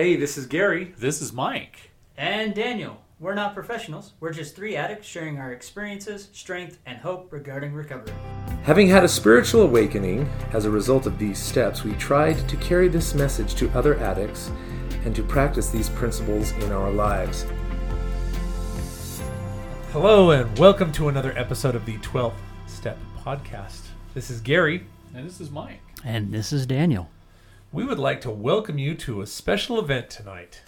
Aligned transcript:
Hey, 0.00 0.16
this 0.16 0.38
is 0.38 0.46
Gary. 0.46 0.94
This 0.96 1.20
is 1.20 1.30
Mike. 1.30 1.90
And 2.16 2.54
Daniel. 2.54 3.02
We're 3.18 3.34
not 3.34 3.52
professionals. 3.52 4.14
We're 4.18 4.32
just 4.32 4.56
three 4.56 4.74
addicts 4.74 5.06
sharing 5.06 5.36
our 5.36 5.52
experiences, 5.52 6.30
strength, 6.32 6.78
and 6.86 6.96
hope 6.96 7.30
regarding 7.30 7.74
recovery. 7.74 8.14
Having 8.62 8.88
had 8.88 9.04
a 9.04 9.08
spiritual 9.08 9.60
awakening 9.60 10.26
as 10.54 10.64
a 10.64 10.70
result 10.70 11.04
of 11.04 11.18
these 11.18 11.38
steps, 11.38 11.84
we 11.84 11.92
tried 11.96 12.48
to 12.48 12.56
carry 12.56 12.88
this 12.88 13.12
message 13.12 13.54
to 13.56 13.68
other 13.72 13.98
addicts 13.98 14.50
and 15.04 15.14
to 15.14 15.22
practice 15.22 15.68
these 15.68 15.90
principles 15.90 16.52
in 16.52 16.72
our 16.72 16.90
lives. 16.90 17.44
Hello, 19.92 20.30
and 20.30 20.58
welcome 20.58 20.92
to 20.92 21.08
another 21.08 21.36
episode 21.36 21.74
of 21.74 21.84
the 21.84 21.98
12th 21.98 22.32
Step 22.66 22.96
Podcast. 23.22 23.82
This 24.14 24.30
is 24.30 24.40
Gary. 24.40 24.86
And 25.14 25.26
this 25.26 25.42
is 25.42 25.50
Mike. 25.50 25.82
And 26.06 26.32
this 26.32 26.54
is 26.54 26.64
Daniel. 26.64 27.10
We 27.72 27.84
would 27.84 28.00
like 28.00 28.20
to 28.22 28.32
welcome 28.32 28.78
you 28.78 28.96
to 28.96 29.20
a 29.20 29.28
special 29.28 29.78
event 29.78 30.10
tonight. 30.10 30.62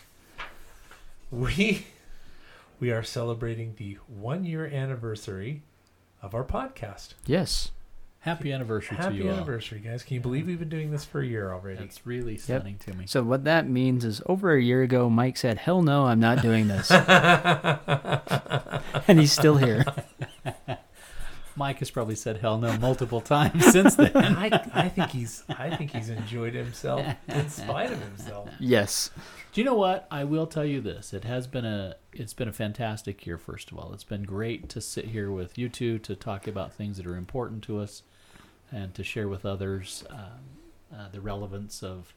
We 1.33 1.87
we 2.79 2.93
are 2.93 3.03
celebrating 3.03 3.75
the 3.77 3.99
one 4.07 4.45
year 4.45 4.67
anniversary 4.67 5.63
of 6.23 6.33
our 6.33 6.45
podcast. 6.45 7.15
Yes. 7.27 7.73
Happy 8.21 8.53
anniversary 8.53 8.99
to 8.99 9.03
Happy 9.03 9.17
you 9.17 9.29
anniversary, 9.29 9.81
guys. 9.81 10.05
Can 10.05 10.15
you 10.15 10.21
believe 10.21 10.47
we've 10.47 10.61
been 10.61 10.69
doing 10.69 10.93
this 10.93 11.05
for 11.05 11.21
a 11.21 11.27
year 11.27 11.53
already? 11.53 11.81
That's 11.81 12.07
really 12.07 12.37
stunning 12.37 12.77
to 12.87 12.95
me. 12.95 13.07
So 13.09 13.25
what 13.25 13.43
that 13.45 13.69
means 13.69 14.05
is 14.05 14.23
over 14.27 14.55
a 14.55 14.63
year 14.63 14.83
ago 14.83 15.11
Mike 15.11 15.37
said, 15.37 15.59
"Hell 15.59 15.83
no, 15.83 16.07
I'm 16.07 16.21
not 16.21 16.41
doing 16.41 16.69
this." 16.69 16.89
and 19.09 19.19
he's 19.19 19.33
still 19.33 19.57
here. 19.57 19.85
Mike 21.57 21.79
has 21.81 21.91
probably 21.91 22.15
said 22.15 22.39
hell 22.39 22.59
no 22.59 22.77
multiple 22.79 23.21
times 23.21 23.65
since 23.73 23.95
then. 23.95 24.13
I, 24.17 24.51
I 24.75 24.89
think 24.89 25.11
he's 25.11 25.45
I 25.49 25.75
think 25.77 25.91
he's 25.91 26.09
enjoyed 26.09 26.55
himself 26.55 27.07
in 27.29 27.49
spite 27.49 27.93
of 27.93 28.01
himself. 28.03 28.49
Yes. 28.59 29.11
Do 29.53 29.61
you 29.61 29.65
know 29.65 29.75
what? 29.75 30.07
I 30.11 30.25
will 30.25 30.47
tell 30.47 30.65
you 30.65 30.81
this. 30.81 31.13
It 31.13 31.25
has 31.25 31.47
been 31.47 31.65
a 31.65 31.97
it's 32.13 32.35
been 32.35 32.49
a 32.49 32.53
fantastic 32.53 33.27
year 33.27 33.39
first 33.39 33.71
of 33.71 33.79
all. 33.79 33.93
It's 33.93 34.05
been 34.05 34.23
great 34.25 34.69
to 34.71 34.81
sit 34.81 35.07
here 35.07 35.31
with 35.31 35.59
you 35.59 35.69
two 35.69 35.99
to 36.01 36.15
talk 36.17 36.47
about 36.47 36.73
things 36.73 36.97
that 36.97 37.07
are 37.07 37.17
important 37.17 37.63
to 37.65 37.79
us 37.81 38.03
and 38.71 38.95
to 38.95 39.05
share 39.05 39.29
with 39.29 39.45
others 39.45 40.05
um, 40.11 40.19
uh, 40.95 41.09
the 41.13 41.21
relevance 41.21 41.83
of 41.83 42.15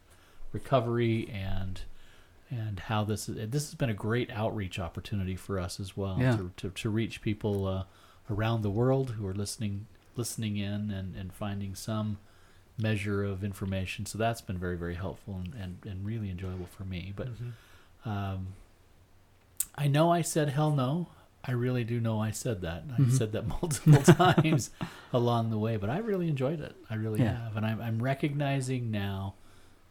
recovery 0.53 1.29
and 1.33 1.81
and 2.51 2.79
how 2.81 3.03
this 3.03 3.27
is, 3.27 3.49
this 3.49 3.65
has 3.65 3.73
been 3.75 3.89
a 3.89 3.93
great 3.93 4.29
outreach 4.31 4.77
opportunity 4.79 5.35
for 5.35 5.59
us 5.59 5.79
as 5.79 5.97
well 5.97 6.17
Yeah. 6.19 6.37
to, 6.37 6.51
to, 6.57 6.69
to 6.69 6.89
reach 6.89 7.21
people 7.21 7.65
uh, 7.67 7.83
around 8.29 8.61
the 8.61 8.69
world 8.69 9.11
who 9.11 9.25
are 9.27 9.33
listening 9.33 9.85
listening 10.15 10.57
in 10.57 10.89
and, 10.91 11.15
and 11.15 11.33
finding 11.33 11.75
some 11.75 12.17
measure 12.77 13.23
of 13.23 13.43
information 13.43 14.05
so 14.05 14.17
that's 14.17 14.41
been 14.41 14.57
very 14.57 14.75
very 14.77 14.95
helpful 14.95 15.35
and, 15.43 15.53
and, 15.55 15.77
and 15.85 16.05
really 16.05 16.29
enjoyable 16.29 16.67
for 16.67 16.83
me 16.83 17.13
but 17.15 17.27
um, 18.05 18.47
I 19.75 19.87
know 19.87 20.11
I 20.11 20.21
said 20.21 20.49
hell 20.49 20.71
no. 20.71 21.07
I 21.43 21.51
really 21.51 21.83
do 21.83 21.99
know 21.99 22.19
I 22.19 22.31
said 22.31 22.61
that. 22.61 22.85
I 22.97 23.01
Mhm. 23.01 23.11
said 23.11 23.31
that 23.33 23.45
multiple 23.61 24.01
times 24.01 24.71
along 25.13 25.49
the 25.51 25.59
way, 25.59 25.77
but 25.77 25.89
I 25.89 25.97
really 25.99 26.27
enjoyed 26.27 26.59
it. 26.59 26.75
I 26.89 26.95
really 26.95 27.21
Yeah. 27.21 27.33
have, 27.43 27.55
and 27.57 27.65
I'm, 27.65 27.79
I'm 27.81 28.01
recognizing 28.01 28.89
now 28.89 29.35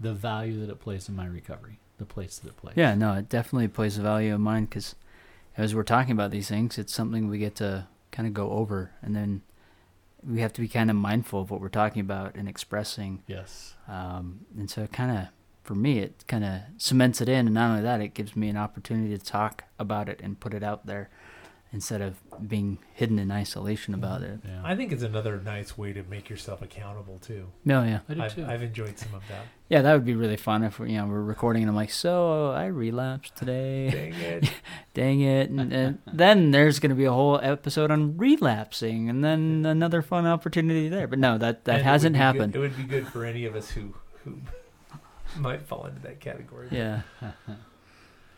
the 0.00 0.14
value 0.14 0.58
that 0.60 0.70
it 0.72 0.80
plays 0.80 1.08
in 1.08 1.14
my 1.14 1.26
recovery, 1.26 1.78
the 1.98 2.06
place 2.06 2.38
that 2.38 2.48
it 2.48 2.56
plays. 2.56 2.76
Yeah, 2.76 2.94
no, 2.94 3.12
it 3.14 3.28
definitely 3.28 3.69
plays 3.69 3.98
a 3.98 4.02
value 4.02 4.34
of 4.34 4.41
mine 4.41 4.64
because 4.64 4.96
as 5.56 5.74
we're 5.74 5.84
talking 5.84 6.12
about 6.12 6.32
these 6.32 6.48
things, 6.48 6.76
it's 6.78 6.92
something 6.92 7.28
we 7.28 7.38
get 7.38 7.54
to 7.56 7.86
kind 8.14 8.28
of 8.28 8.32
go 8.32 8.50
over, 8.52 8.92
and 9.02 9.14
then 9.14 9.42
we 10.22 10.40
have 10.40 10.52
to 10.54 10.60
be 10.60 10.68
kind 10.68 10.88
of 10.88 10.96
mindful 10.96 11.40
of 11.40 11.50
what 11.50 11.60
we're 11.60 11.68
talking 11.68 12.00
about 12.00 12.36
and 12.36 12.48
expressing. 12.48 13.22
Yes. 13.26 13.74
Um, 13.88 14.46
and 14.56 14.70
so 14.70 14.82
it 14.82 14.92
kind 14.92 15.18
of, 15.18 15.26
for 15.62 15.74
me, 15.74 15.98
it 15.98 16.24
kind 16.28 16.44
of 16.44 16.60
cements 16.78 17.20
it 17.20 17.28
in, 17.28 17.46
and 17.46 17.54
not 17.54 17.70
only 17.70 17.82
that, 17.82 18.00
it 18.00 18.14
gives 18.14 18.36
me 18.36 18.48
an 18.48 18.56
opportunity 18.56 19.16
to 19.18 19.22
talk 19.22 19.64
about 19.78 20.08
it 20.08 20.20
and 20.22 20.38
put 20.38 20.54
it 20.54 20.62
out 20.62 20.86
there 20.86 21.10
instead 21.75 22.00
of 22.00 22.17
being 22.48 22.78
hidden 22.94 23.19
in 23.19 23.33
isolation 23.33 23.94
mm-hmm. 23.94 24.05
about 24.05 24.22
it. 24.22 24.39
Yeah. 24.44 24.62
I 24.64 24.77
think 24.77 24.92
it's 24.92 25.03
another 25.03 25.41
nice 25.44 25.76
way 25.76 25.93
to 25.93 26.04
make 26.04 26.31
yourself 26.31 26.62
accountable 26.62 27.19
too. 27.19 27.48
No, 27.65 27.82
yeah. 27.82 28.00
I 28.09 28.15
do 28.15 28.22
I've, 28.22 28.34
too. 28.34 28.47
I've 28.47 28.62
enjoyed 28.62 28.97
some 28.97 29.12
of 29.12 29.22
that. 29.28 29.44
Yeah, 29.69 29.82
that 29.82 29.93
would 29.93 30.04
be 30.04 30.15
really 30.15 30.37
fun 30.37 30.62
if 30.62 30.78
you 30.78 30.87
know 30.87 31.06
we're 31.06 31.21
recording 31.21 31.62
and 31.62 31.69
I'm 31.71 31.75
like, 31.75 31.91
so 31.91 32.50
I 32.50 32.66
relapsed 32.66 33.34
today. 33.34 33.91
Dang 34.15 34.15
it. 34.15 34.50
Dang 34.94 35.21
it! 35.21 35.50
And, 35.50 35.72
and 35.72 35.98
then 36.06 36.53
there's 36.53 36.78
going 36.78 36.91
to 36.91 36.97
be 36.97 37.06
a 37.06 37.12
whole 37.12 37.41
episode 37.43 37.91
on 37.91 38.16
relapsing, 38.16 39.10
and 39.10 39.25
then 39.25 39.66
another 39.66 40.00
fun 40.00 40.27
opportunity 40.27 40.88
there. 40.88 41.09
But 41.09 41.19
no, 41.19 41.38
that 41.38 41.65
that 41.65 41.77
And 41.77 41.84
hasn't 41.84 42.12
would 42.12 42.19
be 42.19 42.19
good- 42.19 42.25
happened. 42.25 42.56
it 42.56 42.59
would 42.60 42.77
be 42.77 42.84
good 42.84 43.09
for 43.09 43.25
any 43.25 43.47
of 43.47 43.56
us 43.56 43.71
who 43.71 43.94
who 44.22 44.38
might 45.37 45.62
fall 45.62 45.87
into 45.87 46.00
that 46.03 46.21
category. 46.21 46.69
Yeah, 46.71 47.00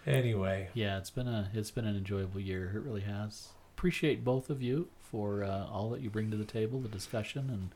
Anyway, 0.07 0.69
yeah, 0.75 0.99
it's 0.99 1.11
been 1.11 1.27
a 1.27 1.51
it's 1.53 1.71
been 1.71 1.87
an 1.87 1.97
enjoyable 1.97 2.41
year. 2.41 2.73
It 2.75 2.81
really 2.83 3.01
has. 3.01 3.49
Appreciate 3.77 4.25
both 4.25 4.49
of 4.51 4.63
you 4.63 4.89
for 5.03 5.43
uh, 5.45 5.67
all 5.67 5.91
that 5.91 6.01
you 6.01 6.11
bring 6.11 6.31
to 6.31 6.37
the 6.37 6.45
table, 6.45 6.81
the 6.81 6.89
discussion, 6.89 7.51
and 7.51 7.71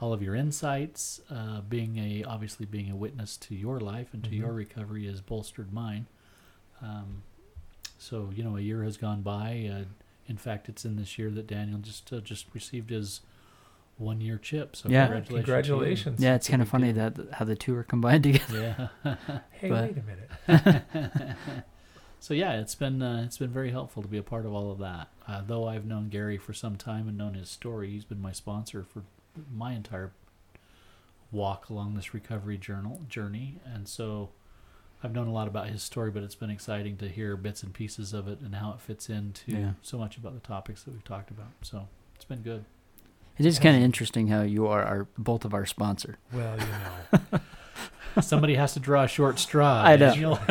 all 0.00 0.12
of 0.12 0.22
your 0.22 0.34
insights. 0.34 1.20
Uh, 1.30 1.62
being 1.62 1.96
a 1.98 2.24
obviously 2.24 2.66
being 2.66 2.90
a 2.90 2.96
witness 2.96 3.36
to 3.38 3.54
your 3.54 3.80
life 3.80 4.12
and 4.12 4.22
to 4.24 4.30
Mhm. 4.30 4.38
your 4.38 4.52
recovery 4.52 5.06
has 5.06 5.20
bolstered 5.22 5.72
mine. 5.72 6.06
Um, 6.82 7.22
so 7.98 8.30
you 8.34 8.44
know, 8.44 8.56
a 8.56 8.60
year 8.60 8.84
has 8.84 8.98
gone 8.98 9.22
by. 9.22 9.70
Uh, 9.72 9.84
in 10.28 10.36
fact, 10.36 10.68
it's 10.68 10.84
in 10.84 10.96
this 10.96 11.18
year 11.18 11.30
that 11.30 11.46
Daniel 11.46 11.78
just 11.78 12.12
uh, 12.12 12.20
just 12.20 12.46
received 12.52 12.90
his 12.90 13.22
one 13.98 14.20
year 14.20 14.38
chip. 14.38 14.76
So 14.76 14.88
Yeah. 14.88 15.06
congratulations! 15.06 15.44
congratulations. 15.46 16.20
yeah. 16.20 16.34
It's 16.34 16.48
kind 16.48 16.60
of 16.62 16.68
funny 16.68 16.92
that 16.92 17.16
how 17.32 17.44
the 17.44 17.56
two 17.56 17.74
are 17.76 17.82
combined 17.84 18.22
together. 18.30 18.90
Yeah. 19.04 19.14
Hey, 19.52 19.68
but- 19.70 19.94
wait 19.94 19.98
a 19.98 20.50
minute. 20.50 21.36
so 22.20 22.34
yeah, 22.34 22.60
it's 22.60 22.74
been 22.74 23.00
uh, 23.02 23.22
it's 23.24 23.38
been 23.38 23.50
very 23.50 23.70
helpful 23.70 24.02
to 24.02 24.08
be 24.08 24.18
a 24.18 24.22
part 24.22 24.44
of 24.46 24.52
all 24.52 24.70
of 24.70 24.78
that. 24.78 25.08
Uh, 25.26 25.42
though 25.46 25.66
I've 25.68 25.86
known 25.86 26.08
Gary 26.08 26.36
for 26.38 26.52
some 26.52 26.76
time 26.76 27.08
and 27.08 27.16
known 27.16 27.34
his 27.34 27.48
story, 27.48 27.90
he's 27.90 28.04
been 28.04 28.20
my 28.20 28.32
sponsor 28.32 28.82
for 28.84 29.02
my 29.52 29.72
entire 29.72 30.12
walk 31.32 31.68
along 31.68 31.94
this 31.94 32.14
recovery 32.14 32.56
journal 32.58 33.00
journey, 33.08 33.58
and 33.64 33.88
so 33.88 34.30
I've 35.02 35.12
known 35.12 35.26
a 35.26 35.32
lot 35.32 35.48
about 35.48 35.68
his 35.68 35.82
story. 35.82 36.10
But 36.10 36.22
it's 36.22 36.34
been 36.34 36.50
exciting 36.50 36.96
to 36.98 37.08
hear 37.08 37.36
bits 37.36 37.62
and 37.62 37.72
pieces 37.72 38.12
of 38.12 38.28
it 38.28 38.40
and 38.40 38.54
how 38.54 38.72
it 38.72 38.80
fits 38.80 39.08
into 39.08 39.52
Yeah. 39.52 39.70
so 39.82 39.96
much 39.98 40.16
about 40.16 40.34
the 40.34 40.40
topics 40.46 40.82
that 40.84 40.92
we've 40.92 41.04
talked 41.04 41.30
about. 41.30 41.48
So 41.62 41.88
it's 42.14 42.24
been 42.26 42.42
good. 42.42 42.64
It 43.38 43.44
is 43.44 43.58
kind 43.58 43.76
of 43.76 43.82
interesting 43.82 44.28
how 44.28 44.42
you 44.42 44.66
are 44.66 44.82
our 44.82 45.06
both 45.18 45.44
of 45.44 45.52
our 45.52 45.66
sponsor. 45.66 46.18
Well, 46.32 46.56
you 46.58 46.66
know. 47.32 47.40
Somebody 48.22 48.54
has 48.54 48.72
to 48.72 48.80
draw 48.80 49.02
a 49.02 49.08
short 49.08 49.38
straw. 49.38 49.82
I 49.82 49.96
know. 49.96 50.38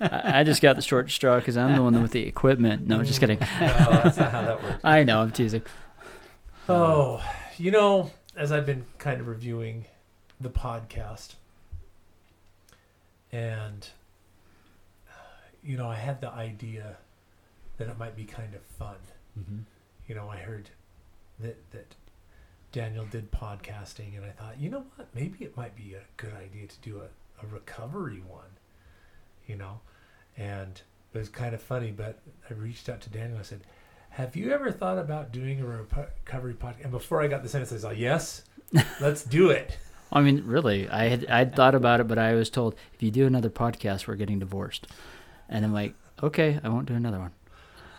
I, 0.00 0.44
just 0.44 0.62
got 0.62 0.76
the 0.76 0.82
short 0.82 1.10
straw 1.10 1.40
because 1.40 1.56
I'm 1.56 1.74
the 1.74 1.82
one 1.82 2.00
with 2.00 2.12
the 2.12 2.22
equipment. 2.24 2.86
No, 2.86 3.02
just 3.02 3.18
kidding. 3.18 3.38
No, 3.60 4.00
that's 4.04 4.16
not 4.16 4.30
how 4.30 4.42
that 4.42 4.62
works. 4.62 4.84
I 4.84 5.02
know 5.02 5.20
I'm 5.22 5.32
teasing. 5.32 5.62
Oh, 6.68 7.20
you 7.56 7.72
know, 7.72 8.12
as 8.36 8.52
I've 8.52 8.64
been 8.64 8.84
kind 8.98 9.20
of 9.20 9.26
reviewing 9.26 9.86
the 10.40 10.50
podcast, 10.50 11.34
and 13.32 13.88
you 15.64 15.76
know, 15.76 15.88
I 15.88 15.96
had 15.96 16.20
the 16.20 16.30
idea 16.30 16.98
that 17.78 17.88
it 17.88 17.98
might 17.98 18.14
be 18.14 18.24
kind 18.24 18.54
of 18.54 18.60
fun. 18.78 18.96
Mhm. 19.38 19.62
You 20.06 20.14
know, 20.14 20.28
I 20.28 20.36
heard 20.36 20.70
that 21.40 21.70
that 21.70 21.94
Daniel 22.72 23.06
did 23.10 23.30
podcasting, 23.32 24.16
and 24.16 24.24
I 24.24 24.30
thought, 24.30 24.60
you 24.60 24.70
know 24.70 24.84
what, 24.96 25.08
maybe 25.14 25.44
it 25.44 25.56
might 25.56 25.74
be 25.74 25.94
a 25.94 26.02
good 26.16 26.34
idea 26.34 26.66
to 26.66 26.76
do 26.82 27.00
a, 27.00 27.44
a 27.44 27.48
recovery 27.48 28.22
one. 28.26 28.44
You 29.46 29.56
know, 29.56 29.80
and 30.36 30.80
it 31.14 31.18
was 31.18 31.28
kind 31.28 31.54
of 31.54 31.62
funny, 31.62 31.90
but 31.90 32.20
I 32.50 32.54
reached 32.54 32.88
out 32.88 33.00
to 33.02 33.10
Daniel. 33.10 33.38
I 33.38 33.42
said, 33.42 33.62
"Have 34.10 34.36
you 34.36 34.52
ever 34.52 34.70
thought 34.70 34.98
about 34.98 35.32
doing 35.32 35.60
a 35.60 35.66
recovery 35.66 36.54
podcast?" 36.54 36.82
And 36.82 36.90
before 36.92 37.22
I 37.22 37.28
got 37.28 37.42
the 37.42 37.48
sentence, 37.48 37.72
I 37.72 37.74
was 37.76 37.84
like, 37.84 37.98
"Yes, 37.98 38.42
let's 39.00 39.24
do 39.24 39.50
it." 39.50 39.78
I 40.12 40.20
mean, 40.20 40.42
really, 40.46 40.88
I 40.88 41.08
had 41.08 41.26
I'd 41.26 41.54
thought 41.54 41.74
about 41.74 42.00
it, 42.00 42.08
but 42.08 42.18
I 42.18 42.34
was 42.34 42.50
told 42.50 42.74
if 42.94 43.02
you 43.02 43.10
do 43.10 43.26
another 43.26 43.50
podcast, 43.50 44.06
we're 44.06 44.16
getting 44.16 44.38
divorced, 44.38 44.86
and 45.48 45.64
I'm 45.64 45.72
like, 45.72 45.94
okay, 46.22 46.58
I 46.62 46.68
won't 46.68 46.86
do 46.86 46.94
another 46.94 47.18
one, 47.18 47.32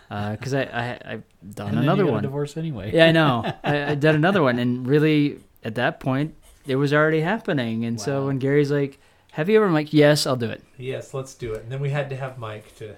because 0.09 0.53
I, 0.53 0.63
I 0.63 0.99
I've 1.13 1.23
done 1.55 1.77
another 1.77 2.03
you 2.03 2.07
got 2.07 2.09
a 2.09 2.13
one. 2.13 2.23
divorce 2.23 2.57
anyway. 2.57 2.91
Yeah, 2.93 3.05
I 3.05 3.11
know. 3.11 3.43
I, 3.63 3.91
I 3.91 3.95
did 3.95 4.15
another 4.15 4.41
one, 4.41 4.57
and 4.59 4.87
really, 4.87 5.39
at 5.63 5.75
that 5.75 5.99
point, 5.99 6.33
it 6.65 6.75
was 6.77 6.93
already 6.93 7.21
happening. 7.21 7.85
And 7.85 8.01
so 8.01 8.25
when 8.25 8.39
Gary's 8.39 8.71
like, 8.71 8.99
"Have 9.33 9.49
you 9.49 9.57
ever?" 9.57 9.65
I'm 9.67 9.73
like, 9.73 9.93
"Yes, 9.93 10.25
I'll 10.25 10.35
do 10.35 10.49
it." 10.49 10.63
Yes, 10.77 11.13
let's 11.13 11.35
do 11.35 11.53
it. 11.53 11.63
And 11.63 11.71
then 11.71 11.79
we 11.79 11.89
had 11.91 12.09
to 12.09 12.15
have 12.15 12.37
Mike 12.39 12.75
to. 12.77 12.95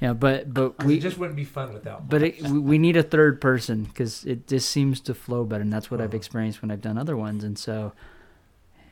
Yeah, 0.00 0.12
but 0.12 0.52
but 0.54 0.84
we 0.84 0.96
it 0.96 1.00
just 1.00 1.18
wouldn't 1.18 1.36
be 1.36 1.44
fun 1.44 1.72
without. 1.72 2.08
but 2.08 2.22
it, 2.22 2.40
we 2.42 2.78
need 2.78 2.96
a 2.96 3.02
third 3.02 3.40
person 3.40 3.84
because 3.84 4.24
it 4.24 4.46
just 4.46 4.68
seems 4.70 5.00
to 5.00 5.14
flow 5.14 5.44
better, 5.44 5.62
and 5.62 5.72
that's 5.72 5.90
what 5.90 6.00
I've 6.00 6.08
Uh-huh. 6.10 6.16
experienced 6.16 6.62
when 6.62 6.70
I've 6.70 6.80
done 6.82 6.96
other 6.98 7.16
ones. 7.16 7.42
And 7.44 7.58
so, 7.58 7.92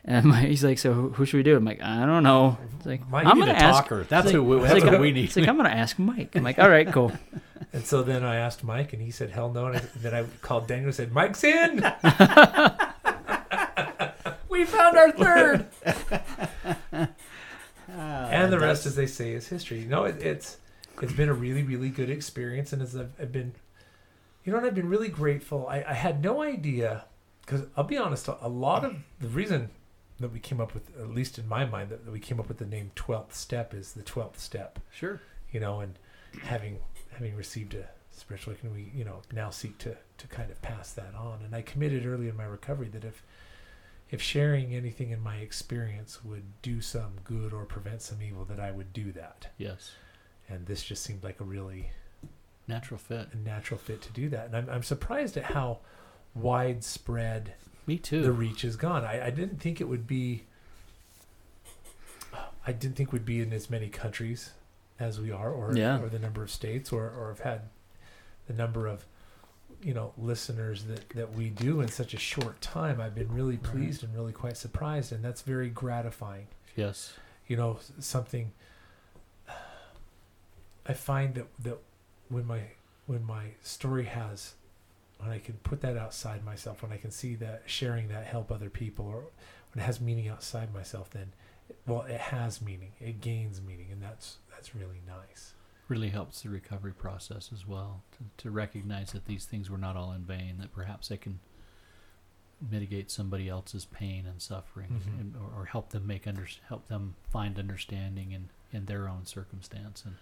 and 0.07 0.27
my, 0.27 0.41
he's 0.41 0.63
like, 0.63 0.79
"So 0.79 0.93
who, 0.93 1.27
should 1.27 1.37
we 1.37 1.43
do?" 1.43 1.57
I'm 1.57 1.65
like, 1.65 1.83
"I 1.83 2.07
don't 2.07 2.23
know." 2.23 2.57
It's 2.77 2.87
like 2.87 3.09
Mike, 3.11 3.27
I'm 3.27 3.39
gonna 3.39 3.53
a 3.53 3.57
ask. 3.57 3.83
talker. 3.83 4.05
That's 4.05 4.27
it's 4.27 4.35
who. 4.35 4.59
like- 4.59 4.69
That's 4.71 4.85
like, 4.85 4.93
what 4.93 5.01
we 5.01 5.11
need. 5.11 5.25
It's 5.25 5.37
like 5.37 5.49
I'm 5.49 5.57
gonna 5.57 5.69
ask 5.71 5.99
Mike. 5.99 6.37
I'm 6.37 6.45
like, 6.45 6.59
"All 6.61 6.71
right, 6.71 6.91
cool." 6.93 7.11
and 7.73 7.85
so 7.85 8.03
then 8.05 8.23
I 8.25 8.37
asked 8.37 8.63
Mike, 8.63 8.93
and 8.93 9.03
he 9.03 9.11
said, 9.11 9.31
"Hell 9.31 9.53
no." 9.53 9.67
And 9.67 9.79
I, 9.79 9.83
then 9.97 10.15
I 10.15 10.25
called 10.43 10.69
Daniel 10.69 10.87
and 10.87 10.95
said, 10.95 11.13
"Mike's 11.13 11.43
in." 11.43 11.79
we 14.49 14.65
found 14.65 14.97
our 14.97 15.11
third. 15.13 15.67
and 15.85 17.09
and 17.89 18.53
the 18.53 18.61
rest, 18.61 18.87
as 18.87 18.95
they 18.95 19.07
say, 19.07 19.33
is 19.33 19.49
history. 19.49 19.81
You 19.81 19.89
know, 19.89 20.05
it, 20.05 20.23
it's 20.23 20.59
it's 21.03 21.13
been 21.13 21.29
a 21.29 21.35
really, 21.35 21.65
really 21.65 21.89
good 21.91 22.11
experience, 22.11 22.73
and 22.73 22.81
as 22.81 22.95
I've, 22.97 23.11
I've 23.21 23.33
been, 23.33 23.53
you 24.45 24.53
know, 24.53 24.59
what 24.59 24.67
I've 24.67 24.75
been 24.77 24.89
really 24.89 25.09
grateful. 25.09 25.67
I, 25.69 25.85
I 25.87 25.93
had 25.95 26.23
no 26.23 26.43
idea 26.43 27.05
because 27.45 27.63
I'll 27.77 27.85
be 27.85 27.97
honest, 27.97 28.29
a 28.29 28.49
lot 28.49 28.85
of 28.85 28.97
the 29.21 29.29
reason 29.29 29.71
that 30.21 30.33
we 30.33 30.41
came 30.41 30.61
up 30.61 30.73
with, 30.75 30.97
at 30.99 31.11
least 31.11 31.39
in 31.39 31.47
my 31.49 31.65
mind, 31.65 31.91
that, 31.91 32.05
that 32.05 32.11
we 32.11 32.21
came 32.21 32.41
up 32.41 32.49
with 32.49 32.59
the 32.59 32.67
name 32.67 32.91
Twelfth 32.95 33.35
Step 33.35 33.75
is 33.75 33.93
the 33.93 34.03
twelfth 34.03 34.41
step. 34.41 34.79
Sure. 34.91 35.21
You 35.53 35.61
know, 35.61 35.81
and 35.81 35.99
having 36.43 36.79
having 37.13 37.35
received 37.37 37.75
a 37.75 37.89
spiritual 38.11 38.53
awakening, 38.53 38.75
we 38.75 38.99
you 38.99 39.05
know 39.05 39.23
now 39.33 39.51
seek 39.51 39.79
to 39.79 39.97
to 40.19 40.27
kind 40.29 40.51
of 40.51 40.61
pass 40.63 40.93
that 40.93 41.15
on. 41.15 41.41
And 41.45 41.55
I 41.55 41.63
committed 41.63 42.07
early 42.07 42.29
in 42.29 42.37
my 42.37 42.45
recovery 42.45 42.89
that 42.89 43.05
if 43.05 43.23
if 44.11 44.23
sharing 44.23 44.75
anything 44.75 45.11
in 45.11 45.21
my 45.21 45.37
experience 45.37 46.25
would 46.25 46.45
do 46.63 46.81
some 46.81 47.13
good 47.25 47.53
or 47.53 47.65
prevent 47.65 48.03
some 48.03 48.23
evil, 48.23 48.45
that 48.45 48.61
I 48.61 48.71
would 48.71 48.93
do 48.93 49.13
that. 49.13 49.49
Yes. 49.59 49.93
And 50.49 50.65
this 50.67 50.85
just 50.85 51.03
seemed 51.03 51.25
like 51.25 51.41
a 51.41 51.45
really 51.45 51.91
Natural 52.69 52.99
fit. 52.99 53.29
a 53.33 53.37
natural 53.37 53.79
fit 53.79 54.01
to 54.03 54.13
do 54.13 54.29
that. 54.29 54.47
And 54.47 54.57
I'm, 54.57 54.69
I'm 54.71 54.83
surprised 54.83 55.37
at 55.37 55.45
how 55.45 55.79
widespread 56.35 57.55
Me 57.87 57.99
too. 57.99 58.23
the 58.23 58.33
reach 58.33 58.65
is 58.65 58.77
gone. 58.77 59.05
I, 59.05 59.27
I 59.27 59.31
didn't 59.31 59.61
think 59.61 59.81
it 59.81 59.85
would 59.89 60.07
be. 60.07 60.45
I 62.67 62.73
didn't 62.73 62.97
think 62.97 63.13
we'd 63.13 63.25
be 63.25 63.41
in 63.41 63.53
as 63.53 63.71
many 63.71 63.89
countries 63.89 64.51
as 64.99 65.21
we 65.21 65.31
are, 65.31 65.51
or 65.53 65.77
Yeah. 65.77 66.01
or 66.03 66.09
the 66.09 66.19
number 66.19 66.43
of 66.43 66.51
states, 66.51 66.91
or 66.93 67.09
or 67.09 67.29
have 67.29 67.41
had 67.41 67.61
the 68.49 68.55
number 68.55 68.87
of 68.89 69.07
you 69.83 69.95
know 69.95 70.13
listeners 70.19 70.85
that 70.85 71.09
that 71.11 71.33
we 71.35 71.49
do 71.51 71.81
in 71.81 71.89
such 71.89 72.13
a 72.13 72.19
short 72.19 72.61
time. 72.61 73.01
I've 73.01 73.15
been 73.15 73.33
really 73.33 73.55
Right. 73.57 73.63
pleased 73.63 74.03
and 74.03 74.13
really 74.15 74.33
quite 74.33 74.57
surprised, 74.57 75.13
and 75.13 75.25
that's 75.25 75.43
very 75.43 75.69
gratifying. 75.71 76.49
yes. 76.75 77.13
You 77.47 77.57
know, 77.57 77.79
something. 78.01 78.51
I 80.89 80.93
find 80.95 81.35
that 81.37 81.47
that 81.61 81.79
when 82.29 82.47
my 82.47 82.61
when 83.07 83.25
my 83.25 83.51
story 83.63 84.05
has 84.07 84.55
when 85.19 85.31
I 85.31 85.39
can 85.39 85.55
put 85.63 85.81
that 85.81 85.97
outside 85.97 86.45
myself, 86.45 86.83
when 86.83 86.93
I 86.93 86.97
can 86.99 87.11
see 87.11 87.35
that 87.37 87.63
sharing 87.67 88.09
that 88.09 88.27
help 88.27 88.51
other 88.53 88.71
people, 88.71 89.07
or 89.07 89.25
when 89.73 89.83
it 89.83 89.87
has 89.87 90.01
meaning 90.01 90.29
outside 90.29 90.73
myself, 90.75 91.11
then 91.11 91.33
well, 91.87 92.03
it 92.03 92.21
has 92.21 92.61
meaning. 92.63 92.93
It 93.01 93.21
gains 93.21 93.61
meaning, 93.61 93.89
and 93.91 94.03
that's 94.03 94.39
that's 94.51 94.75
really 94.75 95.01
nice. 95.07 95.55
Really 95.89 96.09
helps 96.11 96.43
the 96.43 96.49
recovery 96.49 96.93
process 96.93 97.51
as 97.53 97.67
well 97.67 98.03
to, 98.13 98.45
to 98.45 98.51
recognize 98.51 99.13
that 99.13 99.27
these 99.27 99.45
things 99.47 99.71
were 99.71 99.79
not 99.79 99.97
all 99.97 100.13
in 100.13 100.23
vain. 100.25 100.57
That 100.59 100.73
perhaps 100.73 101.09
they 101.09 101.17
can 101.17 101.39
mitigate 102.71 103.11
somebody 103.11 103.49
else's 103.49 103.85
pain 103.85 104.27
and 104.27 104.41
suffering, 104.41 104.89
Mhm. 104.89 105.21
and, 105.21 105.37
or, 105.37 105.61
or 105.63 105.65
help 105.67 105.91
them 105.91 106.07
make 106.07 106.27
under, 106.27 106.47
help 106.69 106.89
them 106.89 107.15
find 107.31 107.59
understanding 107.59 108.33
in 108.33 108.49
in 108.73 108.87
their 108.87 109.09
own 109.09 109.25
circumstance, 109.25 110.05
and 110.05 110.17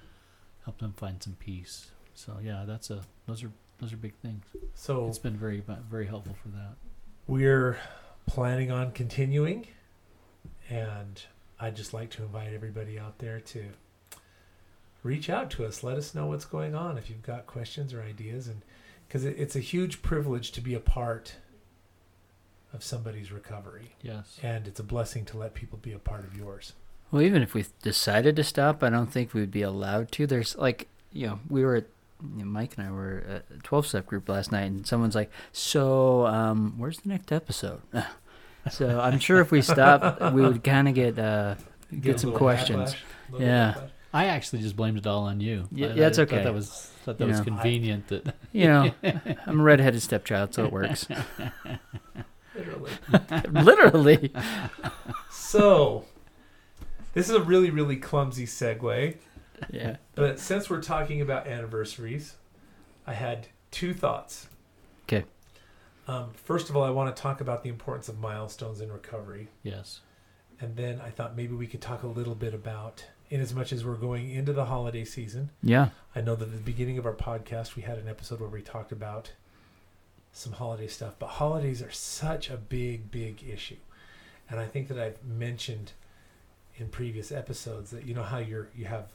help 0.65 0.79
them 0.79 0.93
find 0.93 1.23
some 1.23 1.35
peace. 1.37 1.91
So 2.15 2.39
yeah, 2.43 2.65
that's 2.67 2.91
a 2.91 3.03
those 3.27 3.43
are 3.43 3.53
those 3.81 3.93
are 3.93 3.97
big 3.97 4.15
things. 4.23 4.45
So 4.75 5.07
It's 5.09 5.19
been 5.19 5.37
very 5.37 5.63
very 5.91 6.07
helpful 6.07 6.37
for 6.43 6.49
that. 6.49 6.75
we're 7.27 7.79
planning 8.27 8.71
on 8.71 8.93
continuing, 8.93 9.67
and 10.71 11.23
I'd 11.61 11.77
just 11.77 11.93
like 11.95 12.11
to 12.11 12.23
invite 12.23 12.53
everybody 12.55 12.99
out 12.99 13.19
there 13.19 13.41
to 13.41 13.65
reach 15.03 15.29
out 15.29 15.51
to 15.53 15.67
us. 15.67 15.83
Let 15.83 15.97
us 15.99 16.15
know 16.15 16.27
what's 16.27 16.45
going 16.47 16.75
on 16.75 16.97
if 16.99 17.11
you've 17.11 17.23
got 17.23 17.47
questions 17.47 17.93
or 17.93 18.03
ideas, 18.03 18.49
and 18.49 18.63
because 19.07 19.25
it, 19.25 19.37
it's 19.39 19.55
a 19.57 19.61
huge 19.61 20.03
privilege 20.03 20.53
to 20.53 20.61
be 20.61 20.75
a 20.75 20.81
part 20.81 21.37
of 22.73 22.83
somebody's 22.83 23.31
recovery, 23.31 23.95
Yes. 24.03 24.39
and 24.43 24.67
it's 24.67 24.81
a 24.81 24.85
blessing 24.85 25.25
to 25.27 25.39
let 25.39 25.55
people 25.55 25.79
be 25.81 25.93
a 25.93 25.99
part 25.99 26.25
of 26.25 26.37
yours. 26.37 26.73
Well, 27.13 27.23
even 27.23 27.43
if 27.43 27.55
we 27.55 27.65
decided 27.83 28.35
to 28.37 28.43
stop, 28.45 28.83
I 28.83 28.91
don't 28.91 29.13
think 29.13 29.33
we'd 29.33 29.53
be 29.53 29.63
allowed 29.63 30.11
to. 30.13 30.27
There's 30.27 30.57
like, 30.57 30.89
you 31.13 31.27
know, 31.29 31.39
we 31.49 31.65
were 31.65 31.77
at, 31.77 31.85
you 31.85 31.85
know, 31.85 31.93
Mike 32.25 32.75
and 32.79 32.87
I 32.87 32.91
were 32.91 33.25
at 33.29 33.45
a 33.57 33.61
12 33.63 33.87
step 33.87 34.07
group 34.07 34.29
last 34.29 34.53
night, 34.53 34.65
and 34.65 34.87
someone's 34.87 35.15
like, 35.15 35.31
So, 35.53 36.27
um, 36.27 36.75
where's 36.79 36.99
the 37.01 37.09
next 37.09 37.33
episode? 37.33 37.81
so 38.71 39.01
I'm 39.01 39.19
sure 39.19 39.41
if 39.41 39.51
we 39.51 39.63
stop, 39.63 40.33
we 40.33 40.43
would 40.43 40.63
kind 40.65 40.89
of 40.89 40.95
get, 40.95 41.19
uh, 41.19 41.55
get, 42.01 42.17
a 42.17 42.19
some 42.19 42.33
questions. 42.33 42.95
backlash, 43.31 43.41
Yeah. 43.41 43.75
backlash. 43.77 43.91
I 44.13 44.27
actually 44.27 44.63
just 44.63 44.77
blamed 44.77 44.99
it 44.99 45.07
all 45.09 45.25
on 45.25 45.41
you. 45.41 45.67
Yeah, 45.73 45.89
I- 45.89 45.93
yeah, 45.95 46.07
it's 46.07 46.19
I 46.21 46.25
thought 46.25 46.35
okay. 46.35 46.45
That 46.45 46.55
was 46.55 46.71
thought 47.05 47.19
that 47.19 47.25
You 47.25 47.31
was 47.31 47.39
know. 47.41 47.45
convenient. 47.47 48.07
That 48.09 48.35
You 48.53 48.67
know, 48.69 48.93
I'm 49.47 49.59
a 49.61 49.63
redheaded 49.63 50.03
stepchild, 50.03 50.55
so 50.55 50.65
it 50.65 50.73
works. 50.73 51.09
Literally. 52.55 52.93
Literally. 53.51 54.33
So, 55.33 56.05
this 57.13 57.29
is 57.29 57.35
a 57.35 57.41
really, 57.41 57.71
really 57.71 57.97
clumsy 57.97 58.47
segue. 58.47 59.17
Yeah. 59.71 59.97
But 60.15 60.39
since 60.39 60.69
we're 60.69 60.83
talking 60.83 61.21
about 61.21 61.47
anniversaries, 61.47 62.35
I 63.07 63.15
had 63.15 63.49
two 63.71 63.95
thoughts. 63.95 64.49
'Kay. 65.07 65.25
Um, 66.07 66.31
first 66.35 66.69
of 66.71 66.77
all, 66.77 66.83
I 66.85 66.91
want 66.91 67.15
to 67.15 67.21
talk 67.23 67.41
about 67.41 67.63
the 67.63 67.69
importance 67.71 68.09
of 68.09 68.19
milestones 68.19 68.81
in 68.81 68.93
recovery. 68.93 69.49
yes. 69.63 70.01
And 70.61 70.77
then 70.77 71.01
I 71.01 71.11
thought 71.11 71.37
maybe 71.37 71.55
we 71.55 71.67
could 71.67 71.81
talk 71.83 72.05
a 72.05 72.07
little 72.07 72.35
bit 72.37 72.55
about, 72.55 73.05
in 73.29 73.41
as 73.41 73.53
much 73.53 73.73
as 73.73 73.85
we're 73.85 73.97
going 73.97 74.31
into 74.31 74.53
the 74.53 74.67
holiday 74.67 75.05
season, 75.05 75.51
Yeah. 75.63 75.89
I 76.15 76.21
know 76.21 76.37
that 76.37 76.45
at 76.49 76.53
the 76.53 76.59
beginning 76.63 76.97
of 76.97 77.07
our 77.07 77.13
podcast, 77.15 77.75
we 77.75 77.83
had 77.83 77.99
an 77.99 78.09
episode 78.09 78.39
where 78.41 78.49
we 78.49 78.63
talked 78.63 78.93
about 78.93 79.33
some 80.33 80.53
holiday 80.53 80.87
stuff, 80.87 81.15
but 81.19 81.27
holidays 81.27 81.83
are 81.83 81.91
such 81.91 82.51
a 82.51 82.57
big, 82.57 83.11
big 83.11 83.43
issue. 83.43 83.77
And 84.49 84.61
I 84.61 84.67
think 84.67 84.89
that 84.89 84.99
I've 84.99 85.23
mentioned 85.25 85.93
in 86.77 86.89
previous 86.89 87.33
episodes 87.33 87.91
that 87.91 88.05
you 88.05 88.15
know 88.15 88.23
how 88.23 88.39
you're 88.39 88.69
you 88.77 88.85
have 88.87 89.13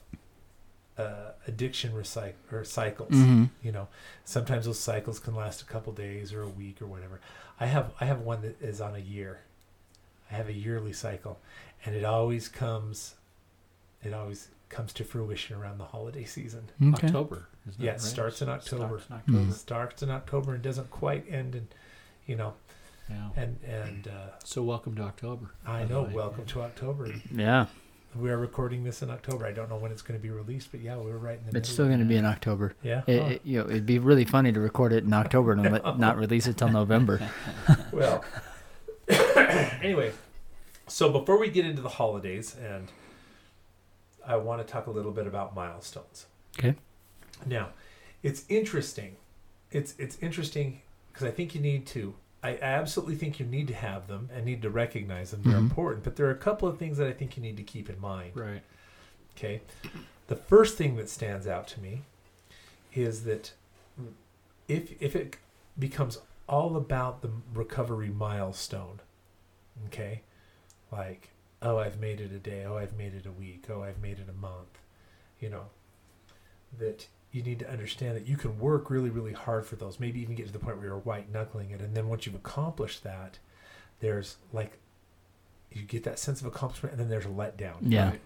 uh, 1.00 1.32
addiction 1.46 1.92
recycle 1.92 2.34
or 2.52 2.64
cycles. 2.64 3.10
hmm 3.10 3.44
You 3.62 3.72
know, 3.72 3.88
sometimes 4.24 4.64
those 4.66 4.78
cycles 4.80 5.18
can 5.18 5.34
last 5.34 5.62
a 5.62 5.64
couple 5.64 5.92
days 5.92 6.32
or 6.32 6.42
a 6.42 6.48
week 6.48 6.80
or 6.82 6.86
whatever. 6.86 7.20
I 7.58 7.66
have 7.66 7.92
I 8.00 8.04
have 8.06 8.20
one 8.20 8.42
that 8.42 8.60
is 8.62 8.80
on 8.80 8.94
a 8.94 8.98
year. 9.16 9.40
I 10.30 10.34
have 10.34 10.48
a 10.48 10.52
yearly 10.52 10.92
cycle, 10.92 11.38
and 11.84 11.94
it 11.94 12.04
always 12.04 12.48
comes. 12.48 13.14
It 14.02 14.14
always 14.14 14.48
comes 14.68 14.92
to 14.94 15.04
fruition 15.04 15.56
around 15.56 15.78
the 15.78 15.84
holiday 15.84 16.24
season. 16.24 16.70
Okay. 16.94 17.06
October. 17.08 17.48
Isn't 17.68 17.82
Yeah, 17.84 17.90
it 17.90 17.94
right? 17.94 18.00
starts 18.00 18.40
in 18.42 18.48
October. 18.48 19.00
Starts 19.00 19.06
in 19.10 19.16
October. 19.16 19.38
Mm. 19.38 19.52
Starts 19.52 20.02
in 20.02 20.10
October 20.10 20.54
and 20.54 20.62
doesn't 20.62 20.90
quite 20.90 21.24
end 21.30 21.54
in, 21.54 21.68
you 22.26 22.36
know, 22.36 22.54
Yeah. 23.10 23.28
and 23.36 23.58
and 23.64 24.08
uh, 24.08 24.38
So 24.44 24.62
welcome 24.62 24.94
to 24.96 25.02
October. 25.02 25.46
I 25.66 25.84
know. 25.84 26.02
way. 26.04 26.14
Welcome 26.14 26.46
to 26.46 26.62
October. 26.62 27.12
Yeah. 27.34 27.66
We 28.16 28.28
are 28.30 28.36
recording 28.36 28.82
this 28.82 29.02
in 29.02 29.10
October. 29.10 29.46
I 29.46 29.52
don't 29.52 29.68
know 29.70 29.76
when 29.76 29.92
it's 29.92 30.02
going 30.02 30.18
to 30.18 30.22
be 30.22 30.30
released, 30.30 30.72
but 30.72 30.80
yeah, 30.80 30.96
we're 30.96 31.16
right 31.16 31.38
in 31.44 31.50
the. 31.50 31.58
It's 31.58 31.68
still 31.68 31.86
going 31.86 32.00
to 32.00 32.04
be 32.04 32.16
in 32.16 32.24
October. 32.24 32.74
Yeah. 32.82 33.02
It, 33.06 33.20
Oh, 33.20 33.26
it- 33.28 33.40
you 33.44 33.58
know, 33.62 33.68
it'd 33.70 33.86
be 33.86 33.98
really 34.00 34.24
funny 34.24 34.52
to 34.52 34.58
record 34.60 34.92
it 34.92 35.04
in 35.04 35.12
October 35.12 35.52
and 35.52 35.62
let, 35.62 35.98
not 35.98 36.16
release 36.16 36.46
it 36.48 36.56
till 36.56 36.68
November. 36.70 37.20
well. 37.92 38.24
anyway, 39.82 40.12
so 40.88 41.10
before 41.10 41.38
we 41.38 41.50
get 41.50 41.64
into 41.66 41.82
the 41.82 41.88
holidays, 41.88 42.56
and 42.60 42.88
I 44.26 44.36
want 44.36 44.64
to 44.66 44.70
talk 44.70 44.86
a 44.86 44.90
little 44.90 45.12
bit 45.12 45.26
about 45.28 45.54
milestones. 45.54 46.26
Okay. 46.58 46.74
Now, 47.46 47.70
it's 48.24 48.44
interesting. 48.48 49.16
It's 49.70 49.94
it's 49.98 50.18
interesting 50.20 50.82
because 51.12 51.26
I 51.28 51.30
think 51.30 51.54
you 51.54 51.60
need 51.60 51.86
to. 51.88 52.14
I 52.42 52.56
absolutely 52.58 53.16
think 53.16 53.38
you 53.38 53.46
need 53.46 53.68
to 53.68 53.74
have 53.74 54.06
them 54.06 54.30
and 54.32 54.44
need 54.46 54.62
to 54.62 54.70
recognize 54.70 55.30
them. 55.30 55.42
They're 55.42 55.54
Mhm. 55.54 55.70
important, 55.70 56.04
but 56.04 56.16
there 56.16 56.26
are 56.26 56.30
a 56.30 56.36
couple 56.38 56.68
of 56.68 56.78
things 56.78 56.96
that 56.96 57.06
I 57.06 57.12
think 57.12 57.36
you 57.36 57.42
need 57.42 57.56
to 57.58 57.62
keep 57.62 57.90
in 57.90 58.00
mind. 58.00 58.34
Right. 58.34 58.62
Okay. 59.36 59.60
The 60.28 60.36
first 60.36 60.78
thing 60.78 60.96
that 60.96 61.08
stands 61.10 61.46
out 61.46 61.66
to 61.68 61.80
me 61.80 62.02
is 62.94 63.24
that 63.24 63.52
if 64.68 65.00
if 65.02 65.14
it 65.16 65.36
becomes 65.78 66.18
all 66.48 66.76
about 66.76 67.22
the 67.22 67.30
recovery 67.54 68.08
milestone, 68.10 69.00
okay, 69.86 70.22
like 70.90 71.30
oh 71.62 71.78
I've 71.78 72.00
made 72.00 72.20
it 72.20 72.32
a 72.32 72.38
day, 72.38 72.64
oh 72.64 72.76
I've 72.78 72.96
made 72.96 73.14
it 73.14 73.26
a 73.26 73.32
week, 73.32 73.68
oh 73.68 73.82
I've 73.82 74.00
made 74.00 74.18
it 74.18 74.28
a 74.28 74.32
month, 74.32 74.78
you 75.40 75.50
know, 75.50 75.66
that 76.78 77.06
you 77.32 77.42
need 77.42 77.58
to 77.60 77.70
understand 77.70 78.16
that 78.16 78.26
you 78.26 78.36
can 78.36 78.58
work 78.58 78.90
really 78.90 79.10
really 79.10 79.32
hard 79.32 79.64
for 79.66 79.76
those. 79.76 80.00
Maybe 80.00 80.20
even 80.20 80.34
get 80.34 80.46
to 80.46 80.52
the 80.52 80.58
point 80.58 80.76
where 80.78 80.86
you're 80.86 80.98
white 80.98 81.30
knuckling 81.32 81.70
it, 81.70 81.80
and 81.80 81.94
then 81.94 82.08
once 82.08 82.26
you've 82.26 82.34
accomplished 82.34 83.02
that, 83.04 83.38
there's 84.00 84.36
like 84.52 84.78
you 85.72 85.82
get 85.82 86.02
that 86.04 86.18
sense 86.18 86.40
of 86.40 86.46
accomplishment, 86.46 86.92
and 86.92 87.00
then 87.00 87.08
there's 87.08 87.26
a 87.26 87.28
letdown. 87.28 87.76
Yeah. 87.82 88.10
Right. 88.10 88.20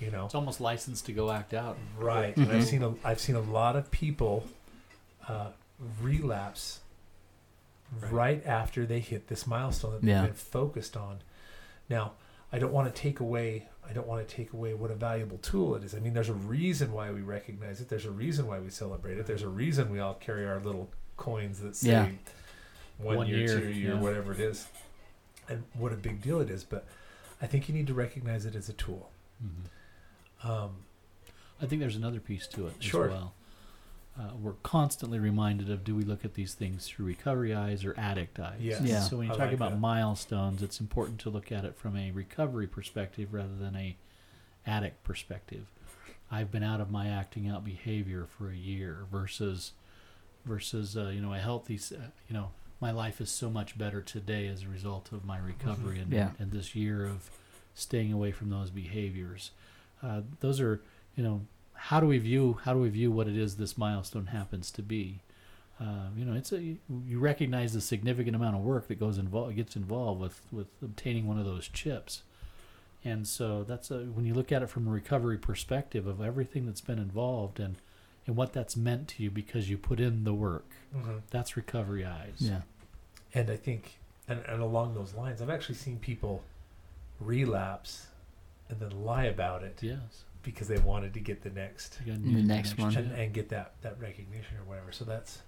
You 0.00 0.10
know, 0.10 0.24
It's 0.26 0.34
almost 0.34 0.60
licensed 0.60 1.06
to 1.06 1.12
go 1.12 1.30
act 1.30 1.54
out. 1.54 1.78
Right, 1.98 2.36
and 2.36 2.50
I've 2.50 2.62
Mhm. 2.62 2.66
seen 2.66 2.82
a 2.82 2.94
I've 3.04 3.20
seen 3.20 3.36
a 3.36 3.40
lot 3.40 3.76
of 3.76 3.90
people 3.90 4.44
uh, 5.28 5.52
relapse 6.00 6.80
Right. 8.00 8.12
right. 8.12 8.46
after 8.46 8.84
they 8.86 9.00
hit 9.00 9.28
this 9.28 9.46
milestone 9.46 9.92
that 10.00 10.04
Yeah. 10.04 10.20
they've 10.22 10.30
been 10.30 10.36
focused 10.36 10.96
on. 10.96 11.20
Now, 11.88 12.12
I 12.52 12.58
don't 12.58 12.72
want 12.72 12.94
to 12.94 13.00
take 13.00 13.20
away 13.20 13.68
I 13.88 13.92
don't 13.92 14.06
want 14.06 14.26
to 14.26 14.34
take 14.36 14.52
away 14.52 14.74
what 14.74 14.90
a 14.92 14.94
valuable 14.94 15.38
tool 15.38 15.74
it 15.74 15.82
is. 15.82 15.92
I 15.94 15.98
mean, 15.98 16.14
there's 16.14 16.28
a 16.28 16.34
reason 16.34 16.92
why 16.92 17.10
we 17.10 17.20
recognize 17.20 17.80
it. 17.80 17.88
There's 17.88 18.04
a 18.06 18.10
reason 18.12 18.46
why 18.46 18.60
we 18.60 18.70
celebrate 18.70 19.18
it. 19.18 19.26
There's 19.26 19.42
a 19.42 19.48
reason 19.48 19.90
we 19.90 19.98
all 19.98 20.14
carry 20.14 20.46
our 20.46 20.60
little 20.60 20.88
coins 21.16 21.60
that 21.60 21.74
say 21.74 21.90
Yeah. 21.90 22.08
one, 22.98 23.16
One 23.16 23.26
year, 23.26 23.38
year, 23.38 23.60
two 23.60 23.68
year, 23.68 23.94
yeah. 23.94 24.00
whatever 24.00 24.32
it 24.32 24.38
is, 24.40 24.68
and 25.48 25.64
what 25.74 25.92
a 25.92 25.96
big 25.96 26.22
deal 26.22 26.40
it 26.40 26.48
is. 26.48 26.62
But 26.62 26.86
I 27.42 27.48
think 27.48 27.68
you 27.68 27.74
need 27.74 27.88
to 27.88 27.94
recognize 27.94 28.46
it 28.46 28.54
as 28.54 28.68
a 28.68 28.72
tool. 28.72 29.10
Mhm. 29.44 30.48
Um, 30.48 30.70
I 31.60 31.66
think 31.66 31.80
there's 31.80 31.96
another 31.96 32.20
piece 32.20 32.46
to 32.48 32.68
it 32.68 32.74
Sure. 32.80 33.06
as 33.06 33.10
well. 33.10 33.34
Uh, 34.18 34.30
we're 34.40 34.52
constantly 34.62 35.18
reminded 35.18 35.70
of 35.70 35.84
do 35.84 35.94
we 35.96 36.02
look 36.04 36.22
at 36.24 36.34
these 36.34 36.52
things 36.52 36.86
through 36.86 37.06
recovery 37.06 37.54
eyes 37.54 37.82
or 37.84 37.94
addict 37.98 38.38
eyes? 38.38 38.58
Yes. 38.60 38.82
Yeah. 38.82 39.00
So 39.00 39.16
when 39.16 39.26
you 39.28 39.32
I 39.32 39.36
talk 39.36 39.46
like 39.46 39.54
about 39.54 39.70
that. 39.70 39.80
milestones, 39.80 40.62
it's 40.62 40.80
important 40.80 41.18
to 41.20 41.30
look 41.30 41.50
at 41.50 41.64
it 41.64 41.76
from 41.76 41.96
a 41.96 42.10
recovery 42.10 42.66
perspective 42.66 43.32
rather 43.32 43.54
than 43.58 43.74
a 43.74 43.96
addict 44.66 45.02
perspective. 45.02 45.66
I've 46.30 46.50
been 46.50 46.62
out 46.62 46.80
of 46.80 46.90
my 46.90 47.08
acting 47.08 47.48
out 47.48 47.64
behavior 47.64 48.26
for 48.38 48.50
a 48.50 48.54
year 48.56 49.04
versus 49.10 49.72
versus 50.44 50.96
uh, 50.96 51.06
you 51.08 51.20
know 51.20 51.32
a 51.32 51.38
healthy 51.38 51.78
uh, 51.94 52.08
you 52.28 52.34
know 52.34 52.50
my 52.80 52.90
life 52.90 53.20
is 53.20 53.30
so 53.30 53.48
much 53.48 53.78
better 53.78 54.02
today 54.02 54.46
as 54.48 54.62
a 54.64 54.68
result 54.68 55.12
of 55.12 55.24
my 55.24 55.38
recovery 55.38 56.00
and, 56.00 56.12
Yeah. 56.12 56.30
and 56.38 56.50
this 56.50 56.74
year 56.74 57.06
of 57.06 57.30
staying 57.74 58.12
away 58.12 58.32
from 58.32 58.50
those 58.50 58.70
behaviors. 58.70 59.52
Uh, 60.02 60.22
those 60.40 60.60
are 60.60 60.82
you 61.16 61.22
know 61.24 61.42
how 61.86 61.98
do 61.98 62.06
we 62.06 62.18
view 62.18 62.60
how 62.64 62.72
do 62.72 62.78
we 62.78 62.88
view 62.88 63.10
what 63.10 63.26
it 63.26 63.36
is 63.36 63.56
this 63.56 63.76
milestone 63.76 64.26
happens 64.26 64.70
to 64.70 64.82
be? 64.82 65.20
Uh, 65.80 66.10
you 66.16 66.24
know, 66.24 66.34
it's 66.34 66.52
a 66.52 66.60
you 66.60 67.18
recognize 67.18 67.72
the 67.72 67.80
significant 67.80 68.36
amount 68.36 68.54
of 68.54 68.62
work 68.62 68.86
that 68.86 69.00
goes 69.00 69.18
involved 69.18 69.56
gets 69.56 69.74
involved 69.74 70.20
with 70.20 70.42
with 70.52 70.68
obtaining 70.80 71.26
one 71.26 71.38
of 71.40 71.44
those 71.44 71.66
chips, 71.66 72.22
and 73.04 73.26
so 73.26 73.64
that's 73.64 73.90
a 73.90 73.98
when 74.04 74.24
you 74.24 74.32
look 74.32 74.52
at 74.52 74.62
it 74.62 74.68
from 74.68 74.86
a 74.86 74.90
recovery 74.92 75.36
perspective 75.38 76.06
of 76.06 76.20
everything 76.20 76.66
that's 76.66 76.80
been 76.80 77.00
involved 77.00 77.58
and 77.58 77.76
and 78.28 78.36
what 78.36 78.52
that's 78.52 78.76
meant 78.76 79.08
to 79.08 79.22
you 79.24 79.30
because 79.30 79.68
you 79.68 79.76
put 79.76 79.98
in 79.98 80.22
the 80.22 80.34
work. 80.34 80.66
That's 81.30 81.56
recovery 81.56 82.04
eyes. 82.04 82.36
Yeah. 82.38 82.60
And 83.34 83.50
I 83.50 83.56
think, 83.56 83.98
and, 84.28 84.40
and 84.46 84.62
along 84.62 84.94
those 84.94 85.14
lines, 85.14 85.42
I've 85.42 85.50
actually 85.50 85.74
seen 85.74 85.98
people 85.98 86.44
relapse 87.18 88.06
and 88.68 88.78
then 88.78 89.04
lie 89.04 89.24
about 89.24 89.64
it 89.64 89.78
Yes. 89.80 90.24
Because 90.42 90.68
they 90.68 90.78
wanted 90.78 91.14
to 91.14 91.20
get 91.20 91.42
the 91.42 91.50
next 91.50 91.98
The 92.04 92.42
next 92.42 92.78
one. 92.78 92.94
and, 92.96 93.12
and 93.12 93.32
get 93.32 93.48
that, 93.50 93.74
that 93.82 94.00
recognition 94.00 94.56
or 94.58 94.64
whatever. 94.64 94.92
So 94.92 95.04
that's 95.04 95.38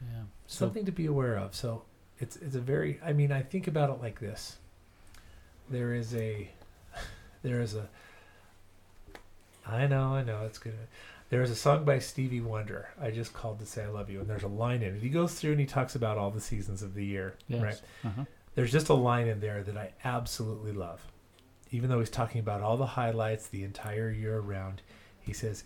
Yeah. 0.00 0.22
So 0.46 0.66
something 0.66 0.84
to 0.86 0.92
be 0.92 1.06
aware 1.06 1.36
of. 1.36 1.54
So 1.54 1.82
it's 2.18 2.36
it's 2.36 2.54
a 2.54 2.60
very 2.60 3.00
I 3.04 3.12
mean 3.12 3.32
I 3.32 3.42
think 3.42 3.66
about 3.66 3.90
it 3.90 4.00
like 4.00 4.20
this. 4.20 4.56
There 5.68 5.94
is 5.94 6.14
a 6.14 6.50
there 7.42 7.60
is 7.60 7.74
a 7.74 7.88
I 9.66 9.86
know, 9.86 10.14
I 10.14 10.22
know, 10.24 10.44
it's 10.46 10.58
good. 10.58 10.74
There 11.28 11.42
is 11.42 11.50
a 11.50 11.56
song 11.56 11.84
by 11.84 12.00
Stevie 12.00 12.40
Wonder. 12.40 12.88
I 13.00 13.12
just 13.12 13.32
called 13.32 13.60
to 13.60 13.66
say 13.66 13.84
I 13.84 13.88
love 13.88 14.10
you, 14.10 14.18
and 14.20 14.28
there's 14.28 14.42
a 14.42 14.48
line 14.48 14.82
in 14.82 14.96
it. 14.96 15.02
He 15.02 15.10
goes 15.10 15.34
through 15.34 15.52
and 15.52 15.60
he 15.60 15.66
talks 15.66 15.94
about 15.94 16.18
all 16.18 16.32
the 16.32 16.40
seasons 16.40 16.82
of 16.82 16.94
the 16.94 17.04
year, 17.04 17.36
yes. 17.46 17.62
right? 17.62 17.80
Uh-huh. 18.04 18.24
There's 18.56 18.72
just 18.72 18.88
a 18.88 18.94
line 18.94 19.28
in 19.28 19.38
there 19.38 19.62
that 19.62 19.76
I 19.76 19.92
absolutely 20.02 20.72
love. 20.72 21.00
Even 21.72 21.88
though 21.90 22.00
he's 22.00 22.10
talking 22.10 22.40
about 22.40 22.62
all 22.62 22.76
the 22.76 22.86
highlights 22.86 23.46
the 23.46 23.62
entire 23.64 24.10
year 24.10 24.38
around, 24.38 24.82
he 25.20 25.32
says, 25.32 25.64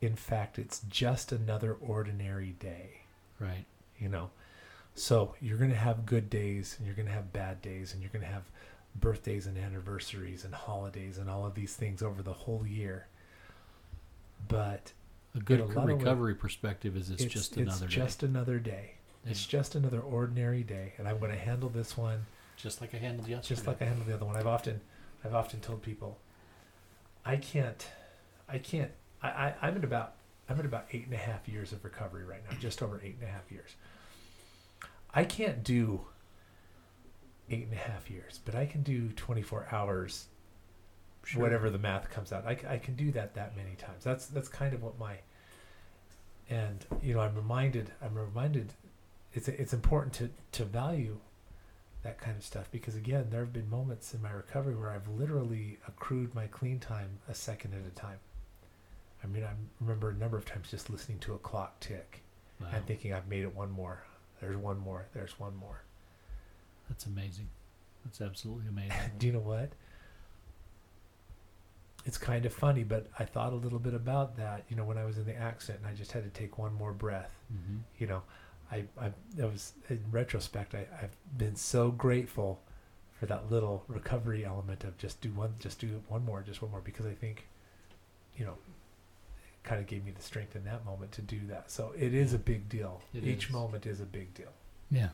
"In 0.00 0.14
fact, 0.16 0.58
it's 0.58 0.80
just 0.88 1.32
another 1.32 1.74
ordinary 1.80 2.50
day." 2.58 3.00
Right. 3.40 3.64
you 3.98 4.08
know 4.08 4.30
so 4.94 5.34
you're 5.40 5.58
going 5.58 5.70
to 5.72 5.76
have 5.76 6.06
good 6.06 6.30
days 6.30 6.76
and 6.78 6.86
you're 6.86 6.94
going 6.94 7.08
to 7.08 7.12
have 7.12 7.32
bad 7.32 7.60
days 7.60 7.92
and 7.92 8.00
you're 8.00 8.12
going 8.12 8.24
to 8.24 8.30
have 8.32 8.44
birthdays 8.94 9.46
and 9.48 9.58
anniversaries 9.58 10.44
and 10.44 10.54
holidays 10.54 11.18
and 11.18 11.28
all 11.28 11.44
of 11.44 11.54
these 11.56 11.74
things 11.74 12.00
over 12.00 12.22
the 12.22 12.32
whole 12.32 12.64
year 12.64 13.08
but 14.48 14.92
A 15.34 15.40
good 15.40 15.60
a 15.60 15.64
of 15.64 15.74
way- 15.74 15.94
recovery 15.94 16.34
perspective 16.36 16.96
is 16.96 17.10
it's, 17.10 17.24
just 17.24 17.56
another 17.56 17.70
day. 17.80 17.84
it's 17.86 17.94
day. 17.94 18.00
just 18.00 18.22
another 18.22 18.58
day 18.60 18.90
it's 19.26 19.44
just 19.44 19.74
another 19.74 20.00
ordinary 20.00 20.62
day 20.62 20.92
and 20.98 21.08
i'm 21.08 21.18
going 21.18 21.32
to 21.32 21.38
handle 21.38 21.68
this 21.68 21.96
one 21.96 22.24
just 22.56 22.80
like 22.80 22.94
I 22.94 22.98
handled 22.98 23.26
yesterday. 23.28 23.54
just 23.56 23.66
like 23.66 23.82
i 23.82 23.84
handled 23.86 24.06
the 24.06 24.14
other 24.14 24.26
one 24.26 24.36
i've 24.36 24.46
often 24.46 24.80
i've 25.24 25.34
often 25.34 25.60
told 25.60 25.82
people 25.82 26.18
i 27.24 27.36
can't 27.36 27.86
i 28.48 28.58
can't 28.58 28.90
i, 29.22 29.28
I 29.28 29.54
i'm 29.62 29.76
at 29.76 29.84
about 29.84 30.14
i'm 30.48 30.58
at 30.58 30.64
about 30.66 30.86
eight 30.92 31.04
and 31.06 31.14
a 31.14 31.18
half 31.18 31.48
years 31.48 31.72
of 31.72 31.84
recovery 31.84 32.24
right 32.24 32.40
now 32.50 32.56
just 32.58 32.82
over 32.82 33.00
eight 33.02 33.16
and 33.20 33.28
a 33.28 33.32
half 33.32 33.50
years. 33.50 33.74
I 35.16 35.24
can't 35.24 35.62
do 35.62 36.00
eight 37.48 37.64
and 37.64 37.72
a 37.72 37.76
half 37.76 38.10
years 38.10 38.40
but 38.44 38.54
i 38.54 38.66
can 38.66 38.82
do 38.82 39.08
24 39.10 39.68
hours 39.72 40.26
Sure. 41.26 41.40
whatever 41.40 41.70
the 41.70 41.78
math 41.78 42.10
comes 42.10 42.32
out. 42.32 42.46
I 42.46 42.54
can 42.76 42.96
do 42.96 43.10
that 43.12 43.32
that 43.34 43.56
many 43.56 43.76
times. 43.76 44.04
That's 44.04 44.26
that's 44.26 44.48
kind 44.48 44.74
of 44.74 44.82
what 44.82 44.98
my 44.98 45.16
and 46.50 46.84
you 47.02 47.14
know 47.14 47.20
i'm 47.20 47.34
reminded 47.34 47.90
i'm 48.02 48.14
reminded 48.14 48.74
it's 49.32 49.48
it's 49.48 49.72
important 49.72 50.12
to 50.12 50.28
to 50.52 50.66
value 50.66 51.16
that 52.04 52.18
kind 52.18 52.36
of 52.36 52.44
stuff. 52.44 52.68
Because 52.70 52.94
again 52.94 53.26
there 53.30 53.40
have 53.40 53.52
been 53.52 53.68
moments 53.68 54.14
in 54.14 54.22
my 54.22 54.30
recovery 54.30 54.76
where 54.76 54.90
i've 54.90 55.08
literally 55.08 55.78
accrued 55.88 56.34
my 56.34 56.46
clean 56.46 56.78
time 56.78 57.18
a 57.28 57.34
second 57.34 57.74
at 57.74 57.84
a 57.86 57.94
time. 57.94 58.18
I 59.22 59.26
mean 59.26 59.42
i 59.42 59.50
remember 59.80 60.10
a 60.10 60.14
number 60.14 60.36
of 60.38 60.44
times 60.44 60.70
just 60.70 60.88
listening 60.90 61.18
to 61.20 61.34
a 61.34 61.38
clock 61.38 61.80
tick 61.80 62.20
Wow. 62.60 62.68
and 62.72 62.86
thinking 62.86 63.12
i've 63.12 63.26
made 63.28 63.42
it 63.42 63.54
one 63.54 63.70
more. 63.70 64.04
There's 64.40 64.56
one 64.56 64.78
more. 64.78 65.06
There's 65.14 65.38
one 65.40 65.56
more. 65.56 65.82
That's 66.88 67.06
amazing. 67.06 67.48
That's 68.04 68.20
absolutely 68.20 68.68
amazing. 68.68 68.92
do 69.18 69.26
you 69.26 69.32
know 69.32 69.38
what? 69.40 69.70
It's 72.06 72.18
kind 72.18 72.44
of 72.44 72.52
funny 72.52 72.84
but 72.84 73.06
i 73.18 73.24
thought 73.24 73.52
a 73.54 73.56
little 73.56 73.78
bit 73.78 73.94
about 73.94 74.36
that 74.36 74.64
you 74.68 74.76
know 74.76 74.84
when 74.84 74.98
i 74.98 75.04
was 75.06 75.16
in 75.16 75.24
the 75.24 75.34
accident 75.34 75.82
and 75.84 75.90
i 75.90 75.94
just 75.96 76.12
had 76.12 76.22
to 76.24 76.28
take 76.38 76.58
one 76.58 76.74
more 76.74 76.92
breath 76.92 77.30
hmm 77.48 77.78
you 77.98 78.06
know 78.06 78.22
i 78.72 78.84
i 79.00 79.10
that 79.36 79.50
was 79.50 79.72
in 79.88 80.00
retrospect 80.10 80.74
I, 80.74 80.86
i've 81.02 81.16
been 81.36 81.56
so 81.56 81.90
grateful 81.90 82.60
for 83.18 83.26
that 83.26 83.50
little 83.50 83.84
recovery 83.88 84.44
element 84.44 84.84
of 84.84 84.96
just 84.98 85.20
do 85.20 85.30
one 85.30 85.54
just 85.58 85.78
do 85.80 86.02
one 86.08 86.24
more 86.24 86.42
just 86.42 86.62
one 86.62 86.70
more 86.70 86.80
because 86.80 87.06
i 87.06 87.12
think 87.12 87.46
you 88.36 88.44
know 88.44 88.52
it 88.52 89.62
kind 89.68 89.80
of 89.80 89.86
gave 89.86 90.04
me 90.04 90.10
the 90.10 90.22
strength 90.22 90.56
in 90.56 90.64
that 90.64 90.84
moment 90.84 91.12
to 91.12 91.22
do 91.22 91.40
that 91.48 91.70
so 91.70 91.92
it 91.96 92.12
is 92.14 92.32
a 92.34 92.38
big 92.38 92.68
deal 92.68 93.00
It 93.14 93.24
each 93.24 93.46
is. 93.46 93.52
moment 93.52 93.86
is 93.86 94.00
a 94.00 94.04
big 94.06 94.34
deal 94.34 94.52
Yeah. 94.90 95.10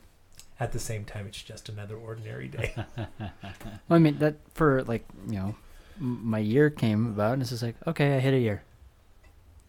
at 0.59 0.71
the 0.71 0.79
same 0.79 1.05
time 1.05 1.27
it's 1.27 1.41
just 1.41 1.69
another 1.69 1.95
ordinary 1.95 2.47
day 2.47 2.73
Well, 2.97 3.97
I 3.97 3.99
mean 3.99 4.17
that 4.19 4.35
for 4.53 4.83
like 4.83 5.05
you 5.27 5.35
know, 5.35 5.55
m- 5.99 6.21
my 6.25 6.39
year 6.39 6.69
came 6.69 7.05
about, 7.07 7.33
and 7.33 7.41
it's 7.41 7.51
just 7.51 7.61
like 7.63 7.75
okay, 7.85 8.15
I 8.15 8.19
hit 8.19 8.33
a 8.33 8.39
year, 8.39 8.63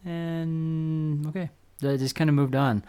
and 0.05 1.25
okay, 1.27 1.49
I 1.83 1.97
just 1.97 2.15
kind 2.15 2.29
of 2.29 2.35
moved 2.35 2.55
on. 2.55 2.83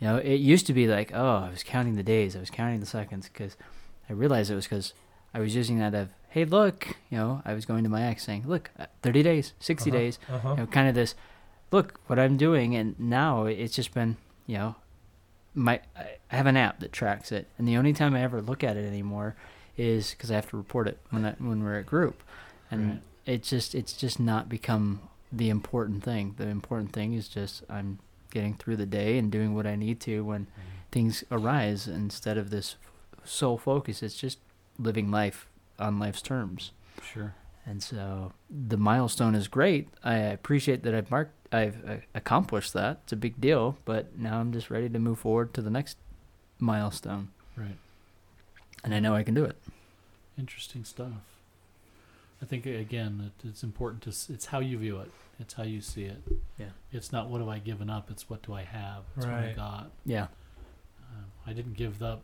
You 0.00 0.08
know, 0.08 0.16
it 0.16 0.36
used 0.36 0.66
to 0.66 0.72
be 0.72 0.86
like 0.86 1.12
oh, 1.14 1.44
I 1.46 1.50
was 1.50 1.62
counting 1.62 1.96
the 1.96 2.02
days, 2.02 2.34
I 2.36 2.40
was 2.40 2.50
counting 2.50 2.80
the 2.80 2.86
seconds, 2.86 3.28
because 3.28 3.56
I 4.08 4.12
realized 4.14 4.50
it 4.50 4.54
was 4.54 4.64
because 4.66 4.94
I 5.34 5.40
was 5.40 5.54
using 5.54 5.78
that 5.78 5.94
of 5.94 6.08
hey 6.30 6.44
look, 6.44 6.88
you 7.10 7.18
know, 7.18 7.42
I 7.44 7.54
was 7.54 7.64
going 7.66 7.84
to 7.84 7.90
my 7.90 8.02
ex 8.02 8.24
saying 8.24 8.44
look, 8.46 8.70
uh, 8.78 8.86
thirty 9.02 9.22
days, 9.22 9.52
60 9.60 9.90
Uh-huh, 9.90 9.98
days, 9.98 10.18
uh-huh. 10.28 10.50
you 10.50 10.56
know, 10.56 10.66
kind 10.66 10.88
of 10.88 10.94
this 10.94 11.14
look 11.70 12.00
what 12.06 12.18
I'm 12.18 12.36
doing, 12.36 12.74
and 12.74 12.98
now 12.98 13.44
it's 13.46 13.74
just 13.74 13.92
been 13.94 14.16
you 14.46 14.58
know, 14.58 14.74
my 15.54 15.80
I 15.96 16.16
I 16.32 16.36
have 16.36 16.46
an 16.46 16.56
app 16.56 16.80
that 16.80 16.92
tracks 16.92 17.30
it, 17.32 17.48
and 17.58 17.66
the 17.68 17.76
only 17.76 17.92
time 17.92 18.14
I 18.14 18.22
ever 18.22 18.40
look 18.40 18.64
at 18.64 18.76
it 18.76 18.86
anymore 18.86 19.36
is 19.76 20.10
because 20.12 20.30
I 20.30 20.34
have 20.36 20.48
to 20.50 20.56
report 20.56 20.88
it 20.88 20.98
when 21.10 21.24
I, 21.24 21.32
when 21.38 21.62
we're 21.62 21.78
at 21.78 21.86
group, 21.86 22.22
and 22.70 22.88
Right. 22.90 23.02
it's 23.26 23.50
just 23.50 23.74
it's 23.74 23.92
just 23.92 24.18
not 24.18 24.48
become 24.48 25.00
the 25.32 25.50
important 25.50 26.02
thing. 26.04 26.34
The 26.38 26.48
important 26.48 26.92
thing 26.92 27.12
is 27.14 27.28
just 27.28 27.62
I'm 27.68 27.98
getting 28.30 28.54
through 28.54 28.76
the 28.76 28.86
day 28.86 29.18
and 29.18 29.30
doing 29.30 29.54
what 29.54 29.66
I 29.66 29.76
need 29.76 30.00
to 30.00 30.22
when 30.24 30.46
things 30.90 31.22
arise 31.30 31.86
instead 31.86 32.36
of 32.38 32.50
this 32.50 32.76
sole 33.24 33.58
focus. 33.58 34.02
It's 34.02 34.16
just 34.16 34.38
living 34.78 35.10
life 35.10 35.46
on 35.78 35.98
life's 35.98 36.22
terms. 36.22 36.72
Sure. 37.02 37.34
And 37.66 37.82
so 37.82 38.32
the 38.48 38.76
milestone 38.76 39.34
is 39.34 39.46
great. 39.48 39.88
I 40.02 40.14
appreciate 40.16 40.82
that 40.82 40.94
I've 40.94 41.10
marked, 41.10 41.34
I've 41.52 41.84
uh, 41.88 41.96
accomplished 42.14 42.72
that. 42.72 43.00
It's 43.04 43.12
a 43.12 43.16
big 43.16 43.40
deal. 43.40 43.76
But 43.84 44.18
now 44.18 44.40
I'm 44.40 44.52
just 44.52 44.70
ready 44.70 44.88
to 44.88 44.98
move 44.98 45.18
forward 45.20 45.52
to 45.54 45.62
the 45.62 45.70
next 45.70 45.96
milestone, 46.58 47.28
Right. 47.56 47.76
and 48.84 48.94
I 48.94 49.00
know 49.00 49.14
I 49.14 49.22
can 49.22 49.34
do 49.34 49.44
it. 49.44 49.56
Interesting 50.38 50.84
stuff. 50.84 51.12
I 52.42 52.46
think 52.46 52.66
again 52.66 53.18
that 53.18 53.48
it's 53.48 53.62
important 53.62 54.02
to. 54.04 54.10
s- 54.10 54.30
It's 54.30 54.46
how 54.46 54.60
you 54.60 54.78
view 54.78 54.98
it. 55.00 55.10
It's 55.38 55.54
how 55.54 55.62
you 55.62 55.80
see 55.80 56.04
it. 56.04 56.22
Yeah. 56.58 56.70
It's 56.92 57.12
not 57.12 57.28
what 57.28 57.40
have 57.40 57.48
I 57.48 57.58
given 57.58 57.88
up. 57.90 58.10
It's 58.10 58.28
what 58.30 58.42
do 58.42 58.52
I 58.54 58.62
have. 58.62 59.02
It's 59.16 59.26
what 59.26 59.34
I 59.34 59.52
got. 59.54 59.90
Yeah. 60.04 60.24
Um, 61.12 61.24
I 61.46 61.52
didn't 61.52 61.74
give 61.74 62.02
up. 62.02 62.22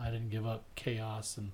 I 0.00 0.10
didn't 0.10 0.30
give 0.30 0.46
up 0.46 0.64
chaos, 0.74 1.36
and 1.38 1.52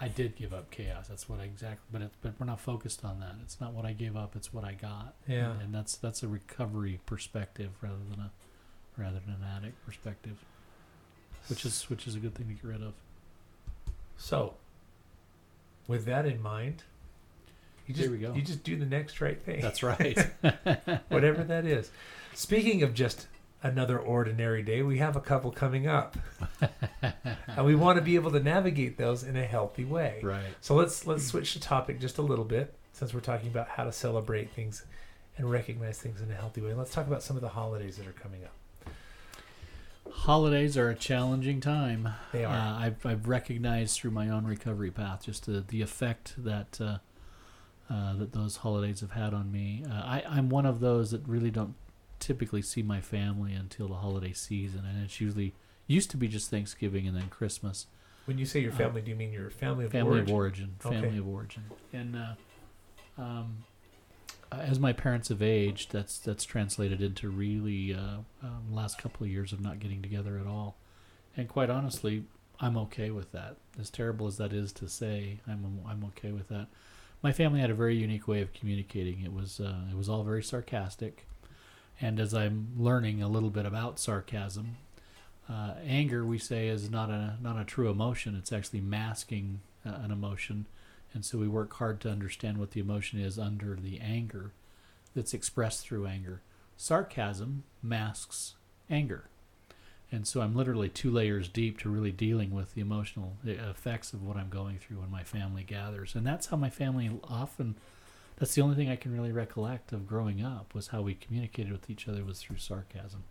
I 0.00 0.08
did 0.08 0.36
give 0.36 0.52
up 0.54 0.70
chaos. 0.70 1.08
That's 1.08 1.28
what 1.28 1.40
I 1.40 1.44
exactly. 1.44 1.86
But 1.92 2.02
it, 2.02 2.10
but 2.22 2.32
we're 2.38 2.46
not 2.46 2.60
focused 2.60 3.04
on 3.04 3.20
that. 3.20 3.34
It's 3.42 3.60
not 3.60 3.72
what 3.72 3.84
I 3.84 3.92
gave 3.92 4.16
up. 4.16 4.34
It's 4.36 4.52
what 4.52 4.64
I 4.64 4.72
got. 4.74 5.14
Yeah. 5.26 5.50
And, 5.52 5.62
and 5.62 5.74
that's 5.74 5.96
that's 5.96 6.22
a 6.22 6.28
recovery 6.28 7.00
perspective 7.06 7.70
rather 7.82 7.96
than 8.10 8.20
a 8.20 8.30
rather 8.96 9.18
than 9.20 9.34
an 9.34 9.44
addict 9.56 9.84
perspective, 9.84 10.38
which 11.48 11.64
is 11.66 11.82
which 11.90 12.06
is 12.06 12.14
a 12.14 12.18
good 12.18 12.34
thing 12.34 12.48
to 12.48 12.54
get 12.54 12.64
rid 12.64 12.82
of. 12.82 12.92
So, 14.16 14.54
with 15.88 16.04
that 16.06 16.24
in 16.26 16.40
mind, 16.40 16.84
you 17.86 17.94
Here 17.94 18.04
just 18.04 18.10
we 18.12 18.18
go. 18.18 18.32
you 18.34 18.42
just 18.42 18.62
do 18.64 18.76
the 18.76 18.86
next 18.86 19.20
right 19.20 19.40
thing, 19.42 19.60
That's 19.60 19.82
right. 19.82 20.18
whatever 21.08 21.44
that 21.44 21.64
is. 21.66 21.90
Speaking 22.34 22.82
of 22.82 22.94
just 22.94 23.26
another 23.62 23.98
ordinary 23.98 24.62
day, 24.62 24.82
we 24.82 24.98
have 24.98 25.16
a 25.16 25.20
couple 25.20 25.50
coming 25.50 25.86
up, 25.86 26.16
and 27.46 27.64
we 27.64 27.74
want 27.74 27.96
to 27.96 28.02
be 28.02 28.14
able 28.16 28.30
to 28.32 28.40
navigate 28.40 28.96
those 28.98 29.22
in 29.22 29.36
a 29.36 29.44
healthy 29.44 29.84
way. 29.84 30.20
right. 30.22 30.44
So 30.60 30.74
let's 30.74 31.06
let's 31.06 31.24
switch 31.26 31.54
the 31.54 31.60
topic 31.60 32.00
just 32.00 32.18
a 32.18 32.22
little 32.22 32.44
bit. 32.44 32.74
since 32.92 33.12
we're 33.14 33.20
talking 33.20 33.48
about 33.48 33.68
how 33.68 33.84
to 33.84 33.92
celebrate 33.92 34.50
things 34.50 34.84
and 35.36 35.50
recognize 35.50 35.98
things 35.98 36.20
in 36.20 36.30
a 36.30 36.34
healthy 36.34 36.60
way, 36.60 36.74
let's 36.74 36.92
talk 36.92 37.06
about 37.06 37.22
some 37.22 37.36
of 37.36 37.42
the 37.42 37.48
holidays 37.50 37.96
that 37.96 38.06
are 38.06 38.12
coming 38.12 38.44
up. 38.44 38.52
Holidays 40.10 40.76
are 40.76 40.90
a 40.90 40.94
challenging 40.94 41.60
time. 41.60 42.08
They 42.32 42.44
are. 42.44 42.54
Uh, 42.54 42.78
I've, 42.78 43.04
I've 43.06 43.26
recognized 43.28 43.98
through 43.98 44.12
my 44.12 44.28
own 44.28 44.44
recovery 44.44 44.90
path 44.90 45.24
just 45.24 45.46
the, 45.46 45.64
the 45.66 45.82
effect 45.82 46.34
that 46.38 46.80
uh, 46.80 46.98
uh, 47.90 48.14
that 48.16 48.32
those 48.32 48.56
holidays 48.58 49.00
have 49.00 49.12
had 49.12 49.34
on 49.34 49.50
me. 49.52 49.84
Uh, 49.88 49.94
I, 49.94 50.24
I'm 50.28 50.48
one 50.48 50.66
of 50.66 50.80
those 50.80 51.10
that 51.10 51.26
really 51.26 51.50
don't 51.50 51.74
typically 52.20 52.62
see 52.62 52.82
my 52.82 53.00
family 53.00 53.52
until 53.52 53.88
the 53.88 53.96
holiday 53.96 54.32
season, 54.32 54.84
and 54.86 55.02
it's 55.04 55.20
usually 55.20 55.54
used 55.86 56.10
to 56.12 56.16
be 56.16 56.28
just 56.28 56.50
Thanksgiving 56.50 57.06
and 57.06 57.16
then 57.16 57.28
Christmas. 57.28 57.86
When 58.26 58.38
you 58.38 58.46
say 58.46 58.60
your 58.60 58.72
Uh, 58.72 58.76
family, 58.76 59.02
do 59.02 59.10
you 59.10 59.16
mean 59.16 59.32
your 59.32 59.50
family 59.50 59.84
of 59.84 59.92
family 59.92 60.18
origin? 60.18 60.34
of 60.34 60.38
origin 60.40 60.74
family 60.78 61.08
Okay. 61.08 61.18
of 61.18 61.28
origin 61.28 61.62
and 61.92 62.16
uh, 62.16 62.34
um, 63.22 63.64
uh, 64.50 64.56
as 64.56 64.78
my 64.78 64.92
parents 64.92 65.28
have 65.28 65.42
aged 65.42 65.92
that's 65.92 66.18
that's 66.18 66.44
translated 66.44 67.00
into 67.02 67.28
really 67.28 67.94
uh, 67.94 68.18
um, 68.42 68.62
last 68.72 68.98
couple 68.98 69.24
of 69.24 69.30
years 69.30 69.52
of 69.52 69.60
not 69.60 69.78
getting 69.78 70.00
together 70.02 70.38
at 70.38 70.46
all 70.46 70.76
and 71.36 71.48
quite 71.48 71.68
honestly 71.70 72.24
i'm 72.60 72.76
okay 72.76 73.10
with 73.10 73.32
that 73.32 73.56
as 73.78 73.90
terrible 73.90 74.26
as 74.26 74.36
that 74.38 74.52
is 74.52 74.72
to 74.72 74.88
say 74.88 75.40
i'm 75.46 75.80
i'm 75.86 76.04
okay 76.04 76.32
with 76.32 76.48
that 76.48 76.66
my 77.24 77.32
family 77.32 77.58
had 77.58 77.70
a 77.70 77.74
very 77.74 77.96
unique 77.96 78.28
way 78.28 78.42
of 78.42 78.52
communicating. 78.52 79.22
It 79.22 79.32
was 79.32 79.58
uh, 79.58 79.86
it 79.90 79.96
was 79.96 80.10
all 80.10 80.22
very 80.22 80.42
sarcastic. 80.42 81.26
And 82.00 82.20
as 82.20 82.34
i'm 82.34 82.68
learning 82.76 83.22
a 83.22 83.28
little 83.28 83.50
bit 83.50 83.64
about 83.64 83.98
sarcasm 83.98 84.76
uh, 85.48 85.74
anger 85.86 86.24
we 86.24 86.38
say 86.38 86.68
is 86.68 86.90
not 86.90 87.10
a 87.10 87.36
not 87.42 87.58
a 87.58 87.64
true 87.64 87.88
emotion. 87.88 88.36
It's 88.36 88.52
actually 88.52 88.82
masking 88.82 89.60
uh, 89.86 90.00
an 90.02 90.10
emotion. 90.10 90.66
And 91.14 91.24
so 91.24 91.38
we 91.38 91.48
work 91.48 91.72
hard 91.74 92.00
to 92.02 92.10
understand 92.10 92.58
what 92.58 92.72
the 92.72 92.80
emotion 92.80 93.20
is 93.20 93.38
under 93.38 93.76
the 93.76 94.00
anger 94.00 94.50
that's 95.14 95.32
expressed 95.32 95.86
through 95.86 96.06
anger. 96.06 96.42
Sarcasm 96.76 97.62
masks 97.82 98.54
anger 98.90 99.28
and 100.12 100.26
so 100.26 100.40
i'm 100.40 100.54
literally 100.54 100.88
two 100.88 101.10
layers 101.10 101.48
deep 101.48 101.78
to 101.78 101.88
really 101.88 102.12
dealing 102.12 102.50
with 102.52 102.74
the 102.74 102.80
emotional 102.80 103.36
uh, 103.46 103.50
effects 103.50 104.12
of 104.12 104.22
what 104.22 104.36
i'm 104.36 104.48
going 104.48 104.78
through 104.78 104.98
when 104.98 105.10
my 105.10 105.22
family 105.22 105.62
gathers 105.62 106.14
and 106.14 106.26
that's 106.26 106.46
how 106.46 106.56
my 106.56 106.70
family 106.70 107.10
often 107.24 107.74
that's 108.36 108.54
the 108.54 108.60
only 108.62 108.76
thing 108.76 108.88
i 108.90 108.96
can 108.96 109.12
really 109.12 109.32
recollect 109.32 109.92
of 109.92 110.06
growing 110.06 110.42
up 110.44 110.74
was 110.74 110.88
how 110.88 111.02
we 111.02 111.14
communicated 111.14 111.72
with 111.72 111.88
each 111.90 112.06
other 112.08 112.24
was 112.24 112.40
through 112.40 112.58
sarcasm 112.58 113.24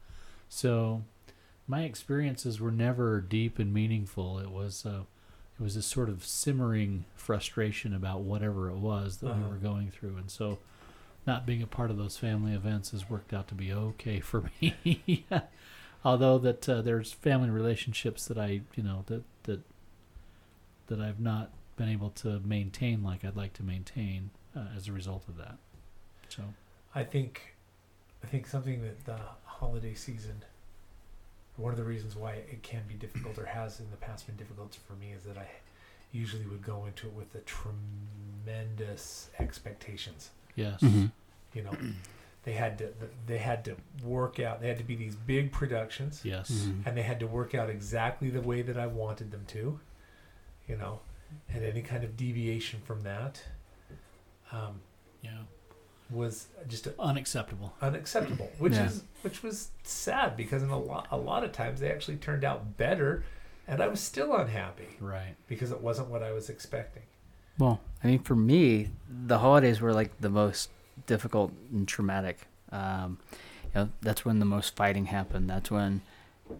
so 0.49 1.03
my 1.67 1.83
experiences 1.83 2.59
were 2.59 2.71
never 2.71 3.21
deep 3.21 3.57
and 3.57 3.73
meaningful. 3.73 4.37
It 4.39 4.51
was 4.51 4.85
uh, 4.85 5.03
it 5.57 5.63
was 5.63 5.75
this 5.75 5.85
sort 5.85 6.09
of 6.09 6.25
simmering 6.25 7.05
frustration 7.15 7.93
about 7.93 8.19
whatever 8.19 8.69
it 8.69 8.75
was 8.75 9.17
that 9.19 9.27
we 9.27 9.31
Uh-huh. 9.31 9.47
were 9.49 9.55
going 9.55 9.89
through, 9.89 10.17
and 10.17 10.29
so 10.29 10.59
not 11.25 11.45
being 11.45 11.61
a 11.63 11.65
part 11.67 11.89
of 11.89 11.95
those 11.97 12.17
family 12.17 12.51
events 12.53 12.91
has 12.91 13.09
worked 13.09 13.31
out 13.31 13.47
to 13.47 13.55
be 13.55 13.71
okay 13.71 14.19
for 14.19 14.51
me. 14.61 15.25
Although 16.05 16.37
that 16.39 16.67
uh, 16.67 16.81
there's 16.81 17.13
family 17.13 17.49
relationships 17.49 18.25
that 18.27 18.37
I 18.37 18.61
you 18.75 18.83
know 18.83 19.03
that 19.07 19.23
that 19.43 19.61
that 20.87 20.99
I've 20.99 21.19
not 21.19 21.51
been 21.77 21.89
able 21.89 22.09
to 22.11 22.39
maintain 22.41 23.03
like 23.03 23.23
I'd 23.25 23.35
like 23.35 23.53
to 23.53 23.63
maintain 23.63 24.29
uh, 24.55 24.65
as 24.75 24.87
a 24.87 24.91
result 24.91 25.27
of 25.27 25.37
that. 25.37 25.57
So 26.29 26.43
I 26.93 27.03
think, 27.03 27.55
I 28.23 28.27
think 28.27 28.47
something 28.47 28.81
that 28.83 29.05
the 29.05 29.17
holiday 29.45 29.93
season, 29.93 30.43
one 31.57 31.71
of 31.71 31.77
the 31.77 31.83
reasons 31.83 32.15
why 32.15 32.33
it 32.33 32.61
can 32.63 32.81
be 32.87 32.93
difficult 32.95 33.37
or 33.39 33.45
has 33.45 33.79
in 33.79 33.89
the 33.91 33.97
past 33.97 34.27
been 34.27 34.35
difficult 34.35 34.77
for 34.87 34.93
me 34.93 35.11
is 35.13 35.23
that 35.23 35.37
I 35.37 35.47
usually 36.11 36.45
would 36.45 36.63
go 36.63 36.85
into 36.85 37.07
it 37.07 37.13
with 37.13 37.31
the 37.33 37.39
tremendous 38.45 39.29
expectations. 39.39 40.29
yes, 40.55 40.79
Mhm. 40.81 41.11
You 41.53 41.63
know, 41.63 41.71
they 42.43 42.53
had 42.53 42.77
to 42.79 42.89
they 43.25 43.37
had 43.37 43.63
to 43.65 43.75
work 44.03 44.39
out. 44.39 44.61
They 44.61 44.67
had 44.67 44.77
to 44.77 44.83
be 44.83 44.95
these 44.95 45.15
big 45.15 45.51
productions, 45.51 46.21
yes, 46.23 46.51
Mhm. 46.51 46.85
and 46.85 46.97
they 46.97 47.01
had 47.03 47.19
to 47.21 47.27
work 47.27 47.55
out 47.55 47.69
exactly 47.69 48.29
the 48.29 48.41
way 48.41 48.61
that 48.61 48.77
I 48.77 48.87
wanted 48.87 49.31
them 49.31 49.45
to. 49.47 49.79
You 50.67 50.77
know, 50.77 50.99
and 51.49 51.63
any 51.63 51.81
kind 51.81 52.03
of 52.03 52.15
deviation 52.17 52.79
from 52.81 53.03
that 53.03 53.43
um, 54.51 54.81
yeah, 55.21 55.31
was 56.09 56.47
just 56.67 56.85
a, 56.87 56.93
unacceptable. 56.99 57.73
unacceptable, 57.81 58.49
which 58.59 58.73
Yeah. 58.73 58.85
is 58.85 59.03
which 59.23 59.41
was 59.41 59.71
sad 59.83 60.35
because 60.37 60.61
in 60.63 60.69
a 60.69 60.77
lot 60.79 61.07
a 61.11 61.17
lot 61.17 61.43
of 61.43 61.51
times 61.51 61.79
they 61.79 61.91
actually 61.91 62.17
turned 62.17 62.43
out 62.43 62.77
better, 62.77 63.23
and 63.67 63.81
I 63.81 63.87
was 63.87 63.99
still 64.01 64.35
unhappy 64.35 64.97
Right. 64.99 65.35
because 65.47 65.71
it 65.71 65.81
wasn't 65.81 66.09
what 66.09 66.21
I 66.23 66.31
was 66.33 66.49
expecting. 66.49 67.03
Well, 67.57 67.79
I 68.03 68.07
mean, 68.07 68.19
for 68.19 68.35
me, 68.35 68.89
the 69.09 69.39
holidays 69.39 69.79
were 69.79 69.93
like 69.93 70.19
the 70.19 70.29
most 70.29 70.69
difficult 71.05 71.51
and 71.71 71.87
traumatic. 71.87 72.47
Um, 72.71 73.19
you 73.73 73.81
know, 73.81 73.89
that's 74.01 74.25
when 74.25 74.39
the 74.39 74.45
most 74.45 74.75
fighting 74.75 75.05
happened. 75.05 75.49
That's 75.49 75.71
when 75.71 76.01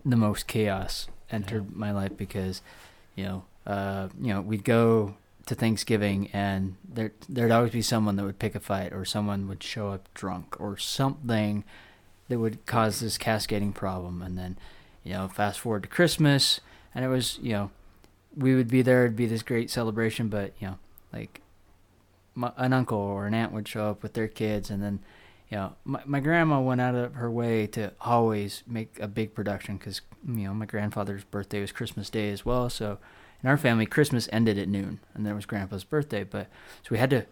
the 0.06 0.16
most 0.16 0.48
chaos 0.48 1.08
entered 1.30 1.76
my 1.76 1.92
life 1.92 2.16
because, 2.18 2.62
you 3.16 3.24
know, 3.24 3.44
uh, 3.66 4.10
you 4.20 4.34
know, 4.34 4.42
we'd 4.42 4.64
go 4.64 5.16
to 5.46 5.56
Thanksgiving 5.56 6.30
and 6.32 6.76
there 6.88 7.12
there'd 7.28 7.52
always 7.52 7.72
be 7.72 7.82
someone 7.82 8.16
that 8.16 8.24
would 8.24 8.40
pick 8.40 8.56
a 8.56 8.60
fight 8.60 8.94
or 8.94 9.04
someone 9.04 9.48
would 9.48 9.62
show 9.62 9.90
up 9.90 10.08
drunk 10.14 10.60
or 10.60 10.78
something 10.78 11.64
that 12.30 12.40
would 12.40 12.66
cause 12.66 13.00
this 13.00 13.18
cascading 13.18 13.74
problem. 13.74 14.22
And 14.22 14.38
then, 14.38 14.58
you 15.04 15.14
know, 15.14 15.28
fast 15.28 15.60
forward 15.60 15.84
to 15.84 15.90
Christmas 15.90 16.62
and 16.96 17.04
it 17.04 17.10
was, 17.10 17.40
you 17.42 17.54
know, 17.54 17.72
we 18.36 18.56
would 18.56 18.70
be 18.70 18.82
there. 18.82 19.06
It'd 19.06 19.16
be 19.16 19.26
this 19.26 19.44
great 19.44 19.70
celebration, 19.70 20.28
but 20.30 20.54
you 20.60 20.68
know, 20.68 20.78
like 21.12 21.42
my, 22.36 22.52
an 22.58 22.74
uncle 22.74 22.98
or 22.98 23.28
an 23.28 23.34
aunt 23.34 23.52
would 23.52 23.68
show 23.68 23.90
up 23.90 24.04
with 24.04 24.14
their 24.14 24.28
kids, 24.28 24.70
and 24.70 24.82
then 24.82 25.00
you 25.50 25.58
know, 25.58 25.74
my 25.86 26.02
my 26.06 26.20
grandma 26.20 26.60
went 26.60 26.82
out 26.82 26.96
of 26.96 27.16
her 27.16 27.30
way 27.30 27.68
to 27.68 27.92
always 28.02 28.64
make 28.66 29.00
a 29.00 29.08
big 29.08 29.34
production 29.34 29.78
because 29.78 30.02
you 30.28 30.48
know 30.48 30.54
my 30.54 30.66
grandfather's 30.66 31.24
birthday 31.24 31.62
was 31.62 31.72
Christmas 31.72 32.10
Day 32.10 32.32
as 32.32 32.46
well. 32.46 32.70
So 32.70 32.98
in 33.44 33.50
our 33.50 33.58
family, 33.58 33.86
Christmas 33.86 34.30
ended 34.32 34.58
at 34.58 34.68
noon, 34.68 35.00
and 35.14 35.26
then 35.26 35.34
it 35.34 35.36
was 35.36 35.46
Grandpa's 35.46 35.84
birthday. 35.84 36.24
But 36.24 36.48
so 36.82 36.90
we 36.90 36.98
had 36.98 37.10
to 37.12 37.26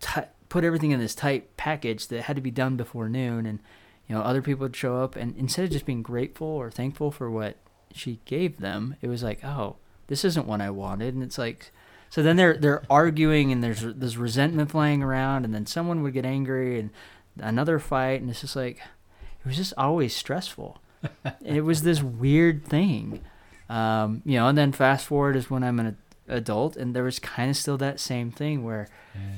ti 0.00 0.22
put 0.48 0.64
everything 0.64 0.90
in 0.90 1.00
this 1.00 1.14
tight 1.14 1.56
package 1.56 2.08
that 2.08 2.22
had 2.22 2.36
to 2.36 2.42
be 2.42 2.50
done 2.50 2.76
before 2.76 3.08
noon, 3.08 3.46
and 3.46 3.60
you 4.08 4.14
know, 4.14 4.22
other 4.22 4.42
people 4.42 4.62
would 4.62 4.76
show 4.76 5.02
up, 5.02 5.16
and 5.16 5.36
instead 5.36 5.64
of 5.64 5.70
just 5.70 5.86
being 5.86 6.02
grateful 6.02 6.46
or 6.46 6.70
thankful 6.70 7.10
for 7.10 7.30
what 7.30 7.56
she 7.92 8.20
gave 8.24 8.58
them, 8.58 8.96
it 9.00 9.08
was 9.08 9.22
like, 9.22 9.44
oh, 9.44 9.76
this 10.06 10.24
isn't 10.24 10.46
what 10.46 10.60
I 10.60 10.70
wanted, 10.70 11.14
and 11.14 11.22
it's 11.22 11.38
like, 11.38 11.72
so 12.10 12.22
then 12.22 12.36
they're 12.36 12.56
they're 12.56 12.82
arguing, 12.88 13.52
and 13.52 13.62
there's 13.62 13.82
there's 13.82 14.16
resentment 14.16 14.70
flying 14.70 15.02
around, 15.02 15.44
and 15.44 15.54
then 15.54 15.66
someone 15.66 16.02
would 16.02 16.14
get 16.14 16.24
angry, 16.24 16.78
and 16.78 16.90
another 17.38 17.78
fight, 17.78 18.20
and 18.20 18.30
it's 18.30 18.40
just 18.40 18.56
like, 18.56 18.78
it 18.78 19.46
was 19.46 19.56
just 19.56 19.74
always 19.76 20.14
stressful, 20.14 20.78
it 21.44 21.62
was 21.62 21.82
this 21.82 22.02
weird 22.02 22.64
thing, 22.64 23.20
um, 23.68 24.22
you 24.24 24.38
know. 24.38 24.48
And 24.48 24.56
then 24.56 24.72
fast 24.72 25.06
forward 25.06 25.36
is 25.36 25.50
when 25.50 25.62
I'm 25.62 25.78
an 25.80 25.96
adult, 26.28 26.76
and 26.76 26.94
there 26.94 27.04
was 27.04 27.18
kind 27.18 27.50
of 27.50 27.56
still 27.56 27.76
that 27.78 28.00
same 28.00 28.30
thing 28.30 28.64
where 28.64 28.88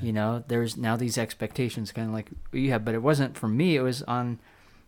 you 0.03 0.13
know 0.13 0.43
there's 0.49 0.77
now 0.77 0.97
these 0.97 1.17
expectations 1.17 1.93
kind 1.93 2.09
of 2.09 2.15
like 2.15 2.31
you 2.51 2.71
have 2.73 2.85
but 2.85 2.97
it 2.97 3.03
wasn't 3.03 3.37
for 3.37 3.47
me 3.47 3.77
it 3.77 3.81
was 3.81 4.03
on 4.03 4.41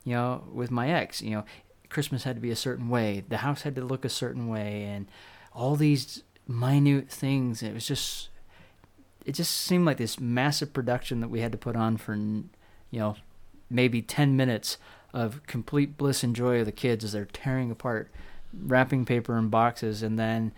you 0.03 0.15
know 0.15 0.43
with 0.53 0.71
my 0.71 0.91
ex 0.91 1.23
you 1.23 1.31
know. 1.31 1.45
Christmas 1.91 2.23
had 2.23 2.37
to 2.37 2.41
be 2.41 2.53
a 2.53 2.57
certain 2.57 2.89
way. 2.89 3.25
The 3.29 3.39
house 3.39 3.63
had 3.63 3.75
to 3.75 3.85
look 3.85 4.05
a 4.05 4.09
certain 4.09 4.49
way 4.49 4.85
and 4.85 5.09
all 5.53 5.75
these 5.75 6.23
minute 6.51 7.09
things 7.09 7.63
it 7.63 7.73
was 7.73 7.87
just 7.87 8.29
it 9.25 9.33
just 9.33 9.53
seemed 9.53 9.85
like 9.87 9.99
this 9.99 10.19
massive 10.19 10.73
production 10.73 11.21
that 11.21 11.29
we 11.29 11.41
had 11.41 11.53
to 11.53 11.59
put 11.59 11.77
on 11.77 11.97
for 11.97 12.15
you 12.15 12.45
know 12.93 13.15
maybe 13.71 14.03
10 14.03 14.37
minutes 14.37 14.77
of 15.13 15.41
complete 15.47 15.97
bliss 15.97 16.23
and 16.25 16.35
joy 16.35 16.61
of 16.61 16.67
the 16.67 16.73
kids 16.73 17.05
as 17.05 17.13
they're 17.13 17.25
tearing 17.25 17.71
apart 17.71 18.11
wrapping 18.53 19.05
paper 19.05 19.37
and 19.37 19.51
boxes 19.51 20.03
and 20.03 20.19
then 20.19 20.51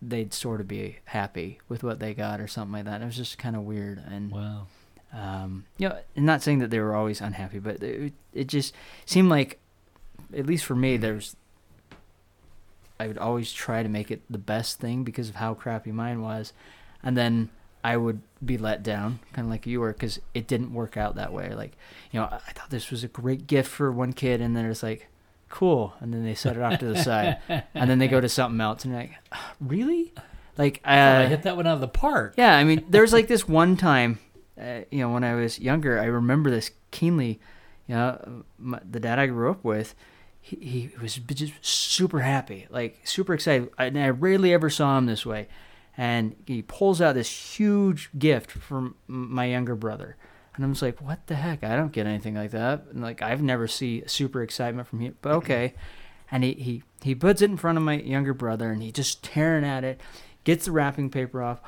they'd 0.00 0.34
sort 0.34 0.60
of 0.60 0.66
be 0.66 0.96
happy 1.04 1.60
with 1.68 1.84
what 1.84 2.00
they 2.00 2.12
got 2.12 2.40
or 2.40 2.48
something 2.48 2.72
like 2.72 2.86
that. 2.86 3.00
It 3.00 3.04
was 3.04 3.16
just 3.16 3.38
kind 3.38 3.54
of 3.54 3.62
weird, 3.62 4.02
and 4.04 4.32
Wow. 4.32 4.66
um, 5.12 5.64
you 5.78 5.88
know, 5.88 5.96
and 6.16 6.26
not 6.26 6.42
saying 6.42 6.58
that 6.58 6.70
they 6.70 6.80
were 6.80 6.96
always 6.96 7.20
unhappy, 7.20 7.60
but 7.60 7.80
it, 7.84 8.12
it 8.32 8.48
just 8.48 8.74
seemed 9.06 9.28
like, 9.28 9.60
at 10.36 10.44
least 10.44 10.64
for 10.64 10.74
me, 10.74 10.96
there's. 10.96 11.36
I 12.98 13.06
would 13.06 13.18
always 13.18 13.52
try 13.52 13.82
to 13.82 13.88
make 13.88 14.10
it 14.10 14.22
the 14.30 14.38
best 14.38 14.80
thing 14.80 15.04
because 15.04 15.28
of 15.28 15.36
how 15.36 15.54
crappy 15.54 15.92
mine 15.92 16.22
was, 16.22 16.52
and 17.02 17.16
then 17.16 17.50
I 17.84 17.96
would 17.96 18.20
be 18.44 18.58
let 18.58 18.82
down, 18.82 19.18
kind 19.32 19.46
of 19.46 19.50
like 19.50 19.66
you 19.66 19.80
were, 19.80 19.92
because 19.92 20.20
it 20.34 20.46
didn't 20.46 20.72
work 20.72 20.96
out 20.96 21.16
that 21.16 21.32
way. 21.32 21.52
Like, 21.54 21.76
you 22.12 22.20
know, 22.20 22.26
I, 22.26 22.52
thought 22.52 22.70
this 22.70 22.90
was 22.90 23.02
a 23.02 23.08
great 23.08 23.46
gift 23.46 23.68
for 23.70 23.90
one 23.90 24.12
kid, 24.12 24.40
and 24.40 24.56
then 24.56 24.66
it's 24.66 24.82
like, 24.82 25.08
cool, 25.48 25.94
and 26.00 26.14
then 26.14 26.24
they 26.24 26.34
set 26.34 26.56
it 26.56 26.62
off 26.62 26.78
to 26.78 26.86
the 26.86 27.02
side, 27.02 27.38
and 27.48 27.90
then 27.90 27.98
they 27.98 28.08
go 28.08 28.20
to 28.20 28.28
something 28.28 28.60
else, 28.60 28.84
and 28.84 28.92
you're 28.92 29.02
like, 29.02 29.12
really? 29.60 30.12
Like, 30.56 30.80
uh, 30.84 31.24
I 31.24 31.26
hit 31.26 31.42
that 31.42 31.56
one 31.56 31.66
out 31.66 31.74
of 31.74 31.80
the 31.80 31.88
park. 31.88 32.34
yeah, 32.36 32.56
I 32.56 32.62
mean, 32.64 32.84
there's 32.88 33.12
like 33.12 33.26
this 33.26 33.48
one 33.48 33.76
time, 33.76 34.20
uh, 34.60 34.80
you 34.90 35.00
know, 35.00 35.10
when 35.10 35.24
I 35.24 35.34
was 35.34 35.58
younger, 35.58 35.98
I 35.98 36.04
remember 36.04 36.50
this 36.50 36.70
keenly. 36.90 37.40
You 37.88 37.96
know, 37.96 38.44
my, 38.58 38.80
the 38.88 39.00
dad 39.00 39.18
I 39.18 39.26
grew 39.26 39.50
up 39.50 39.64
with, 39.64 39.96
he, 40.42 40.56
he 40.56 40.90
was 41.00 41.14
just 41.14 41.54
super 41.64 42.20
happy, 42.20 42.66
like 42.68 43.00
super 43.04 43.32
excited. 43.32 43.70
And 43.78 43.98
I 43.98 44.10
rarely 44.10 44.52
ever 44.52 44.68
saw 44.68 44.98
him 44.98 45.06
this 45.06 45.24
way. 45.24 45.48
and 45.96 46.34
he 46.46 46.62
pulls 46.62 47.00
out 47.00 47.14
this 47.14 47.56
huge 47.58 48.10
gift 48.18 48.50
from 48.50 48.96
my 49.06 49.44
younger 49.46 49.74
brother. 49.74 50.16
And 50.54 50.64
I'm 50.64 50.72
just 50.72 50.82
like, 50.82 51.00
what 51.00 51.26
the 51.26 51.34
heck? 51.34 51.64
I 51.64 51.76
don't 51.76 51.92
get 51.92 52.06
anything 52.06 52.34
like 52.34 52.50
that. 52.50 52.84
And 52.90 53.02
like, 53.02 53.22
I've 53.22 53.42
never 53.42 53.66
see 53.66 54.02
super 54.06 54.42
excitement 54.42 54.88
from 54.88 55.00
him, 55.00 55.16
but 55.22 55.32
okay. 55.32 55.74
And 56.34 56.44
he, 56.44 56.54
he, 56.54 56.82
he 57.02 57.14
puts 57.14 57.42
it 57.42 57.50
in 57.50 57.58
front 57.58 57.76
of 57.76 57.84
my 57.84 57.98
younger 57.98 58.32
brother 58.32 58.70
and 58.72 58.82
he 58.82 58.90
just 58.90 59.22
tearing 59.22 59.66
at 59.66 59.84
it, 59.84 60.00
gets 60.44 60.64
the 60.64 60.72
wrapping 60.72 61.10
paper 61.10 61.42
off, 61.42 61.60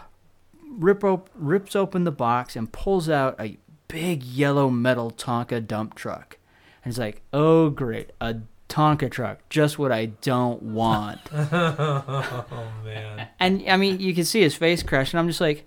rip 0.78 1.04
op- 1.04 1.28
rips 1.34 1.76
open 1.76 2.04
the 2.04 2.10
box 2.10 2.56
and 2.56 2.72
pulls 2.72 3.10
out 3.10 3.38
a 3.38 3.58
big 3.88 4.22
yellow 4.22 4.70
metal 4.70 5.10
Tonka 5.10 5.66
dump 5.66 5.94
truck. 5.94 6.38
And 6.82 6.90
he's 6.94 6.98
like, 6.98 7.20
oh, 7.30 7.68
great, 7.68 8.12
a 8.22 8.36
Tonka 8.74 9.08
truck, 9.08 9.38
just 9.50 9.78
what 9.78 9.92
I 9.92 10.06
don't 10.06 10.60
want. 10.60 11.20
oh 11.32 12.72
man. 12.84 13.28
And 13.38 13.62
I 13.68 13.76
mean, 13.76 14.00
you 14.00 14.12
can 14.12 14.24
see 14.24 14.40
his 14.40 14.56
face 14.56 14.82
crush, 14.82 15.12
and 15.12 15.20
I'm 15.20 15.28
just 15.28 15.40
like, 15.40 15.64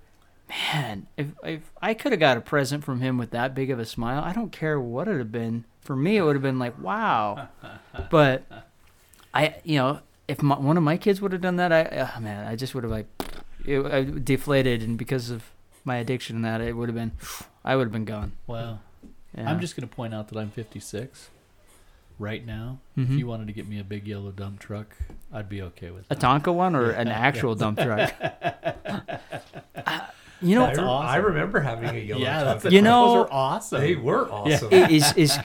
man, 0.50 1.08
if 1.16 1.28
if 1.42 1.72
I 1.82 1.94
could 1.94 2.12
have 2.12 2.20
got 2.20 2.36
a 2.36 2.42
present 2.42 2.84
from 2.84 3.00
him 3.00 3.18
with 3.18 3.32
that 3.32 3.56
big 3.56 3.72
of 3.72 3.80
a 3.80 3.86
smile, 3.86 4.22
I 4.22 4.34
don't 4.34 4.52
care 4.52 4.78
what 4.78 5.08
it'd 5.08 5.20
have 5.20 5.32
been. 5.32 5.64
For 5.80 5.96
me, 5.96 6.18
it 6.18 6.22
would 6.24 6.36
have 6.36 6.44
been 6.44 6.60
like, 6.60 6.78
wow. 6.82 7.48
But 8.10 8.44
I, 9.34 9.56
you 9.64 9.78
know, 9.78 10.02
if 10.28 10.42
my, 10.42 10.60
one 10.60 10.76
of 10.76 10.84
my 10.84 10.98
kids 10.98 11.22
would 11.22 11.32
have 11.32 11.40
done 11.40 11.56
that, 11.56 11.72
I, 11.72 11.84
oh, 11.86 12.20
man, 12.20 12.46
I 12.46 12.58
just 12.58 12.76
would 12.76 12.84
have 12.84 12.92
like, 12.92 13.08
it, 13.66 13.86
I 13.86 14.04
deflated, 14.04 14.82
and 14.82 14.98
because 14.98 15.30
of 15.30 15.46
my 15.86 15.96
addiction 15.96 16.36
and 16.36 16.44
that, 16.44 16.60
it 16.60 16.76
would 16.76 16.90
have 16.90 16.96
been, 16.96 17.14
I 17.64 17.78
would 17.78 17.86
have 17.86 17.94
been 17.94 18.04
gone. 18.04 18.34
Wow. 18.48 18.80
Yeah. 19.34 19.50
I'm 19.50 19.62
just 19.62 19.78
going 19.78 19.88
to 19.88 19.96
point 19.96 20.14
out 20.14 20.28
that 20.28 20.38
I'm 20.38 20.52
56 20.52 21.30
right 22.20 22.46
now. 22.46 22.80
Mhm. 22.98 23.04
If 23.14 23.20
you 23.20 23.28
wanted 23.28 23.48
to 23.48 23.54
get 23.54 23.68
me 23.68 23.80
a 23.80 23.84
big 23.84 24.08
yellow 24.08 24.32
dump 24.32 24.60
truck, 24.60 24.96
I'd 25.32 25.50
be 25.50 25.62
okay 25.62 25.92
with 25.92 26.02
it. 26.02 26.08
a. 26.10 26.16
Tonka 26.16 26.54
one 26.54 26.76
or 26.76 26.90
an 26.92 27.08
actual 27.08 27.56
dump 27.56 27.80
truck. 27.80 28.14
Uh, 29.76 30.00
you 30.42 30.54
know, 30.56 30.66
I, 30.66 30.72
re- 30.72 30.78
awesome. 30.84 31.08
I 31.10 31.16
remember 31.18 31.60
having 31.62 31.90
a 31.90 32.00
yellow 32.00 32.22
yeah, 32.22 32.44
that's 32.44 32.64
Tonka. 32.66 32.72
You 32.72 32.82
know- 32.82 33.08
those 33.08 33.26
are 33.26 33.32
awesome. 33.32 33.82
they 33.82 33.96
were 33.96 34.30
awesome. 34.32 34.72
it 34.72 34.92
is 34.92 35.14
is 35.16 35.38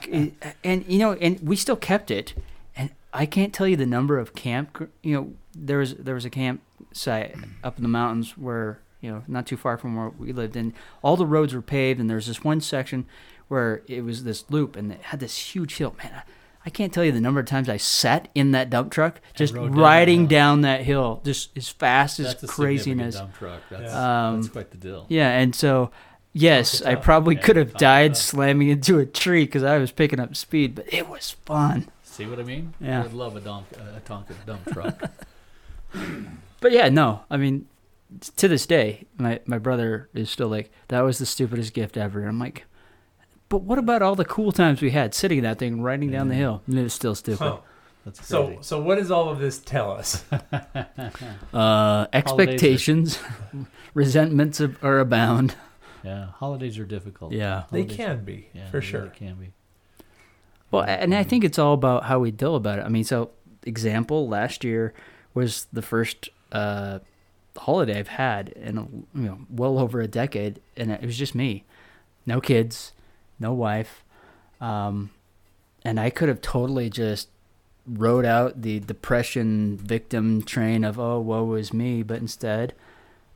and 0.63 0.85
you 0.87 0.99
know 0.99 1.13
and 1.13 1.39
we 1.39 1.55
still 1.55 1.75
kept 1.75 2.11
it 2.11 2.33
and 2.75 2.91
i 3.13 3.25
can't 3.25 3.53
tell 3.53 3.67
you 3.67 3.75
the 3.75 3.85
number 3.87 4.19
of 4.19 4.35
camp 4.35 4.89
you 5.01 5.15
know 5.15 5.33
there 5.55 5.79
was 5.79 5.95
there 5.95 6.13
was 6.15 6.25
a 6.25 6.29
campsite 6.29 7.35
up 7.63 7.77
in 7.77 7.83
the 7.83 7.89
mountains 7.89 8.37
where 8.37 8.79
you 9.01 9.09
know 9.11 9.23
not 9.27 9.47
too 9.47 9.57
far 9.57 9.77
from 9.77 9.95
where 9.95 10.09
we 10.09 10.31
lived 10.31 10.55
and 10.55 10.73
all 11.01 11.15
the 11.17 11.25
roads 11.25 11.53
were 11.55 11.61
paved 11.61 11.99
and 11.99 12.07
there 12.09 12.17
was 12.17 12.27
this 12.27 12.43
one 12.43 12.61
section 12.61 13.05
where 13.47 13.81
it 13.87 14.03
was 14.03 14.23
this 14.25 14.45
loop 14.51 14.75
and 14.75 14.91
it 14.91 15.01
had 15.01 15.19
this 15.19 15.55
huge 15.55 15.77
hill 15.77 15.95
man 16.03 16.21
I, 16.63 16.67
I 16.67 16.69
can't 16.69 16.93
tell 16.93 17.03
you 17.03 17.11
the 17.11 17.21
number 17.21 17.39
of 17.39 17.45
times 17.45 17.69
I 17.69 17.77
sat 17.77 18.29
in 18.35 18.51
that 18.51 18.69
dump 18.69 18.91
truck, 18.91 19.19
just 19.33 19.53
rode 19.53 19.71
down 19.71 19.79
riding 19.79 20.27
down 20.27 20.61
that 20.61 20.81
hill, 20.81 21.21
just 21.23 21.57
as 21.57 21.69
fast 21.69 22.19
as 22.19 22.27
that's 22.27 22.43
a 22.43 22.47
significant 22.47 22.55
craziness. 22.55 23.15
dump 23.15 23.35
truck. 23.37 23.61
That's, 23.69 23.83
Yeah. 23.83 24.27
Um, 24.29 24.41
that's 24.41 24.51
quite 24.51 24.71
the 24.71 24.77
deal. 24.77 25.05
Yeah, 25.09 25.29
and 25.29 25.53
so 25.55 25.91
yes, 26.33 26.81
I 26.81 26.95
probably 26.95 27.35
could 27.35 27.55
have 27.57 27.73
died 27.75 28.15
slamming 28.17 28.69
into 28.69 28.99
a 28.99 29.05
tree 29.05 29.45
because 29.45 29.63
I 29.63 29.77
was 29.77 29.91
picking 29.91 30.19
up 30.19 30.35
speed, 30.35 30.75
but 30.75 30.91
it 30.93 31.09
was 31.09 31.31
fun. 31.45 31.89
See 32.03 32.25
what 32.25 32.39
I 32.39 32.43
mean? 32.43 32.73
Yeah. 32.79 32.99
I 32.99 33.03
would 33.03 33.13
love 33.13 33.35
a, 33.35 33.39
donk, 33.41 33.65
a 33.71 33.99
Tonka 34.01 34.33
dump 34.45 34.65
truck. 34.71 35.11
But 36.59 36.71
yeah, 36.71 36.87
no, 36.89 37.21
I 37.29 37.35
mean, 37.37 37.67
t- 38.21 38.31
to 38.37 38.47
this 38.47 38.65
day, 38.65 39.05
my 39.17 39.41
my 39.45 39.57
brother 39.57 40.09
is 40.13 40.29
still 40.29 40.47
like, 40.47 40.71
that 40.87 41.01
was 41.01 41.17
the 41.17 41.25
stupidest 41.25 41.73
gift 41.73 41.97
ever. 41.97 42.21
And 42.21 42.29
I'm 42.29 42.39
like, 42.39 42.63
but 43.49 43.61
what 43.61 43.77
about 43.79 44.01
all 44.01 44.15
the 44.15 44.25
cool 44.25 44.51
times 44.51 44.81
we 44.81 44.91
had 44.91 45.13
sitting 45.13 45.39
in 45.39 45.43
that 45.43 45.59
thing, 45.59 45.81
riding 45.81 46.09
down 46.11 46.27
the 46.29 46.35
hill? 46.35 46.61
And 46.67 46.77
it 46.79 46.83
was 46.83 46.93
still 46.93 47.15
stupid. 47.15 47.39
Huh. 47.43 47.57
That's. 48.05 48.25
So, 48.27 48.57
so 48.61 48.81
what 48.81 48.95
does 48.97 49.11
all 49.11 49.29
of 49.29 49.39
this 49.39 49.59
tell 49.59 49.91
us? 49.91 50.23
Uh, 51.53 52.07
expectations, 52.13 53.19
resentments 53.93 54.59
ab- 54.59 54.77
are 54.81 54.99
abound. 54.99 55.55
yeah, 56.03 56.27
holidays 56.35 56.79
are 56.79 56.85
difficult. 56.85 57.31
Yeah. 57.31 57.63
They 57.71 57.81
Holidays- 57.81 57.97
can 57.97 58.25
be, 58.25 58.49
yeah, 58.53 58.69
for 58.71 58.79
they 58.79 58.85
sure. 58.85 59.01
really 59.01 59.13
can 59.15 59.35
be. 59.35 59.51
Well, 60.71 60.83
and 60.83 61.13
I 61.13 61.23
think 61.23 61.43
it's 61.43 61.59
all 61.59 61.73
about 61.73 62.05
how 62.05 62.19
we 62.19 62.31
deal 62.31 62.55
about 62.55 62.79
it. 62.79 62.85
I 62.85 62.89
mean, 62.89 63.03
so 63.03 63.29
example, 63.63 64.27
last 64.27 64.63
year 64.63 64.93
was 65.35 65.67
the 65.71 65.83
first 65.83 66.29
uh, 66.51 66.99
holiday 67.55 67.99
I've 67.99 68.07
had 68.07 68.49
in 68.49 68.77
a, 68.79 68.81
you 68.81 69.25
know 69.27 69.37
well 69.49 69.77
over 69.77 70.01
a 70.01 70.07
decade, 70.07 70.59
and 70.75 70.91
it 70.91 71.05
was 71.05 71.17
just 71.17 71.35
me, 71.35 71.63
no 72.25 72.41
kids, 72.41 72.91
no 73.43 73.53
wife, 73.53 74.03
um, 74.59 75.11
and 75.85 75.99
I 75.99 76.09
could 76.09 76.29
have 76.29 76.41
totally 76.41 76.89
just 76.89 77.29
rode 77.85 78.25
out 78.25 78.61
the 78.61 78.79
depression 78.79 79.77
victim 79.77 80.41
train 80.41 80.83
of 80.83 80.97
oh 80.97 81.19
woe 81.19 81.53
is 81.53 81.73
me, 81.73 82.01
but 82.01 82.19
instead, 82.19 82.73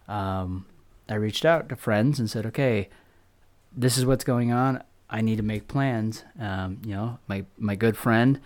um, 0.07 0.65
I 1.09 1.15
reached 1.15 1.45
out 1.45 1.69
to 1.69 1.75
friends 1.75 2.19
and 2.19 2.29
said, 2.29 2.45
okay, 2.47 2.89
this 3.75 3.97
is 3.97 4.05
what's 4.05 4.23
going 4.23 4.51
on. 4.51 4.81
I 5.09 5.21
need 5.21 5.37
to 5.37 5.43
make 5.43 5.67
plans. 5.67 6.23
Um, 6.39 6.81
you 6.83 6.95
know, 6.95 7.19
my 7.27 7.45
my 7.57 7.75
good 7.75 7.95
friend 7.95 8.41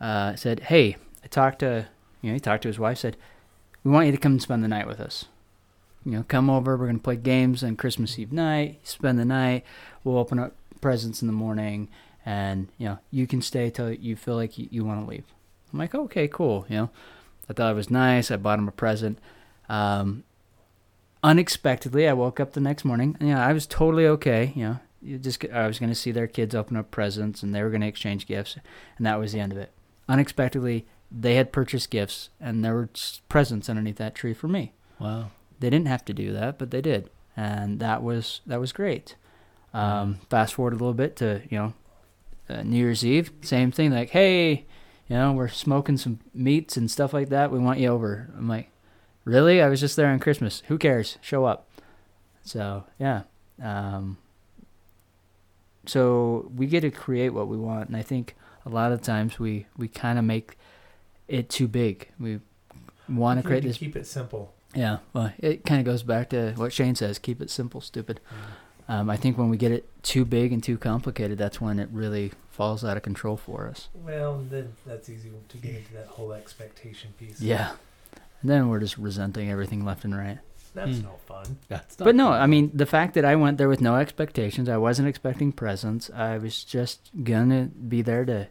uh, 0.00 0.36
said, 0.36 0.60
"Hey, 0.60 0.96
I 1.22 1.26
talked 1.26 1.58
to 1.58 1.88
you 2.22 2.30
know 2.30 2.34
he 2.34 2.40
talked 2.40 2.62
to 2.62 2.68
his 2.68 2.78
wife. 2.78 2.98
Said, 2.98 3.16
we 3.84 3.90
want 3.90 4.06
you 4.06 4.12
to 4.12 4.18
come 4.18 4.32
and 4.32 4.42
spend 4.42 4.64
the 4.64 4.68
night 4.68 4.86
with 4.86 5.00
us. 5.00 5.26
You 6.04 6.12
know, 6.12 6.24
come 6.26 6.48
over. 6.48 6.76
We're 6.76 6.86
gonna 6.86 6.98
play 6.98 7.16
games 7.16 7.62
on 7.62 7.76
Christmas 7.76 8.18
Eve 8.18 8.32
night. 8.32 8.80
Spend 8.84 9.18
the 9.18 9.24
night. 9.24 9.64
We'll 10.02 10.18
open 10.18 10.38
up 10.38 10.54
presents 10.80 11.22
in 11.22 11.28
the 11.28 11.32
morning, 11.32 11.88
and 12.24 12.68
you 12.78 12.86
know 12.86 12.98
you 13.10 13.26
can 13.26 13.42
stay 13.42 13.70
till 13.70 13.92
you 13.92 14.16
feel 14.16 14.36
like 14.36 14.58
you, 14.58 14.68
you 14.70 14.84
want 14.84 15.04
to 15.04 15.10
leave." 15.10 15.24
I'm 15.72 15.78
like, 15.78 15.94
"Okay, 15.94 16.28
cool." 16.28 16.66
You 16.68 16.76
know, 16.76 16.90
I 17.48 17.52
thought 17.52 17.72
it 17.72 17.76
was 17.76 17.90
nice. 17.90 18.30
I 18.30 18.36
bought 18.36 18.58
him 18.58 18.68
a 18.68 18.72
present. 18.72 19.18
Um, 19.68 20.24
unexpectedly, 21.22 22.08
I 22.08 22.12
woke 22.12 22.40
up 22.40 22.52
the 22.52 22.60
next 22.60 22.84
morning. 22.84 23.16
And, 23.18 23.28
you 23.28 23.34
know, 23.34 23.40
I 23.40 23.52
was 23.52 23.66
totally 23.66 24.06
okay. 24.06 24.52
You 24.54 24.62
know, 24.62 24.78
you 25.02 25.18
just 25.18 25.44
I 25.46 25.66
was 25.66 25.78
going 25.78 25.90
to 25.90 25.94
see 25.94 26.10
their 26.10 26.26
kids 26.26 26.54
open 26.54 26.76
up 26.76 26.90
presents 26.90 27.42
and 27.42 27.54
they 27.54 27.62
were 27.62 27.70
going 27.70 27.82
to 27.82 27.86
exchange 27.86 28.26
gifts, 28.26 28.56
and 28.96 29.06
that 29.06 29.18
was 29.18 29.32
the 29.32 29.40
end 29.40 29.52
of 29.52 29.58
it. 29.58 29.72
Unexpectedly, 30.08 30.86
they 31.10 31.34
had 31.36 31.52
purchased 31.52 31.90
gifts 31.90 32.30
and 32.40 32.64
there 32.64 32.74
were 32.74 32.88
presents 33.28 33.68
underneath 33.68 33.96
that 33.96 34.14
tree 34.14 34.34
for 34.34 34.48
me. 34.48 34.72
Wow. 34.98 35.30
They 35.60 35.70
didn't 35.70 35.88
have 35.88 36.04
to 36.06 36.14
do 36.14 36.32
that, 36.32 36.58
but 36.58 36.70
they 36.70 36.80
did, 36.80 37.10
and 37.36 37.80
that 37.80 38.02
was 38.02 38.40
that 38.46 38.60
was 38.60 38.72
great. 38.72 39.16
Um, 39.78 40.18
fast 40.28 40.54
forward 40.54 40.72
a 40.72 40.76
little 40.76 40.94
bit 40.94 41.14
to 41.16 41.42
you 41.48 41.58
know 41.58 41.72
uh, 42.48 42.62
New 42.62 42.78
Year's 42.78 43.04
Eve, 43.04 43.30
same 43.42 43.70
thing. 43.70 43.92
Like, 43.92 44.10
hey, 44.10 44.66
you 45.08 45.16
know, 45.16 45.32
we're 45.32 45.48
smoking 45.48 45.96
some 45.96 46.18
meats 46.34 46.76
and 46.76 46.90
stuff 46.90 47.12
like 47.12 47.28
that. 47.28 47.52
We 47.52 47.58
want 47.58 47.78
you 47.78 47.88
over. 47.88 48.28
I'm 48.36 48.48
like, 48.48 48.70
really? 49.24 49.62
I 49.62 49.68
was 49.68 49.80
just 49.80 49.94
there 49.94 50.08
on 50.08 50.18
Christmas. 50.18 50.62
Who 50.66 50.78
cares? 50.78 51.18
Show 51.20 51.44
up. 51.44 51.68
So 52.42 52.84
yeah. 52.98 53.22
Um, 53.62 54.18
so 55.86 56.50
we 56.54 56.66
get 56.66 56.80
to 56.80 56.90
create 56.90 57.30
what 57.30 57.46
we 57.46 57.56
want, 57.56 57.88
and 57.88 57.96
I 57.96 58.02
think 58.02 58.34
a 58.66 58.68
lot 58.68 58.90
of 58.90 59.00
times 59.00 59.38
we 59.38 59.66
we 59.76 59.86
kind 59.86 60.18
of 60.18 60.24
make 60.24 60.58
it 61.28 61.48
too 61.48 61.68
big. 61.68 62.08
We 62.18 62.40
want 63.08 63.40
to 63.40 63.46
create 63.46 63.62
this 63.62 63.78
keep 63.78 63.94
it 63.94 64.06
simple. 64.06 64.54
yeah, 64.74 64.98
well, 65.12 65.32
it 65.38 65.64
kind 65.64 65.78
of 65.80 65.86
goes 65.86 66.02
back 66.02 66.30
to 66.30 66.52
what 66.56 66.72
Shane 66.72 66.94
says: 66.94 67.18
keep 67.18 67.40
it 67.40 67.50
simple, 67.50 67.80
stupid. 67.80 68.20
Um, 68.88 69.10
I 69.10 69.16
think 69.16 69.36
when 69.36 69.50
we 69.50 69.56
get 69.58 69.70
it 69.72 69.86
too 70.02 70.24
big 70.24 70.52
and 70.52 70.62
too 70.62 70.78
complicated, 70.78 71.36
that's 71.36 71.60
when 71.60 71.78
it 71.78 71.88
really 71.92 72.32
falls 72.50 72.84
out 72.84 72.96
of 72.96 73.02
control 73.02 73.36
for 73.36 73.68
us. 73.68 73.88
Well, 73.94 74.42
then 74.50 74.72
that's 74.86 75.10
easy 75.10 75.30
to 75.48 75.56
get 75.58 75.74
into 75.74 75.92
that 75.94 76.06
whole 76.06 76.32
expectation 76.32 77.12
piece. 77.18 77.40
Yeah, 77.40 77.72
and 78.40 78.50
then 78.50 78.68
we're 78.68 78.80
just 78.80 78.96
resenting 78.96 79.50
everything 79.50 79.84
left 79.84 80.04
and 80.04 80.16
right. 80.16 80.38
That's 80.74 80.98
Hmm. 80.98 81.04
no 81.04 81.14
fun. 81.26 81.58
That's 81.68 81.98
not 81.98 82.04
But 82.06 82.14
no, 82.14 82.28
fun. 82.28 82.40
I 82.40 82.46
mean 82.46 82.70
the 82.72 82.86
fact 82.86 83.14
that 83.14 83.24
I 83.24 83.36
went 83.36 83.58
there 83.58 83.68
with 83.68 83.80
no 83.80 83.96
expectations, 83.96 84.68
I 84.68 84.76
wasn't 84.78 85.08
expecting 85.08 85.52
presents. 85.52 86.10
I 86.14 86.38
was 86.38 86.64
just 86.64 87.10
gonna 87.24 87.64
be 87.66 88.00
there 88.02 88.24
to 88.24 88.48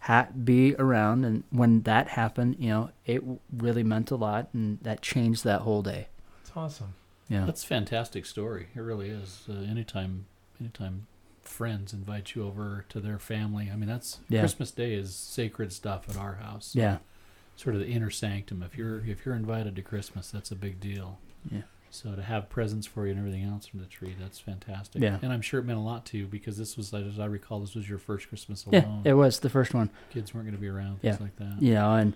ha- 0.00 0.28
be 0.44 0.74
around, 0.76 1.24
and 1.24 1.44
when 1.50 1.82
that 1.82 2.08
happened, 2.08 2.56
you 2.58 2.70
know, 2.70 2.90
it 3.04 3.18
w- 3.20 3.38
really 3.56 3.82
meant 3.82 4.10
a 4.10 4.16
lot, 4.16 4.48
and 4.52 4.78
that 4.82 5.00
changed 5.02 5.44
that 5.44 5.62
whole 5.62 5.82
day. 5.82 6.08
It's 6.42 6.52
awesome. 6.56 6.94
Yeah, 7.28 7.44
That's 7.44 7.64
a 7.64 7.66
fantastic 7.66 8.24
story. 8.26 8.68
It 8.74 8.80
really 8.80 9.08
is. 9.10 9.42
Uh, 9.48 9.54
anytime, 9.68 10.26
anytime 10.60 11.06
friends 11.42 11.92
invite 11.92 12.34
you 12.34 12.44
over 12.46 12.84
to 12.88 13.00
their 13.00 13.18
family. 13.18 13.70
I 13.72 13.76
mean, 13.76 13.88
that's 13.88 14.18
Yeah. 14.28 14.40
Christmas 14.40 14.70
Day 14.70 14.94
is 14.94 15.14
sacred 15.14 15.72
stuff 15.72 16.08
at 16.08 16.16
our 16.16 16.36
house. 16.36 16.74
yeah, 16.74 16.98
Sort 17.56 17.74
of 17.74 17.80
the 17.80 17.88
inner 17.88 18.10
sanctum. 18.10 18.62
If 18.62 18.76
you're 18.76 19.04
if 19.06 19.24
you're 19.24 19.34
invited 19.34 19.76
to 19.76 19.82
Christmas, 19.82 20.30
that's 20.30 20.50
a 20.50 20.56
big 20.56 20.80
deal. 20.80 21.18
yeah. 21.50 21.62
So 21.90 22.14
to 22.14 22.22
have 22.22 22.50
presents 22.50 22.86
for 22.86 23.06
you 23.06 23.12
and 23.12 23.18
everything 23.18 23.44
else 23.44 23.66
from 23.66 23.80
the 23.80 23.86
tree, 23.86 24.14
that's 24.20 24.38
fantastic. 24.38 25.00
Yeah. 25.00 25.18
And 25.22 25.32
I'm 25.32 25.40
sure 25.40 25.60
it 25.60 25.62
meant 25.64 25.78
a 25.78 25.82
lot 25.82 26.04
to 26.06 26.18
you 26.18 26.26
because 26.26 26.58
this 26.58 26.76
was, 26.76 26.92
as 26.92 27.18
I 27.18 27.24
recall, 27.24 27.60
this 27.60 27.74
was 27.74 27.88
your 27.88 27.96
first 27.98 28.28
Christmas 28.28 28.66
alone. 28.66 29.02
Yeah, 29.04 29.12
it 29.12 29.14
was 29.14 29.38
the 29.40 29.48
first 29.48 29.72
one. 29.72 29.88
Kids 30.10 30.34
weren't 30.34 30.46
going 30.46 30.56
to 30.56 30.60
be 30.60 30.68
around, 30.68 30.98
Yeah. 31.00 31.12
things 31.12 31.20
like 31.22 31.36
that. 31.36 31.62
know 31.62 31.94
and 31.94 32.14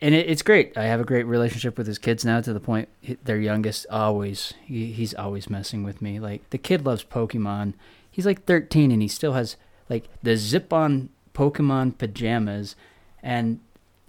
and 0.00 0.14
it, 0.14 0.28
it's 0.28 0.42
great. 0.42 0.76
I 0.76 0.84
have 0.84 1.00
a 1.00 1.04
great 1.04 1.24
relationship 1.24 1.76
with 1.78 1.86
his 1.86 1.98
kids 1.98 2.24
now 2.24 2.40
to 2.40 2.52
the 2.52 2.60
point 2.60 2.88
their 3.24 3.38
youngest 3.38 3.86
always 3.90 4.54
he, 4.64 4.92
he's 4.92 5.14
always 5.14 5.50
messing 5.50 5.82
with 5.82 6.00
me. 6.00 6.20
Like 6.20 6.48
the 6.50 6.58
kid 6.58 6.84
loves 6.84 7.04
pokemon. 7.04 7.74
He's 8.10 8.26
like 8.26 8.44
13 8.44 8.90
and 8.90 9.02
he 9.02 9.08
still 9.08 9.32
has 9.32 9.56
like 9.88 10.08
the 10.22 10.36
zip 10.36 10.72
on 10.72 11.10
pokemon 11.34 11.98
pajamas. 11.98 12.76
And 13.22 13.60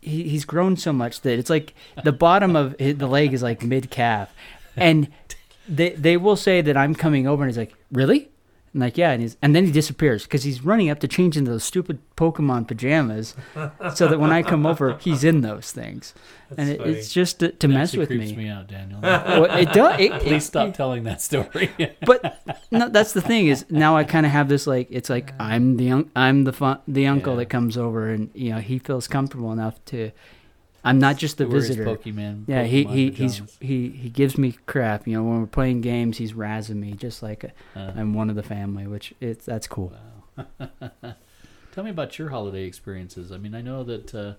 he, 0.02 0.24
he's 0.30 0.46
grown 0.46 0.78
so 0.78 0.92
much 0.92 1.22
that 1.22 1.40
it's 1.40 1.50
like 1.50 1.74
the 2.04 2.12
bottom 2.12 2.56
of 2.56 2.76
his, 2.80 2.98
the 2.98 3.08
leg 3.08 3.34
is 3.34 3.44
like 3.44 3.64
mid 3.64 3.90
calf 3.90 4.34
and 4.76 5.08
they 5.68 5.92
they 5.92 6.18
will 6.18 6.36
say 6.36 6.62
that 6.62 6.76
I'm 6.78 6.96
coming 6.96 7.28
over, 7.28 7.44
and 7.44 7.50
he's 7.50 7.58
like, 7.58 7.74
"Really?" 7.92 8.30
I'm 8.74 8.80
like, 8.80 8.98
"Yeah," 8.98 9.12
and 9.12 9.22
he's 9.22 9.38
and 9.42 9.56
then 9.56 9.66
he 9.66 9.72
disappears 9.72 10.24
because 10.24 10.44
he's 10.44 10.66
running 10.66 10.90
up 10.90 11.00
to 11.02 11.08
change 11.08 11.38
into 11.38 11.52
those 11.52 11.64
stupid 11.64 12.00
Pokemon 12.18 12.68
pajamas, 12.68 13.36
so 13.94 14.08
that 14.08 14.20
when 14.20 14.32
I 14.32 14.42
come 14.42 14.66
over, 14.66 14.98
he's 14.98 15.24
in 15.24 15.42
those 15.42 15.72
things, 15.72 16.14
That's 16.50 16.60
and 16.60 16.70
it, 16.70 16.78
funny. 16.80 16.94
it's 16.94 17.14
just 17.14 17.40
to, 17.42 17.52
to 17.52 17.68
It 17.68 17.70
mess 17.70 17.96
with 17.96 18.10
creeps 18.10 18.32
me. 18.32 18.36
me 18.38 18.50
out, 18.50 18.68
Daniel. 18.68 19.00
Well, 19.02 19.46
it 19.46 19.72
does. 19.74 20.00
It, 20.00 20.12
Please 20.22 20.44
it- 20.44 20.48
stop 20.48 20.74
telling 20.74 21.04
that 21.04 21.22
story. 21.22 21.70
but 22.06 22.42
no, 22.72 22.90
that's 22.90 23.14
the 23.14 23.22
thing 23.22 23.48
is 23.48 23.66
now 23.70 23.96
I 23.96 24.04
kind 24.06 24.26
of 24.26 24.32
have 24.32 24.50
this 24.50 24.66
like 24.66 24.88
it's 24.90 25.10
like 25.10 25.34
I'm 25.40 25.78
the 25.78 25.92
un- 25.92 26.12
I'm 26.16 26.44
the 26.44 26.54
fun- 26.54 26.80
the 26.88 27.06
uncle 27.06 27.34
Yeah. 27.34 27.40
that 27.40 27.46
comes 27.50 27.78
over 27.78 28.10
and 28.10 28.32
you 28.34 28.52
know 28.54 28.60
he 28.60 28.80
feels 28.80 29.08
comfortable 29.08 29.52
enough 29.52 29.84
to 29.86 30.12
I'm 30.86 31.00
not 31.00 31.18
just 31.18 31.38
the 31.38 31.48
Wear 31.48 31.58
his 31.58 31.70
visitor. 31.70 31.86
Pokemon. 31.86 32.44
Yeah, 32.48 32.64
he 32.64 32.84
Pokemon 32.86 32.94
he 32.94 33.12
he's 33.12 33.32
pajamas. 33.34 33.58
he 33.62 33.90
he 33.90 34.10
gives 34.10 34.38
me 34.38 34.52
crap. 34.66 35.08
You 35.08 35.14
know, 35.18 35.24
when 35.24 35.40
we're 35.42 35.48
playing 35.48 35.82
games, 35.82 36.18
he's 36.18 36.34
razzing 36.34 36.76
me 36.76 36.92
just 36.94 37.24
like 37.24 37.44
a, 37.46 37.52
Uh, 37.76 37.92
I'm 37.96 38.14
one 38.14 38.30
of 38.30 38.36
the 38.36 38.44
family, 38.44 38.86
which 38.88 39.14
it's 39.22 39.46
that's 39.46 39.68
cool. 39.68 39.94
Wow. 40.38 40.46
Tell 41.72 41.84
me 41.84 41.90
about 41.90 42.20
your 42.20 42.30
holiday 42.30 42.66
experiences. 42.66 43.32
I 43.32 43.38
mean, 43.38 43.56
I 43.56 43.62
know 43.62 43.84
that 43.84 44.14
uh, 44.14 44.34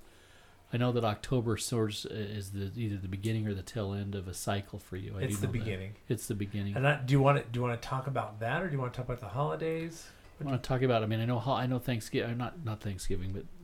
I 0.73 0.77
know 0.77 0.93
that 0.93 1.05
October 1.05 1.57
sort 1.57 2.05
is 2.05 2.51
the 2.51 2.71
either 2.77 2.97
the 2.97 3.09
beginning 3.09 3.47
or 3.49 3.55
the 3.55 3.63
tail 3.63 3.93
end 3.93 4.15
of 4.15 4.29
a 4.29 4.35
cycle 4.35 4.79
for 4.79 4.97
you. 4.97 5.15
I 5.19 5.23
it's 5.23 5.37
do 5.37 5.41
the 5.41 5.47
know 5.47 5.53
that. 5.53 5.59
beginning. 5.59 5.93
It's 6.09 6.27
the 6.27 6.35
beginning. 6.35 6.77
And 6.77 6.87
I, 6.87 7.01
do 7.01 7.13
you 7.13 7.21
want 7.21 7.39
to 7.39 7.45
do 7.51 7.59
you 7.59 7.63
want 7.67 7.81
to 7.81 7.89
talk 7.89 8.07
about 8.07 8.39
that, 8.41 8.63
or 8.63 8.67
do 8.69 8.75
you 8.75 8.81
want 8.81 8.93
to 8.93 8.97
talk 8.97 9.07
about 9.07 9.21
the 9.21 9.29
holidays? 9.29 10.07
I 10.41 10.45
want 10.45 10.63
to 10.63 10.69
talk 10.69 10.83
about. 10.83 11.03
I 11.03 11.07
mean, 11.07 11.21
I 11.21 11.25
know 11.25 11.39
ho- 11.39 11.55
I 11.55 11.67
know 11.67 11.79
Thanksgiving, 11.79 12.37
not 12.37 12.65
not 12.65 12.81
Thanksgiving, 12.81 13.33
but 13.33 13.45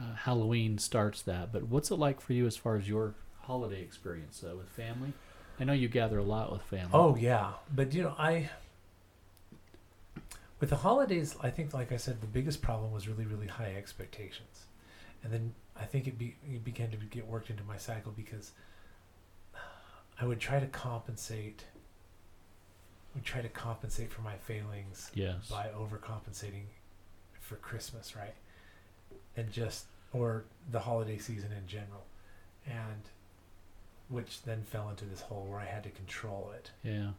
uh, 0.00 0.14
Halloween 0.14 0.78
starts 0.78 1.22
that. 1.22 1.52
But 1.52 1.64
what's 1.64 1.90
it 1.90 1.96
like 1.96 2.20
for 2.20 2.32
you 2.32 2.46
as 2.46 2.56
far 2.56 2.76
as 2.76 2.88
your 2.88 3.14
holiday 3.42 3.80
experience 3.80 4.44
uh, 4.44 4.56
with 4.56 4.68
family? 4.68 5.12
I 5.58 5.64
know 5.64 5.72
you 5.72 5.88
gather 5.88 6.18
a 6.18 6.22
lot 6.22 6.52
with 6.52 6.62
family. 6.62 6.90
Oh 6.92 7.16
yeah, 7.16 7.52
but 7.74 7.94
you 7.94 8.02
know 8.02 8.14
I. 8.18 8.50
With 10.58 10.70
the 10.70 10.76
holidays, 10.76 11.36
I 11.42 11.50
think, 11.50 11.74
like 11.74 11.92
I 11.92 11.98
said, 11.98 12.22
the 12.22 12.26
biggest 12.26 12.62
problem 12.62 12.90
was 12.90 13.06
really, 13.06 13.26
really 13.26 13.46
high 13.46 13.74
expectations, 13.76 14.66
and 15.22 15.30
then 15.30 15.54
I 15.78 15.84
think 15.84 16.06
it, 16.06 16.18
be, 16.18 16.34
it 16.50 16.64
began 16.64 16.90
to 16.92 16.96
get 16.96 17.26
worked 17.26 17.50
into 17.50 17.62
my 17.64 17.76
cycle 17.76 18.10
because 18.16 18.52
I 20.20 20.24
would 20.24 20.40
try 20.40 20.58
to 20.58 20.66
compensate. 20.66 21.64
Would 23.14 23.24
try 23.24 23.40
to 23.40 23.48
compensate 23.48 24.12
for 24.12 24.20
my 24.20 24.36
failings 24.36 25.10
yes. 25.14 25.48
by 25.48 25.68
overcompensating 25.68 26.64
for 27.40 27.56
Christmas, 27.56 28.14
right? 28.14 28.34
And 29.36 29.50
just 29.52 29.84
or 30.12 30.44
the 30.70 30.80
holiday 30.80 31.18
season 31.18 31.50
in 31.52 31.66
general. 31.66 32.04
And 32.66 33.02
which 34.08 34.42
then 34.42 34.62
fell 34.62 34.88
into 34.88 35.04
this 35.04 35.20
hole 35.20 35.46
where 35.48 35.60
I 35.60 35.64
had 35.64 35.82
to 35.82 35.90
control 35.90 36.52
it 36.54 36.70
Yeah. 36.84 37.10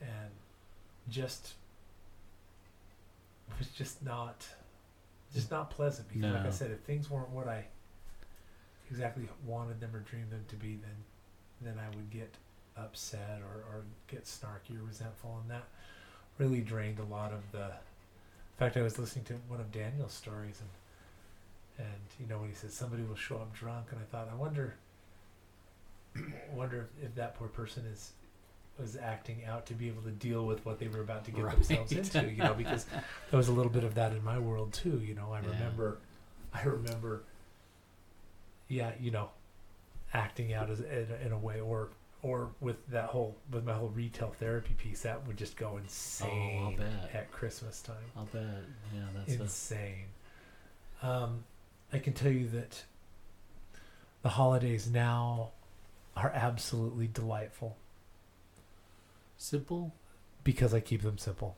and 0.00 0.30
just 1.08 1.54
it 3.50 3.58
was 3.58 3.68
just 3.68 4.04
not 4.04 4.46
just 5.34 5.50
not 5.50 5.70
pleasant 5.70 6.08
because 6.08 6.32
like 6.32 6.46
I 6.46 6.50
said 6.50 6.70
if 6.70 6.78
things 6.80 7.10
weren't 7.10 7.30
what 7.30 7.48
I 7.48 7.64
exactly 8.90 9.28
wanted 9.46 9.80
them 9.80 9.90
or 9.96 10.00
dreamed 10.00 10.30
them 10.30 10.44
to 10.48 10.54
be 10.56 10.76
then 10.76 10.96
then 11.60 11.74
I 11.78 11.88
would 11.96 12.10
get 12.10 12.32
upset 12.76 13.40
or, 13.42 13.64
or 13.74 13.82
get 14.08 14.24
snarky 14.24 14.78
or 14.80 14.84
resentful 14.84 15.38
and 15.42 15.50
that 15.50 15.64
really 16.38 16.60
drained 16.60 16.98
a 17.00 17.04
lot 17.04 17.32
of 17.32 17.40
the 17.50 17.64
in 17.66 18.58
fact 18.58 18.76
I 18.76 18.82
was 18.82 18.96
listening 18.98 19.24
to 19.26 19.34
one 19.48 19.58
of 19.60 19.72
Daniel's 19.72 20.12
stories 20.12 20.60
and 20.60 20.68
and 21.78 21.86
you 22.20 22.26
know 22.26 22.38
when 22.38 22.48
he 22.48 22.54
said 22.54 22.70
somebody 22.72 23.02
will 23.02 23.14
show 23.16 23.36
up 23.36 23.52
drunk 23.54 23.86
and 23.90 24.00
I 24.00 24.04
thought 24.04 24.28
I 24.30 24.34
wonder 24.36 24.74
wonder 26.54 26.88
if, 27.00 27.06
if 27.06 27.14
that 27.16 27.34
poor 27.36 27.48
person 27.48 27.84
is 27.86 28.12
was 28.78 28.96
acting 28.96 29.44
out 29.44 29.66
to 29.66 29.74
be 29.74 29.86
able 29.88 30.02
to 30.02 30.10
deal 30.10 30.46
with 30.46 30.64
what 30.64 30.78
they 30.78 30.88
were 30.88 31.00
about 31.00 31.24
to 31.26 31.30
get 31.30 31.44
Right. 31.44 31.54
themselves 31.54 31.92
into 31.92 32.30
you 32.30 32.42
know 32.42 32.54
because 32.54 32.84
there 33.30 33.36
was 33.38 33.48
a 33.48 33.52
little 33.52 33.70
bit 33.72 33.84
of 33.84 33.94
that 33.96 34.12
in 34.12 34.22
my 34.24 34.38
world 34.38 34.72
too 34.72 35.00
you 35.04 35.14
know 35.14 35.32
I 35.32 35.40
Yeah. 35.40 35.48
remember 35.50 35.98
I 36.54 36.62
remember 36.64 37.22
yeah 38.68 38.92
you 39.00 39.10
know 39.10 39.30
acting 40.14 40.52
out 40.52 40.70
as 40.70 40.80
in, 40.80 41.06
a- 41.22 41.26
in 41.26 41.32
a 41.32 41.38
way 41.38 41.60
or 41.60 41.88
or 42.22 42.50
with 42.60 42.76
that 42.88 43.06
whole 43.06 43.36
with 43.50 43.64
my 43.64 43.72
whole 43.74 43.88
retail 43.88 44.34
therapy 44.38 44.74
piece 44.74 45.02
that 45.02 45.26
would 45.26 45.36
just 45.36 45.56
go 45.56 45.76
insane 45.78 46.76
bet. 46.76 47.10
at 47.14 47.32
Christmas 47.32 47.80
time 47.82 47.96
I'll 48.16 48.24
bet. 48.26 48.42
Yeah, 48.94 49.00
that's 49.16 49.36
a, 49.38 49.42
insane. 49.42 50.04
Um, 51.02 51.42
I 51.92 51.98
can 51.98 52.12
tell 52.12 52.32
you 52.32 52.48
that 52.48 52.84
the 54.22 54.30
holidays 54.30 54.88
now 54.90 55.50
are 56.16 56.30
absolutely 56.34 57.06
delightful 57.08 57.76
simple. 59.36 59.92
because 60.44 60.74
I 60.74 60.80
keep 60.80 61.02
them 61.02 61.18
simple. 61.18 61.56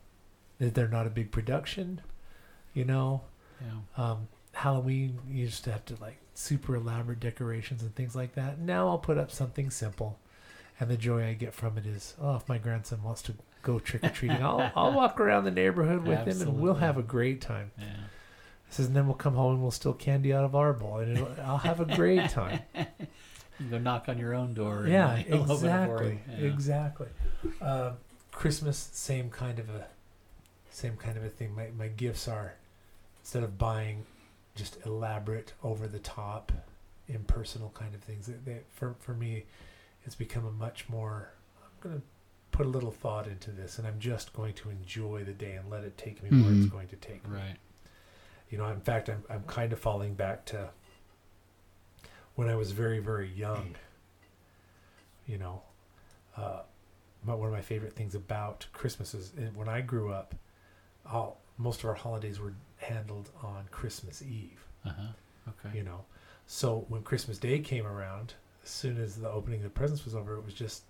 They- 0.59 0.69
They're 0.69 0.89
not 0.89 1.07
a 1.07 1.11
big 1.11 1.31
production, 1.33 2.01
you 2.75 2.85
know. 2.85 3.23
Yeah. 3.61 4.03
Um, 4.11 4.29
Halloween, 4.53 5.19
you 5.29 5.43
used 5.43 5.65
to 5.65 5.73
have 5.73 5.85
to 5.87 5.97
like 6.01 6.19
super 6.35 6.77
elaborate 6.77 7.19
decorations 7.21 7.83
and 7.83 7.95
things 7.95 8.15
like 8.15 8.35
that. 8.35 8.59
Now 8.61 8.89
I'll 8.89 8.99
put 8.99 9.17
up 9.19 9.31
something 9.31 9.71
simple, 9.71 10.19
and 10.79 10.91
the 10.91 10.97
joy 10.97 11.27
I 11.27 11.33
get 11.35 11.55
from 11.55 11.79
it 11.79 11.87
is, 11.87 12.15
oh, 12.21 12.37
if 12.37 12.49
my 12.49 12.59
grandson 12.59 13.03
wants 13.03 13.23
to 13.23 13.35
go 13.63 13.79
trick 13.79 14.05
or 14.05 14.11
treating, 14.11 14.43
I'll 14.43 14.71
I'll 14.77 14.93
walk 14.93 15.19
around 15.19 15.45
the 15.45 15.51
neighborhood 15.51 16.05
with 16.07 16.19
him, 16.27 16.41
and 16.43 16.61
we'll 16.61 16.75
have 16.75 16.99
a 16.99 17.03
great 17.03 17.41
time. 17.41 17.71
Yeah. 17.79 17.87
Says, 18.75 18.87
and 18.87 18.97
then 18.97 19.07
we'll 19.07 19.15
come 19.17 19.35
home 19.35 19.55
and 19.55 19.63
we'll 19.63 19.71
steal 19.71 19.93
candy 19.95 20.33
out 20.33 20.45
of 20.45 20.55
our 20.55 20.73
bowl, 20.73 20.99
and 20.99 21.17
it'll, 21.17 21.35
I'll 21.45 21.59
have 21.59 21.81
a 21.81 21.85
great 21.97 22.29
time. 22.31 22.61
You 22.75 23.67
go 23.71 23.79
knock 23.79 24.09
on 24.09 24.19
your 24.19 24.35
own 24.35 24.53
door. 24.55 24.87
yeah, 24.89 25.17
he'll 25.29 25.51
open 25.51 25.69
it 25.69 25.87
for 25.87 26.03
exactly. 26.03 26.21
Yeah. 26.29 26.47
exactly. 26.53 27.07
Um, 27.61 27.93
Christmas, 28.33 28.89
same 28.93 29.31
kind 29.31 29.59
of 29.59 29.69
a, 29.71 29.87
same 30.71 30.97
kind 30.97 31.17
of 31.17 31.25
a 31.25 31.29
thing. 31.29 31.55
My 31.55 31.69
my 31.77 31.89
gifts 31.89 32.27
are, 32.27 32.55
instead 33.23 33.43
of 33.45 33.57
buying, 33.59 34.05
just 34.57 34.79
elaborate, 34.85 35.53
over 35.63 35.87
the 35.87 36.01
top, 36.01 36.51
impersonal 37.09 37.71
kind 37.75 37.95
of 37.95 38.01
things. 38.03 38.27
They, 38.27 38.35
they, 38.53 38.61
for 38.73 38.97
for 38.99 39.15
me, 39.15 39.45
it's 40.05 40.17
become 40.17 40.45
a 40.47 40.51
much 40.51 40.89
more. 40.89 41.31
I'm 41.63 41.91
gonna 41.91 42.03
put 42.51 42.67
a 42.67 42.69
little 42.69 42.91
thought 42.91 43.27
into 43.29 43.51
this, 43.53 43.79
and 43.79 43.87
I'm 43.87 44.01
just 44.01 44.33
going 44.33 44.55
to 44.55 44.71
enjoy 44.71 45.23
the 45.25 45.33
day 45.33 45.53
and 45.55 45.71
let 45.71 45.85
it 45.85 45.97
take 45.97 46.23
me 46.25 46.31
where 46.31 46.53
it's 46.55 46.67
Mhm. 46.67 46.71
going 46.73 46.89
to 46.89 46.97
take 46.97 47.29
me. 47.29 47.37
Right. 47.37 47.57
You 48.51 48.59
know, 48.59 48.67
in 48.69 48.81
fact, 48.81 49.09
I'm 49.09 49.23
I'm 49.31 49.43
kind 49.45 49.73
of 49.73 49.79
falling 49.79 50.15
back 50.15 50.45
to 50.47 50.71
when 52.35 52.49
I 52.49 52.57
was 52.57 52.71
very 52.73 52.99
very 53.01 53.29
young. 53.31 53.75
You 55.27 55.39
know, 55.39 55.63
uh, 56.37 56.61
my, 57.25 57.35
one 57.35 57.49
of 57.49 57.55
my 57.55 57.63
favorite 57.63 57.95
things 57.95 58.15
about 58.15 58.67
Christmas 58.73 59.15
is 59.15 59.33
when 59.55 59.69
I 59.69 59.81
grew 59.81 60.13
up, 60.13 60.35
all 61.11 61.41
most 61.57 61.81
of 61.81 61.87
our 61.87 61.95
holidays 61.95 62.39
were 62.41 62.53
handled 62.77 63.31
on 63.43 63.65
Christmas 63.71 64.21
Eve. 64.23 64.63
Uh 64.85 64.91
huh. 64.91 65.07
Okay. 65.67 65.79
You 65.79 65.85
know, 65.85 66.05
so 66.47 66.85
when 66.89 67.03
Christmas 67.03 67.39
Day 67.39 67.59
came 67.61 67.87
around, 67.87 68.35
as 68.63 68.69
soon 68.71 69.01
as 69.01 69.17
the 69.17 69.31
opening 69.31 69.61
of 69.61 69.65
the 69.65 69.71
presents 69.71 70.05
was 70.05 70.15
over, 70.15 70.37
it 70.37 70.45
was 70.45 70.53
just 70.55 70.83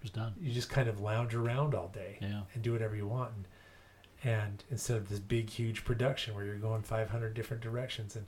It 0.00 0.02
was 0.04 0.10
done. 0.12 0.34
you 0.40 0.52
just 0.52 0.70
kind 0.70 0.88
of 0.88 1.00
lounge 1.00 1.34
around 1.34 1.74
all 1.74 1.88
day 1.88 2.18
Yeah. 2.20 2.42
and 2.54 2.62
do 2.62 2.72
whatever 2.72 2.94
you 2.94 3.08
want 3.08 3.32
and, 3.34 3.44
and 4.22 4.64
instead 4.70 4.96
of 4.96 5.08
this 5.08 5.18
big 5.18 5.50
huge 5.50 5.84
production 5.84 6.34
where 6.34 6.44
you're 6.44 6.56
going 6.56 6.82
500 6.82 7.34
different 7.34 7.62
directions 7.62 8.16
and 8.16 8.26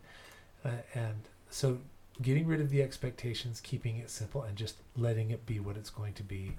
uh, 0.64 0.80
and 0.94 1.28
so 1.50 1.78
getting 2.20 2.46
rid 2.46 2.60
of 2.60 2.70
the 2.70 2.82
expectations 2.82 3.60
keeping 3.60 3.98
it 3.98 4.10
simple 4.10 4.42
and 4.42 4.56
just 4.56 4.76
letting 4.96 5.30
it 5.30 5.44
be 5.46 5.58
what 5.60 5.76
it's 5.76 5.90
going 5.90 6.12
to 6.14 6.22
be 6.22 6.52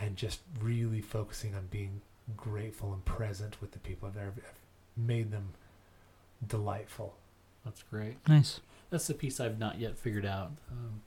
and 0.00 0.16
just 0.16 0.40
really 0.60 1.00
focusing 1.00 1.54
on 1.54 1.66
being 1.70 2.00
grateful 2.36 2.92
and 2.92 3.04
present 3.04 3.60
with 3.60 3.72
the 3.72 3.78
people 3.78 4.08
that 4.10 4.22
have 4.22 4.34
made 4.96 5.30
them 5.30 5.50
delightful 6.46 7.16
That's 7.64 7.82
great. 7.82 8.16
Nice. 8.28 8.60
That's 8.90 9.06
the 9.06 9.14
piece 9.14 9.40
I've 9.40 9.58
not 9.58 9.78
yet 9.78 9.98
figured 9.98 10.24
out. 10.24 10.52
Um, 10.70 11.02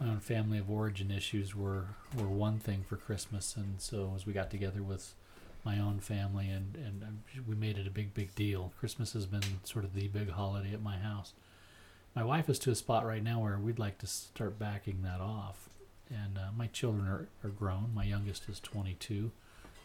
my 0.00 0.08
own 0.08 0.20
family 0.20 0.58
of 0.58 0.70
origin 0.70 1.10
issues 1.10 1.54
were 1.54 1.86
were 2.16 2.26
one 2.26 2.58
thing 2.58 2.84
for 2.88 2.96
Christmas, 2.96 3.56
and 3.56 3.80
so 3.80 4.12
as 4.14 4.26
we 4.26 4.32
got 4.32 4.50
together 4.50 4.82
with 4.82 5.14
my 5.66 5.78
own 5.80 5.98
family, 5.98 6.48
and 6.48 6.76
and 6.76 7.22
we 7.46 7.56
made 7.56 7.76
it 7.76 7.86
a 7.86 7.90
big 7.90 8.14
big 8.14 8.34
deal. 8.34 8.72
Christmas 8.78 9.12
has 9.12 9.26
been 9.26 9.42
sort 9.64 9.84
of 9.84 9.92
the 9.92 10.06
big 10.08 10.30
holiday 10.30 10.72
at 10.72 10.82
my 10.82 10.96
house. 10.96 11.34
My 12.14 12.24
wife 12.24 12.48
is 12.48 12.58
to 12.60 12.70
a 12.70 12.74
spot 12.74 13.04
right 13.04 13.22
now 13.22 13.40
where 13.40 13.58
we'd 13.58 13.78
like 13.78 13.98
to 13.98 14.06
start 14.06 14.58
backing 14.58 15.02
that 15.02 15.20
off, 15.20 15.68
and 16.08 16.38
uh, 16.38 16.50
my 16.56 16.68
children 16.68 17.06
are, 17.06 17.28
are 17.44 17.50
grown. 17.50 17.90
My 17.92 18.04
youngest 18.04 18.48
is 18.48 18.60
22. 18.60 19.32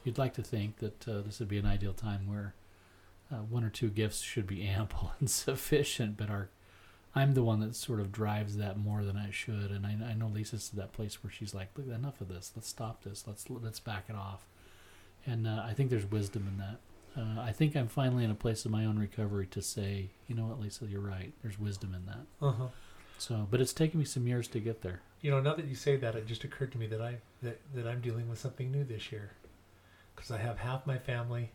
You'd 0.06 0.18
like 0.18 0.34
to 0.36 0.44
think 0.44 0.78
that 0.78 1.08
uh, 1.08 1.22
this 1.22 1.40
would 1.40 1.50
be 1.50 1.58
an 1.58 1.66
ideal 1.66 1.94
time 1.94 2.30
where 2.30 2.54
uh, 3.32 3.38
one 3.38 3.64
or 3.64 3.70
two 3.70 3.90
gifts 3.90 4.22
should 4.22 4.48
be 4.48 4.64
ample 4.68 5.12
and 5.20 5.30
sufficient, 5.30 6.16
but 6.16 6.30
our 6.30 6.50
I'm 7.14 7.34
the 7.34 7.44
one 7.44 7.60
that 7.60 7.76
sort 7.76 8.00
of 8.00 8.14
drives 8.14 8.56
that 8.56 8.78
more 8.78 9.04
than 9.04 9.18
I 9.18 9.32
should, 9.32 9.72
and 9.72 9.86
I, 9.86 9.98
I 10.12 10.14
know 10.14 10.28
Lisa's 10.28 10.70
to 10.70 10.78
that 10.78 10.94
place 10.94 11.22
where 11.22 11.32
she's 11.32 11.54
like, 11.54 11.70
"Look, 11.76 11.88
enough 11.88 12.22
of 12.22 12.30
this. 12.30 12.54
Let's 12.56 12.70
stop 12.70 13.04
this. 13.04 13.26
Let's 13.28 13.50
let's 13.50 13.82
back 13.82 14.06
it 14.08 14.16
off." 14.16 14.46
And 15.26 15.48
uh, 15.48 15.64
I 15.66 15.74
think 15.74 15.90
there's 15.90 16.10
wisdom 16.10 16.48
in 16.48 16.58
that. 16.58 16.78
Uh, 17.16 17.42
I 17.42 17.52
think 17.52 17.76
I'm 17.76 17.88
finally 17.88 18.24
in 18.24 18.32
a 18.32 18.36
place 18.36 18.64
of 18.66 18.72
my 18.72 18.86
own 18.86 18.98
recovery 18.98 19.46
to 19.48 19.62
say, 19.62 20.10
you 20.28 20.36
know 20.36 20.46
what, 20.46 20.60
Lisa, 20.62 20.86
you're 20.86 21.02
right. 21.02 21.34
There's 21.44 21.60
wisdom 21.60 21.94
in 21.94 22.06
that. 22.06 22.46
uh-huh. 22.46 22.68
So, 23.18 23.48
but 23.52 23.62
it's 23.62 23.74
taken 23.74 24.00
me 24.00 24.06
some 24.06 24.26
years 24.28 24.48
to 24.48 24.60
get 24.60 24.82
there. 24.82 25.02
You 25.22 25.30
know, 25.30 25.40
now 25.42 25.54
that 25.54 25.66
you 25.66 25.76
say 25.76 25.96
that, 25.98 26.16
it 26.16 26.26
just 26.26 26.44
occurred 26.44 26.72
to 26.72 26.80
me 26.80 26.88
that 26.88 27.02
I 27.02 27.18
that, 27.44 27.60
that 27.76 27.86
I'm 27.86 28.02
dealing 28.02 28.28
with 28.30 28.40
something 28.40 28.72
new 28.72 28.84
this 28.84 29.12
year, 29.12 29.32
because 30.16 30.32
I 30.32 30.38
have 30.40 30.58
half 30.58 30.88
my 30.88 30.98
family, 30.98 31.52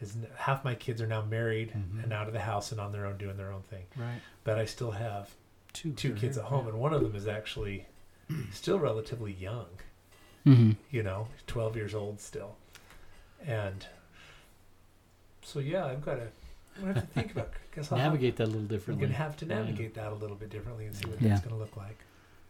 is 0.00 0.16
half 0.36 0.62
my 0.62 0.76
kids 0.76 1.02
are 1.02 1.06
now 1.08 1.22
married 1.22 1.72
Mhm. 1.72 2.04
and 2.04 2.12
out 2.12 2.28
of 2.28 2.32
the 2.34 2.40
house 2.40 2.70
and 2.70 2.80
on 2.80 2.92
their 2.92 3.04
own 3.06 3.16
doing 3.16 3.36
their 3.36 3.50
own 3.50 3.62
thing, 3.62 3.86
Right. 3.96 4.20
but 4.44 4.58
I 4.58 4.64
still 4.66 4.92
have 4.92 5.30
Two. 5.72 5.92
two 5.94 6.14
kids 6.14 6.36
here, 6.36 6.44
at 6.44 6.50
home, 6.50 6.66
yeah. 6.66 6.72
and 6.72 6.80
one 6.80 6.92
of 6.92 7.02
them 7.02 7.16
is 7.16 7.26
actually 7.26 7.86
still 8.52 8.78
relatively 8.78 9.32
young. 9.32 9.66
hmm 10.44 10.72
You 10.92 11.02
know, 11.02 11.26
twelve 11.48 11.74
years 11.74 11.94
old 11.94 12.20
still, 12.20 12.54
and 13.46 13.86
so 15.42 15.60
yeah, 15.60 15.86
I've 15.86 16.04
got 16.04 16.16
to. 16.16 16.28
I'm 16.78 16.82
gonna 16.82 16.94
have 16.94 17.02
to 17.08 17.14
think 17.14 17.32
about. 17.32 17.50
Guess 17.74 17.90
I'll 17.92 17.98
have- 17.98 18.12
Navigate 18.12 18.36
that 18.36 18.44
a 18.44 18.50
little 18.50 18.62
differently. 18.62 19.06
I'm 19.06 19.12
gonna 19.12 19.22
have 19.24 19.36
to 19.38 19.46
Yeah. 19.46 19.54
navigate 19.54 19.94
that 19.94 20.12
a 20.12 20.14
little 20.14 20.36
bit 20.36 20.50
differently 20.50 20.86
and 20.86 20.94
see 20.96 21.08
what 21.08 21.20
Yeah. 21.22 21.30
that's 21.30 21.40
gonna 21.42 21.56
look 21.58 21.76
like. 21.76 21.98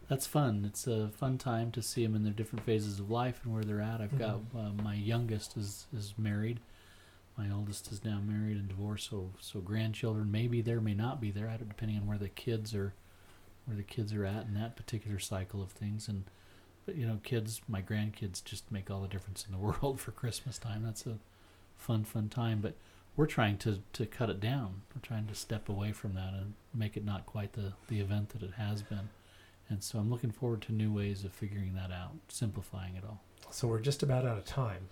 That's 0.09 0.25
fun. 0.27 0.63
It's 0.65 0.87
a 0.87 1.09
fun 1.09 1.37
time 1.37 1.71
to 1.73 1.81
see 1.81 2.03
them 2.05 2.15
in 2.15 2.23
their 2.23 2.33
different 2.33 2.65
phases 2.65 2.99
of 2.99 3.09
life 3.09 3.41
and 3.43 3.53
where 3.53 3.63
they're 3.63 3.81
at. 3.81 4.01
I've 4.01 4.17
got 4.17 4.39
uh, 4.55 4.71
my 4.83 4.95
youngest 4.95 5.55
is 5.57 5.87
is 5.93 6.13
married. 6.17 6.59
My 7.37 7.51
oldest 7.51 7.91
is 7.91 8.03
now 8.03 8.19
married 8.19 8.57
and 8.57 8.67
divorced. 8.67 9.09
So 9.09 9.31
so 9.39 9.59
grandchildren 9.61 10.31
may 10.31 10.47
be 10.47 10.61
there, 10.61 10.81
may 10.81 10.93
not 10.95 11.21
be 11.21 11.29
there, 11.31 11.53
depending 11.57 11.97
on 11.99 12.07
where 12.07 12.17
the 12.17 12.29
kids 12.29 12.73
are, 12.73 12.93
where 13.65 13.77
the 13.77 13.83
kids 13.83 14.13
are 14.13 14.25
at 14.25 14.45
in 14.47 14.53
that 14.55 14.75
particular 14.75 15.19
cycle 15.19 15.61
of 15.61 15.71
things. 15.71 16.07
And 16.09 16.23
you 16.95 17.05
know, 17.05 17.19
kids, 17.23 17.61
my 17.67 17.81
grandkids 17.81 18.43
just 18.43 18.71
make 18.71 18.89
all 18.91 19.01
the 19.01 19.07
difference 19.07 19.45
in 19.45 19.51
the 19.51 19.57
world 19.81 19.99
for 19.99 20.11
Christmas 20.11 20.57
time. 20.57 20.83
That's 20.83 21.05
a 21.05 21.17
fun 21.77 22.03
fun 22.03 22.29
time. 22.29 22.59
But 22.61 22.75
we're 23.15 23.25
trying 23.25 23.57
to 23.59 23.79
to 23.93 24.05
cut 24.05 24.29
it 24.29 24.39
down. 24.39 24.81
We're 24.95 25.01
trying 25.01 25.27
to 25.27 25.35
step 25.35 25.69
away 25.69 25.91
from 25.91 26.13
that 26.13 26.33
and 26.33 26.53
make 26.73 26.95
it 26.97 27.05
not 27.05 27.25
quite 27.25 27.53
the 27.53 27.73
the 27.87 27.99
event 27.99 28.29
that 28.29 28.43
it 28.43 28.53
has 28.57 28.81
been. 28.81 29.09
And 29.69 29.83
so 29.83 29.99
I'm 29.99 30.09
looking 30.09 30.31
forward 30.31 30.61
to 30.63 30.71
new 30.71 30.93
ways 30.93 31.25
of 31.25 31.33
figuring 31.33 31.73
that 31.75 31.91
out, 31.91 32.13
simplifying 32.29 32.95
it 32.95 33.03
all. 33.03 33.21
So 33.49 33.67
we're 33.67 33.81
just 33.81 34.01
about 34.01 34.25
out 34.25 34.37
of 34.37 34.45
time, 34.45 34.87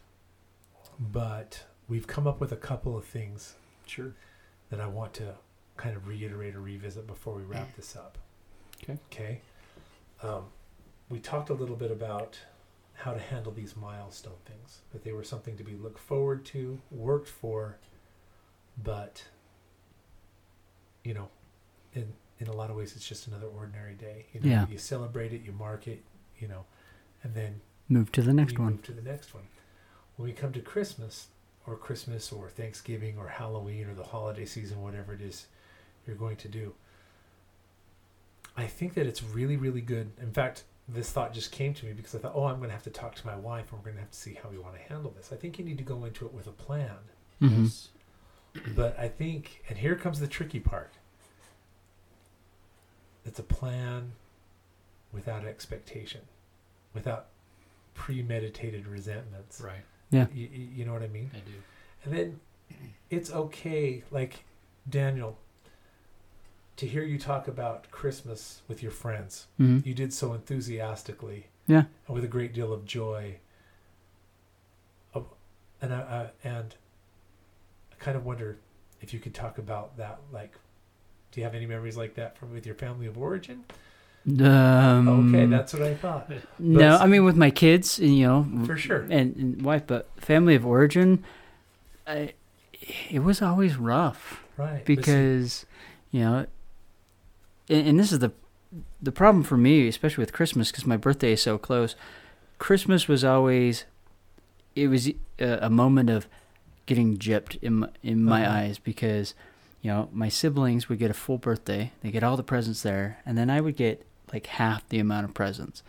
but 1.00 1.64
we've 1.88 2.08
come 2.08 2.28
up 2.28 2.40
with 2.40 2.52
a 2.52 2.58
couple 2.58 2.98
of 2.98 3.06
things 3.06 3.56
Sure. 3.86 4.14
that 4.70 4.80
I 4.82 4.88
want 4.88 5.14
to 5.16 5.36
kind 5.78 5.96
of 5.96 6.08
reiterate 6.08 6.56
or 6.56 6.62
revisit 6.62 7.06
before 7.08 7.36
we 7.36 7.44
wrap 7.44 7.76
this 7.78 7.96
up. 7.96 8.18
Okay. 8.84 8.98
Okay. 9.12 9.42
Um, 10.24 10.46
we 11.10 11.20
talked 11.20 11.50
a 11.50 11.54
little 11.54 11.76
bit 11.76 11.92
about 11.92 12.38
how 12.94 13.14
to 13.14 13.20
handle 13.20 13.52
these 13.52 13.76
milestone 13.76 14.38
things, 14.46 14.80
that 14.92 15.04
they 15.04 15.12
were 15.12 15.24
something 15.24 15.58
to 15.58 15.64
be 15.64 15.74
looked 15.76 16.00
forward 16.00 16.46
to, 16.46 16.80
worked 16.92 17.28
for, 17.28 17.78
but 18.82 19.24
you 21.04 21.14
know, 21.14 21.30
in 21.94 22.14
in 22.40 22.48
a 22.48 22.54
lot 22.54 22.70
of 22.70 22.76
ways, 22.76 22.96
it's 22.96 23.08
just 23.08 23.28
another 23.28 23.48
ordinary 23.48 23.94
day. 23.94 24.26
You 24.34 24.42
know, 24.42 24.48
Yeah. 24.50 24.68
you 24.68 24.78
celebrate 24.78 25.32
it, 25.32 25.42
you 25.44 25.54
mark 25.54 25.88
it, 25.88 26.04
you 26.40 26.48
know, 26.50 26.66
and 27.24 27.34
then 27.34 27.62
Move 27.88 28.12
to 28.14 28.22
the 28.22 28.34
next 28.34 28.58
one. 28.60 28.72
move 28.74 28.84
to 28.84 28.92
the 28.92 29.02
next 29.02 29.34
one. 29.34 29.44
When 30.18 30.28
we 30.28 30.34
come 30.34 30.52
to 30.54 30.60
Christmas, 30.60 31.28
or 31.68 31.78
Christmas, 31.78 32.32
or 32.32 32.50
Thanksgiving, 32.50 33.18
or 33.18 33.28
Halloween, 33.28 33.88
or 33.88 33.94
the 33.94 34.04
holiday 34.06 34.46
season, 34.46 34.82
whatever 34.82 35.14
it 35.14 35.22
is 35.22 35.48
you're 36.06 36.16
going 36.16 36.36
to 36.38 36.48
do, 36.50 36.74
I 38.58 38.68
think 38.68 38.94
that 38.96 39.06
it's 39.06 39.24
really, 39.24 39.56
really 39.58 39.82
good. 39.82 40.12
In 40.20 40.32
fact, 40.32 40.64
this 40.88 41.12
thought 41.12 41.34
just 41.34 41.52
came 41.52 41.74
to 41.74 41.86
me 41.86 41.94
because 41.94 42.14
I 42.14 42.20
thought, 42.20 42.34
oh, 42.36 42.46
I'm 42.46 42.58
going 42.58 42.70
to 42.70 42.74
have 42.76 42.84
to 42.84 42.90
talk 42.92 43.16
to 43.16 43.26
my 43.26 43.36
wife, 43.36 43.72
and 43.72 43.80
we're 43.80 43.86
going 43.86 43.96
to 43.96 44.02
have 44.02 44.12
to 44.12 44.18
see 44.18 44.38
how 44.42 44.50
we 44.50 44.58
want 44.58 44.76
to 44.76 44.82
handle 44.94 45.12
this. 45.18 45.32
I 45.32 45.36
think 45.36 45.58
you 45.58 45.66
need 45.66 45.78
to 45.80 45.84
go 45.84 46.06
into 46.06 46.26
it 46.26 46.34
with 46.34 46.48
a 46.48 46.52
plan. 46.52 46.98
hmm 47.40 47.64
Yes. 47.64 47.90
But 48.76 48.98
I 48.98 49.08
think, 49.10 49.64
and 49.68 49.78
here 49.78 49.96
comes 49.96 50.20
the 50.20 50.28
tricky 50.28 50.60
part 50.60 50.94
it's 53.26 53.40
a 53.40 53.44
plan 53.44 54.12
without 55.12 55.46
expectation, 55.46 56.22
without 56.94 57.28
premeditated 57.96 58.86
resentments. 58.88 59.60
Right. 59.60 59.84
Yeah. 60.12 60.28
You, 60.34 60.48
you 60.48 60.86
know 60.86 60.94
what 60.94 61.02
I 61.02 61.08
mean? 61.08 61.32
I 61.34 61.40
do. 61.40 61.54
And 62.04 62.14
then 62.14 62.40
it's 63.10 63.32
okay, 63.32 64.04
like 64.12 64.44
Daniel, 64.88 65.40
to 66.78 66.86
hear 66.88 67.04
you 67.04 67.18
talk 67.18 67.48
about 67.48 67.90
Christmas 67.92 68.62
with 68.68 68.82
your 68.84 68.92
friends. 68.92 69.48
hmm 69.58 69.80
You 69.84 69.94
did 69.94 70.14
so 70.14 70.34
enthusiastically. 70.34 71.48
Yeah. 71.68 71.84
And 72.08 72.16
with 72.16 72.24
a 72.24 72.28
great 72.28 72.54
deal 72.54 72.72
of 72.74 72.86
joy. 72.86 73.38
Oh, 75.16 75.26
and 75.82 75.94
I, 75.94 76.00
I 76.44 76.48
and 76.48 76.76
I 77.92 77.96
kind 78.04 78.18
of 78.18 78.26
wonder 78.26 78.58
if 79.02 79.14
you 79.14 79.20
could 79.20 79.34
talk 79.34 79.58
about 79.58 79.98
that. 79.98 80.20
Like, 80.32 80.54
do 81.32 81.40
you 81.40 81.46
have 81.46 81.56
any 81.56 81.66
memories 81.66 81.98
like 81.98 82.16
that 82.16 82.38
from 82.38 82.52
with 82.54 82.66
your 82.66 82.76
family 82.76 83.08
of 83.08 83.18
origin? 83.18 83.64
Um, 84.28 85.08
okay, 85.36 85.46
that's 85.46 85.72
what 85.74 85.84
I 85.84 85.94
thought. 85.94 86.32
no. 86.58 86.98
I 86.98 87.06
mean, 87.06 87.24
with 87.26 87.36
my 87.36 87.52
kids, 87.52 88.00
and, 88.00 88.18
you 88.18 88.26
know, 88.26 88.66
For 88.66 88.76
sure. 88.76 89.02
and, 89.02 89.36
and 89.36 89.62
wife, 89.62 89.84
but 89.86 90.10
family 90.18 90.56
of 90.56 90.66
origin, 90.66 91.24
I, 92.08 92.34
it 93.12 93.20
was 93.20 93.42
always 93.44 93.76
rough 93.78 94.44
Right. 94.58 94.78
but 94.78 94.86
because, 94.86 95.68
you 96.10 96.22
know, 96.22 96.48
and, 97.70 97.88
and 97.88 98.00
this 98.00 98.12
is 98.12 98.20
the 98.20 98.32
the 99.02 99.12
problem 99.12 99.44
for 99.44 99.56
me, 99.58 99.88
especially 99.88 100.22
with 100.22 100.34
Christmas, 100.34 100.70
because 100.72 100.86
my 100.86 100.98
birthday 100.98 101.32
is 101.34 101.42
so 101.42 101.58
close. 101.58 101.96
Christmas 102.58 103.08
was 103.08 103.24
always, 103.24 103.86
it 104.76 104.88
was 104.90 105.08
a, 105.08 105.14
a 105.62 105.70
moment 105.70 106.10
of 106.10 106.28
getting 106.86 107.18
gypped 107.18 107.58
in 107.62 107.76
my, 107.76 107.90
in 108.04 108.24
my 108.24 108.46
Uh-huh. 108.46 108.58
eyes 108.58 108.78
because, 108.80 109.34
you 109.82 109.90
know, 109.92 110.10
my 110.12 110.28
siblings 110.30 110.90
would 110.90 111.00
get 111.00 111.10
a 111.12 111.14
full 111.14 111.38
birthday, 111.38 111.92
they 112.02 112.12
get 112.12 112.24
all 112.24 112.36
the 112.36 112.44
presents 112.44 112.82
there, 112.82 113.20
and 113.26 113.38
then 113.38 113.50
I 113.50 113.62
would 113.62 113.76
get 113.78 114.06
like 114.34 114.48
half 114.48 114.88
the 114.90 115.00
amount 115.00 115.26
of 115.26 115.34
presents, 115.34 115.82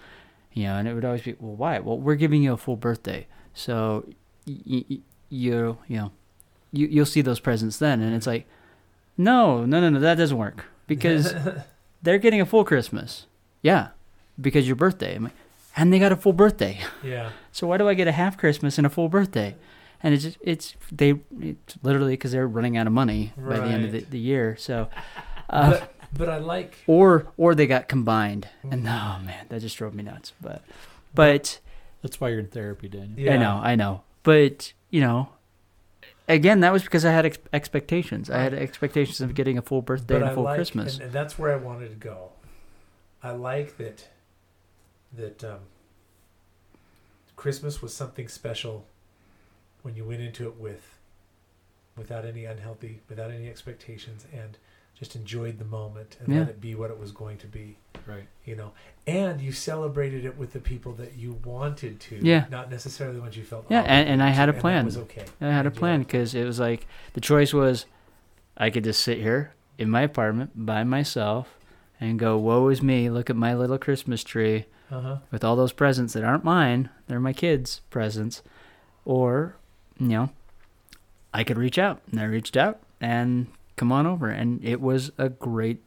you 0.52 0.64
know, 0.64 0.76
and 0.76 0.86
it 0.86 0.94
would 0.94 1.04
always 1.04 1.22
be, 1.22 1.34
well, 1.40 1.56
why? 1.56 1.78
Well, 1.80 1.98
we're 1.98 2.14
giving 2.14 2.42
you 2.42 2.52
a 2.52 2.56
full 2.56 2.76
birthday, 2.76 3.26
so 3.54 4.04
y- 4.46 4.58
y- 4.66 4.84
you 5.28 5.78
you 5.88 5.96
know, 5.96 6.12
you 6.72 6.86
you'll 6.86 7.06
see 7.06 7.22
those 7.22 7.40
presents 7.40 7.78
then, 7.78 8.00
and 8.00 8.14
it's 8.14 8.26
like, 8.28 8.46
no, 9.16 9.64
no, 9.64 9.80
no, 9.80 9.90
no, 9.90 9.98
that 10.00 10.16
doesn't 10.16 10.36
work 10.38 10.66
because 10.86 11.34
they're 12.02 12.18
getting 12.18 12.40
a 12.40 12.46
full 12.46 12.64
Christmas. 12.64 13.26
Yeah, 13.62 13.88
because 14.40 14.66
your 14.66 14.76
birthday. 14.76 15.18
Like, 15.18 15.32
and 15.76 15.92
they 15.92 15.98
got 15.98 16.12
a 16.12 16.16
full 16.16 16.32
birthday. 16.32 16.78
yeah. 17.02 17.30
So 17.52 17.66
why 17.66 17.78
do 17.78 17.88
I 17.88 17.94
get 17.94 18.06
a 18.06 18.12
half 18.12 18.36
Christmas 18.36 18.76
and 18.76 18.86
a 18.86 18.90
full 18.90 19.08
birthday? 19.08 19.56
And 20.02 20.12
it's 20.12 20.24
just, 20.24 20.36
it's 20.42 20.74
they 20.92 21.14
it's 21.40 21.78
literally 21.82 22.12
because 22.12 22.32
they're 22.32 22.46
running 22.46 22.76
out 22.76 22.86
of 22.86 22.92
money 22.92 23.32
by 23.36 23.58
the 23.58 23.64
end 23.64 23.84
of 23.86 23.92
the, 23.92 24.00
the 24.00 24.18
year. 24.18 24.56
So, 24.58 24.90
uh, 25.50 25.70
but 25.70 25.94
but 26.12 26.28
I 26.28 26.36
like 26.36 26.76
or 26.86 27.28
or 27.38 27.54
they 27.54 27.66
got 27.66 27.88
combined, 27.88 28.46
and 28.62 28.84
Mhm. 28.84 28.88
oh 29.20 29.24
man, 29.24 29.46
that 29.48 29.60
just 29.62 29.78
drove 29.78 29.94
me 29.94 30.02
nuts. 30.02 30.34
But 30.40 30.62
but 31.14 31.60
That's 32.02 32.20
why 32.20 32.28
you're 32.28 32.40
in 32.40 32.48
therapy, 32.48 32.88
Daniel. 32.90 33.18
Yeah. 33.18 33.34
I 33.34 33.36
know 33.38 33.60
I 33.62 33.74
know. 33.74 34.02
But 34.22 34.74
you 34.90 35.00
know, 35.00 35.30
again, 36.28 36.60
that 36.60 36.72
was 36.72 36.82
because 36.82 37.04
I 37.04 37.12
had 37.12 37.26
ex- 37.26 37.38
expectations. 37.52 38.30
I 38.30 38.38
had 38.38 38.54
expectations 38.54 39.20
of 39.20 39.34
getting 39.34 39.58
a 39.58 39.62
full 39.62 39.82
birthday 39.82 40.14
but 40.14 40.22
and 40.22 40.30
a 40.30 40.34
full 40.34 40.44
like, 40.44 40.56
Christmas. 40.56 40.94
And, 40.94 41.04
and 41.04 41.12
that's 41.12 41.38
where 41.38 41.52
I 41.52 41.56
wanted 41.56 41.90
to 41.90 41.96
go. 41.96 42.30
I 43.22 43.30
like 43.30 43.76
that 43.78 44.08
that 45.12 45.44
um, 45.44 45.60
Christmas 47.36 47.80
was 47.80 47.94
something 47.94 48.28
special 48.28 48.86
when 49.82 49.94
you 49.94 50.04
went 50.04 50.20
into 50.20 50.46
it 50.46 50.56
with 50.58 50.98
without 51.96 52.26
any 52.26 52.44
unhealthy, 52.44 53.00
without 53.08 53.30
any 53.30 53.48
expectations, 53.48 54.26
and 54.32 54.58
just 54.98 55.14
enjoyed 55.16 55.58
the 55.58 55.64
moment 55.64 56.16
and 56.20 56.36
let 56.38 56.48
it 56.48 56.60
be 56.60 56.74
what 56.74 56.90
it 56.90 56.98
was 56.98 57.12
going 57.12 57.36
to 57.38 57.46
be. 57.46 57.76
Right. 58.06 58.26
You 58.44 58.56
know, 58.56 58.72
and 59.06 59.40
you 59.40 59.52
celebrated 59.52 60.24
it 60.24 60.38
with 60.38 60.52
the 60.52 60.60
people 60.60 60.92
that 60.94 61.16
you 61.16 61.38
wanted 61.44 61.98
to, 62.00 62.16
Yeah. 62.22 62.46
not 62.50 62.70
necessarily 62.70 63.16
the 63.16 63.22
ones 63.22 63.36
you 63.36 63.42
felt. 63.44 63.66
Yeah, 63.68 63.82
and- 63.82 64.08
and 64.08 64.22
I 64.22 64.30
had 64.30 64.48
a 64.48 64.52
to, 64.52 64.56
and 64.56 64.60
plan. 64.62 64.76
that 64.84 64.84
was 64.86 64.96
okay. 64.98 65.24
I 65.40 65.46
had 65.46 65.66
a 65.66 65.68
And 65.68 65.74
you 65.74 65.78
plan 65.80 65.98
because 66.00 66.34
it 66.34 66.44
was 66.44 66.58
like 66.60 66.86
the 67.14 67.20
choice 67.20 67.52
was 67.52 67.86
I 68.56 68.70
could 68.70 68.84
just 68.84 69.00
sit 69.00 69.18
here 69.18 69.52
in 69.76 69.90
my 69.90 70.02
apartment 70.02 70.52
by 70.54 70.82
myself 70.84 71.58
and 72.00 72.18
go, 72.18 72.38
"Woe 72.38 72.68
is 72.68 72.80
me! 72.82 73.10
Look 73.10 73.28
at 73.28 73.36
my 73.36 73.54
little 73.54 73.78
Christmas 73.78 74.22
tree 74.24 74.64
Uh-huh. 74.90 75.18
with 75.30 75.44
all 75.44 75.56
those 75.56 75.72
presents 75.72 76.12
that 76.14 76.24
aren't 76.24 76.44
mine; 76.44 76.88
they're 77.06 77.20
my 77.20 77.32
kids' 77.34 77.80
presents." 77.90 78.42
Or, 79.04 79.56
you 79.98 80.08
know, 80.08 80.30
I 81.34 81.44
could 81.44 81.58
reach 81.58 81.78
out, 81.78 82.00
and 82.10 82.20
I 82.20 82.24
reached 82.24 82.56
out 82.56 82.80
and 83.00 83.46
come 83.76 83.92
on 83.92 84.06
over, 84.06 84.28
and 84.28 84.64
it 84.64 84.80
was 84.80 85.12
a 85.18 85.28
great 85.28 85.82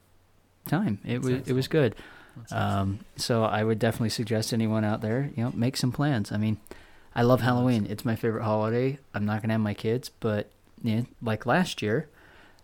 time. 0.67 0.99
It 1.05 1.21
was 1.21 1.47
it 1.47 1.53
was 1.53 1.67
good. 1.67 1.95
Um, 2.51 2.99
so 3.17 3.43
I 3.43 3.63
would 3.63 3.79
definitely 3.79 4.09
suggest 4.09 4.53
anyone 4.53 4.85
out 4.85 5.01
there, 5.01 5.29
you 5.35 5.43
know, 5.43 5.51
make 5.53 5.75
some 5.75 5.91
plans. 5.91 6.31
I 6.31 6.37
mean, 6.37 6.57
I 7.13 7.23
love 7.23 7.41
Halloween. 7.41 7.85
It's 7.89 8.05
my 8.05 8.15
favorite 8.15 8.43
holiday. 8.43 8.99
I'm 9.13 9.25
not 9.25 9.41
gonna 9.41 9.53
have 9.53 9.61
my 9.61 9.73
kids, 9.73 10.09
but 10.09 10.49
yeah, 10.81 11.01
like 11.21 11.45
last 11.45 11.81
year, 11.81 12.07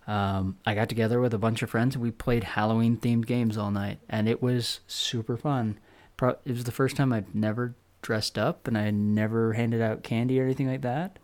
um, 0.07 0.57
I 0.65 0.75
got 0.75 0.87
together 0.87 1.19
with 1.19 1.33
a 1.33 1.37
bunch 1.37 1.61
of 1.61 1.69
friends 1.69 1.95
and 1.95 2.03
we 2.03 2.11
played 2.11 2.43
Halloween 2.43 2.95
themed 2.97 3.25
games 3.25 3.57
all 3.57 3.71
night, 3.71 3.99
and 4.09 4.29
it 4.29 4.41
was 4.41 4.79
super 4.87 5.35
fun. 5.35 5.77
Pro- 6.15 6.37
it 6.45 6.51
was 6.51 6.63
the 6.63 6.71
first 6.71 6.95
time 6.95 7.11
I've 7.11 7.35
never 7.35 7.75
dressed 8.01 8.37
up, 8.37 8.67
and 8.67 8.77
I 8.77 8.91
never 8.91 9.53
handed 9.53 9.81
out 9.81 10.03
candy 10.03 10.39
or 10.39 10.43
anything 10.45 10.67
like 10.69 10.81
that. 10.81 11.17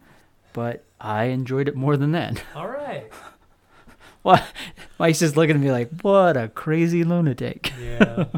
But 0.51 0.83
I 0.99 1.25
enjoyed 1.25 1.69
it 1.69 1.75
more 1.75 1.95
than 1.95 2.11
that. 2.11 2.43
All 2.55 2.67
right. 2.67 3.09
What? 4.21 4.43
Mike's 4.99 5.19
just 5.19 5.35
looking 5.35 5.55
at 5.55 5.61
me 5.61 5.71
like, 5.71 6.01
what 6.01 6.37
a 6.37 6.47
crazy 6.47 7.03
lunatic. 7.03 7.73
Yeah. 7.81 8.25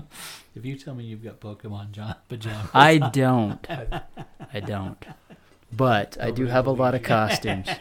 If 0.55 0.65
you 0.65 0.77
tell 0.77 0.93
me 0.93 1.03
you've 1.05 1.23
got 1.23 1.39
Pokemon 1.39 1.93
John 1.93 2.15
pajamas, 2.29 2.69
I 2.75 2.99
don't. 2.99 3.67
I 4.53 4.59
don't. 4.65 5.03
But 5.71 6.15
I 6.21 6.29
do 6.29 6.45
have 6.45 6.67
a 6.67 6.71
lot 6.71 6.93
of 6.95 7.03
costumes. 7.03 7.67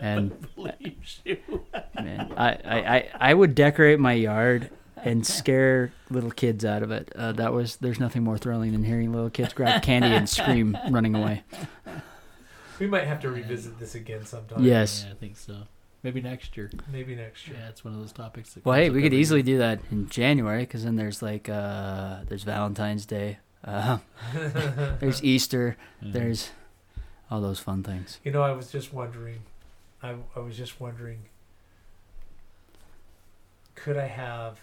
And 0.00 0.32
man, 0.56 2.32
I, 2.36 2.48
I, 2.64 2.96
I, 2.96 3.10
I 3.30 3.34
would 3.34 3.54
decorate 3.54 3.98
my 3.98 4.12
yard 4.12 4.70
and 4.96 5.26
scare 5.26 5.92
little 6.10 6.30
kids 6.30 6.64
out 6.64 6.82
of 6.82 6.90
it. 6.90 7.12
Uh, 7.16 7.32
that 7.32 7.52
was 7.52 7.76
there's 7.76 8.00
nothing 8.00 8.22
more 8.22 8.36
thrilling 8.36 8.72
than 8.72 8.84
hearing 8.84 9.12
little 9.12 9.30
kids 9.30 9.52
grab 9.52 9.82
candy 9.82 10.08
and 10.08 10.28
scream 10.28 10.76
running 10.90 11.14
away. 11.14 11.44
we 12.78 12.86
might 12.86 13.04
have 13.04 13.20
to 13.20 13.30
revisit 13.30 13.78
this 13.78 13.94
again 13.94 14.24
sometime. 14.26 14.62
Yes. 14.62 15.04
Yeah, 15.06 15.12
I 15.12 15.16
think 15.16 15.36
so. 15.36 15.62
Maybe 16.06 16.20
next 16.20 16.56
year. 16.56 16.70
Maybe 16.92 17.16
next 17.16 17.48
year. 17.48 17.56
Yeah, 17.60 17.68
it's 17.68 17.84
one 17.84 17.92
of 17.92 17.98
those 17.98 18.12
topics. 18.12 18.54
That 18.54 18.64
Well, 18.64 18.76
hey, 18.76 18.90
we 18.90 19.00
could 19.02 19.06
every 19.06 19.18
easily 19.18 19.40
year. 19.40 19.56
do 19.56 19.58
that 19.58 19.80
in 19.90 20.08
January 20.08 20.62
because 20.62 20.84
then 20.84 20.94
there's 20.94 21.20
like 21.20 21.48
uh, 21.48 22.20
there's 22.28 22.44
Valentine's 22.44 23.06
Day, 23.06 23.38
uh, 23.64 23.98
there's 25.00 25.24
Easter, 25.24 25.76
Yeah. 26.00 26.12
there's 26.12 26.50
all 27.28 27.40
those 27.40 27.58
fun 27.58 27.82
things. 27.82 28.20
You 28.22 28.30
know, 28.30 28.40
I 28.42 28.52
was 28.52 28.70
just 28.70 28.92
wondering. 28.92 29.40
I, 30.00 30.14
I 30.36 30.38
was 30.38 30.56
just 30.56 30.80
wondering. 30.80 31.22
Could 33.74 33.96
I 33.96 34.06
have? 34.06 34.60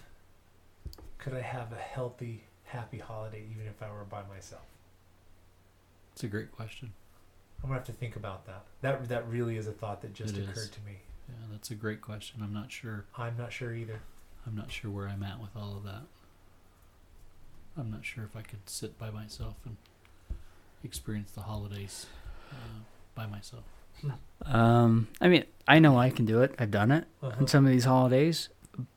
Could 1.17 1.33
I 1.33 1.41
have 1.41 1.73
a 1.73 1.75
healthy, 1.75 2.45
happy 2.63 2.99
holiday 2.99 3.43
even 3.53 3.67
if 3.67 3.83
I 3.83 3.91
were 3.91 4.05
by 4.05 4.21
myself? 4.33 4.63
It's 6.13 6.23
a 6.23 6.27
great 6.27 6.53
question. 6.53 6.93
I'm 7.61 7.67
gonna 7.67 7.79
have 7.79 7.87
to 7.87 7.91
think 7.91 8.15
about 8.15 8.45
that. 8.45 8.63
That 8.79 9.09
that 9.09 9.27
really 9.27 9.57
is 9.57 9.67
a 9.67 9.73
thought 9.73 10.01
that 10.03 10.13
just 10.13 10.37
It 10.37 10.43
is. 10.43 10.47
occurred 10.49 10.71
to 10.71 10.79
me. 10.85 10.99
Yeah, 11.29 11.35
that's 11.51 11.71
a 11.71 11.75
great 11.75 12.01
question. 12.01 12.41
I'm 12.43 12.53
not 12.53 12.71
sure. 12.71 13.05
I'm 13.17 13.37
not 13.37 13.51
sure 13.51 13.73
either. 13.73 14.01
I'm 14.45 14.55
not 14.55 14.71
sure 14.71 14.91
where 14.91 15.07
I'm 15.07 15.23
at 15.23 15.39
with 15.39 15.55
all 15.55 15.77
of 15.77 15.83
that. 15.83 16.01
I'm 17.77 17.89
not 17.89 18.05
sure 18.05 18.23
if 18.23 18.35
I 18.35 18.41
could 18.41 18.67
sit 18.69 18.99
by 18.99 19.09
myself 19.09 19.55
and 19.65 19.77
experience 20.83 21.31
the 21.31 21.41
holidays 21.41 22.05
uh, 22.51 22.55
by 23.15 23.25
myself. 23.25 23.63
Um, 24.45 25.07
I 25.21 25.27
mean, 25.29 25.45
I 25.67 25.79
know 25.79 25.97
I 25.97 26.09
can 26.09 26.25
do 26.25 26.41
it. 26.41 26.53
I've 26.59 26.71
done 26.71 26.91
it 26.91 27.05
Uh-huh. 27.21 27.35
on 27.39 27.47
some 27.47 27.65
of 27.65 27.71
these 27.71 27.85
holidays, 27.85 28.49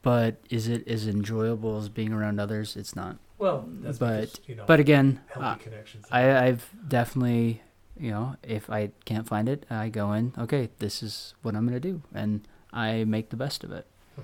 but 0.03 0.37
is 0.51 0.67
it 0.69 0.87
as 0.89 1.07
enjoyable 1.07 1.79
as 1.79 1.89
being 1.89 2.13
around 2.13 2.41
others? 2.41 2.77
It's 2.77 2.97
not. 2.97 3.17
Well, 3.39 3.67
that's 3.69 3.99
But- 3.99 4.33
because, 4.33 4.41
you 4.49 4.55
know, 4.57 4.65
But 4.67 4.81
again, 4.81 5.21
uh, 5.37 5.55
connections. 5.57 6.07
I, 6.11 6.37
I've 6.49 6.69
definitely, 6.89 7.63
you 7.99 8.11
know, 8.11 8.37
if 8.43 8.71
I 8.71 8.91
can't 9.05 9.27
find 9.27 9.49
it, 9.49 9.65
I 9.71 9.89
go 9.89 10.13
in. 10.13 10.33
Okay, 10.39 10.71
this 10.79 11.03
is 11.03 11.35
what 11.43 11.55
I'm 11.55 11.67
gonna 11.67 11.81
do, 11.81 12.03
and 12.15 12.47
I 12.73 13.05
make 13.05 13.31
the 13.31 13.37
best 13.37 13.65
of 13.65 13.73
it. 13.73 13.87
Hmm. 14.15 14.23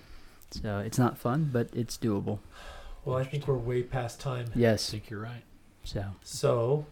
So 0.50 0.78
it's 0.78 0.98
not 0.98 1.18
fun, 1.18 1.50
but 1.52 1.68
it's 1.72 1.96
doable. 1.96 2.40
well, 3.04 3.16
I 3.16 3.24
think 3.24 3.48
we're 3.48 3.56
way 3.56 3.82
past 3.82 4.20
time. 4.20 4.46
Yes. 4.54 4.90
I 4.90 4.92
think 4.92 5.10
you're 5.10 5.20
right. 5.20 5.42
So 5.84 6.04
So, 6.22 6.86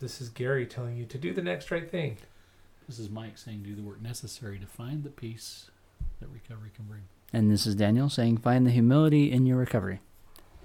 this 0.00 0.20
is 0.20 0.28
Gary 0.28 0.66
telling 0.66 0.96
you 0.96 1.04
to 1.06 1.18
do 1.18 1.32
the 1.32 1.42
next 1.42 1.70
right 1.70 1.90
thing. 1.90 2.16
This 2.88 2.98
is 2.98 3.08
Mike 3.10 3.38
saying, 3.38 3.62
do 3.62 3.74
the 3.74 3.82
work 3.82 4.02
necessary 4.02 4.58
to 4.58 4.66
find 4.66 5.04
the 5.04 5.10
peace 5.10 5.70
that 6.20 6.28
recovery 6.28 6.70
can 6.74 6.84
bring. 6.84 7.02
And 7.32 7.50
this 7.50 7.66
is 7.66 7.74
Daniel 7.74 8.08
saying, 8.10 8.38
find 8.38 8.66
the 8.66 8.70
humility 8.70 9.32
in 9.32 9.46
your 9.46 9.56
recovery 9.56 10.00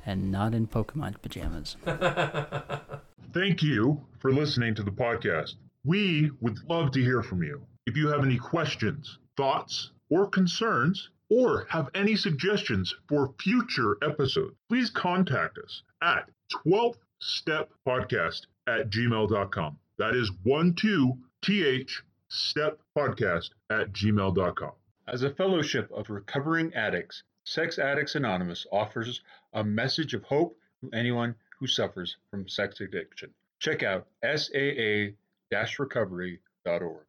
and 0.05 0.31
not 0.31 0.53
in 0.53 0.67
Pokemon 0.67 1.21
pajamas. 1.21 1.75
Thank 3.33 3.61
you 3.61 4.01
for 4.19 4.31
listening 4.31 4.75
to 4.75 4.83
the 4.83 4.91
podcast. 4.91 5.55
We 5.83 6.31
would 6.41 6.57
love 6.67 6.91
to 6.91 7.01
hear 7.01 7.21
from 7.21 7.43
you. 7.43 7.61
If 7.85 7.95
you 7.95 8.07
have 8.09 8.23
any 8.23 8.37
questions, 8.37 9.17
thoughts, 9.37 9.91
or 10.09 10.27
concerns, 10.27 11.09
or 11.29 11.65
have 11.69 11.89
any 11.93 12.15
suggestions 12.15 12.93
for 13.07 13.33
future 13.39 13.97
episodes, 14.01 14.55
please 14.67 14.89
contact 14.89 15.57
us 15.57 15.83
at 16.01 16.29
12th 16.65 16.97
Step 17.19 17.69
Podcast 17.87 18.47
at 18.67 18.89
gmail.com. 18.89 19.77
That 19.97 20.15
is 20.15 20.31
12th 20.45 21.89
Step 22.29 22.79
Podcast 22.97 23.49
at 23.69 23.91
gmail.com. 23.91 24.71
As 25.07 25.23
a 25.23 25.33
fellowship 25.33 25.89
of 25.91 26.09
recovering 26.09 26.73
addicts, 26.73 27.23
Sex 27.43 27.79
Addicts 27.79 28.13
Anonymous 28.13 28.67
offers 28.71 29.21
a 29.53 29.63
message 29.63 30.13
of 30.13 30.23
hope 30.23 30.57
to 30.81 30.89
anyone 30.93 31.33
who 31.59 31.67
suffers 31.67 32.17
from 32.29 32.47
sex 32.47 32.81
addiction. 32.81 33.33
Check 33.59 33.83
out 33.83 34.07
saa-recovery.org. 34.23 37.05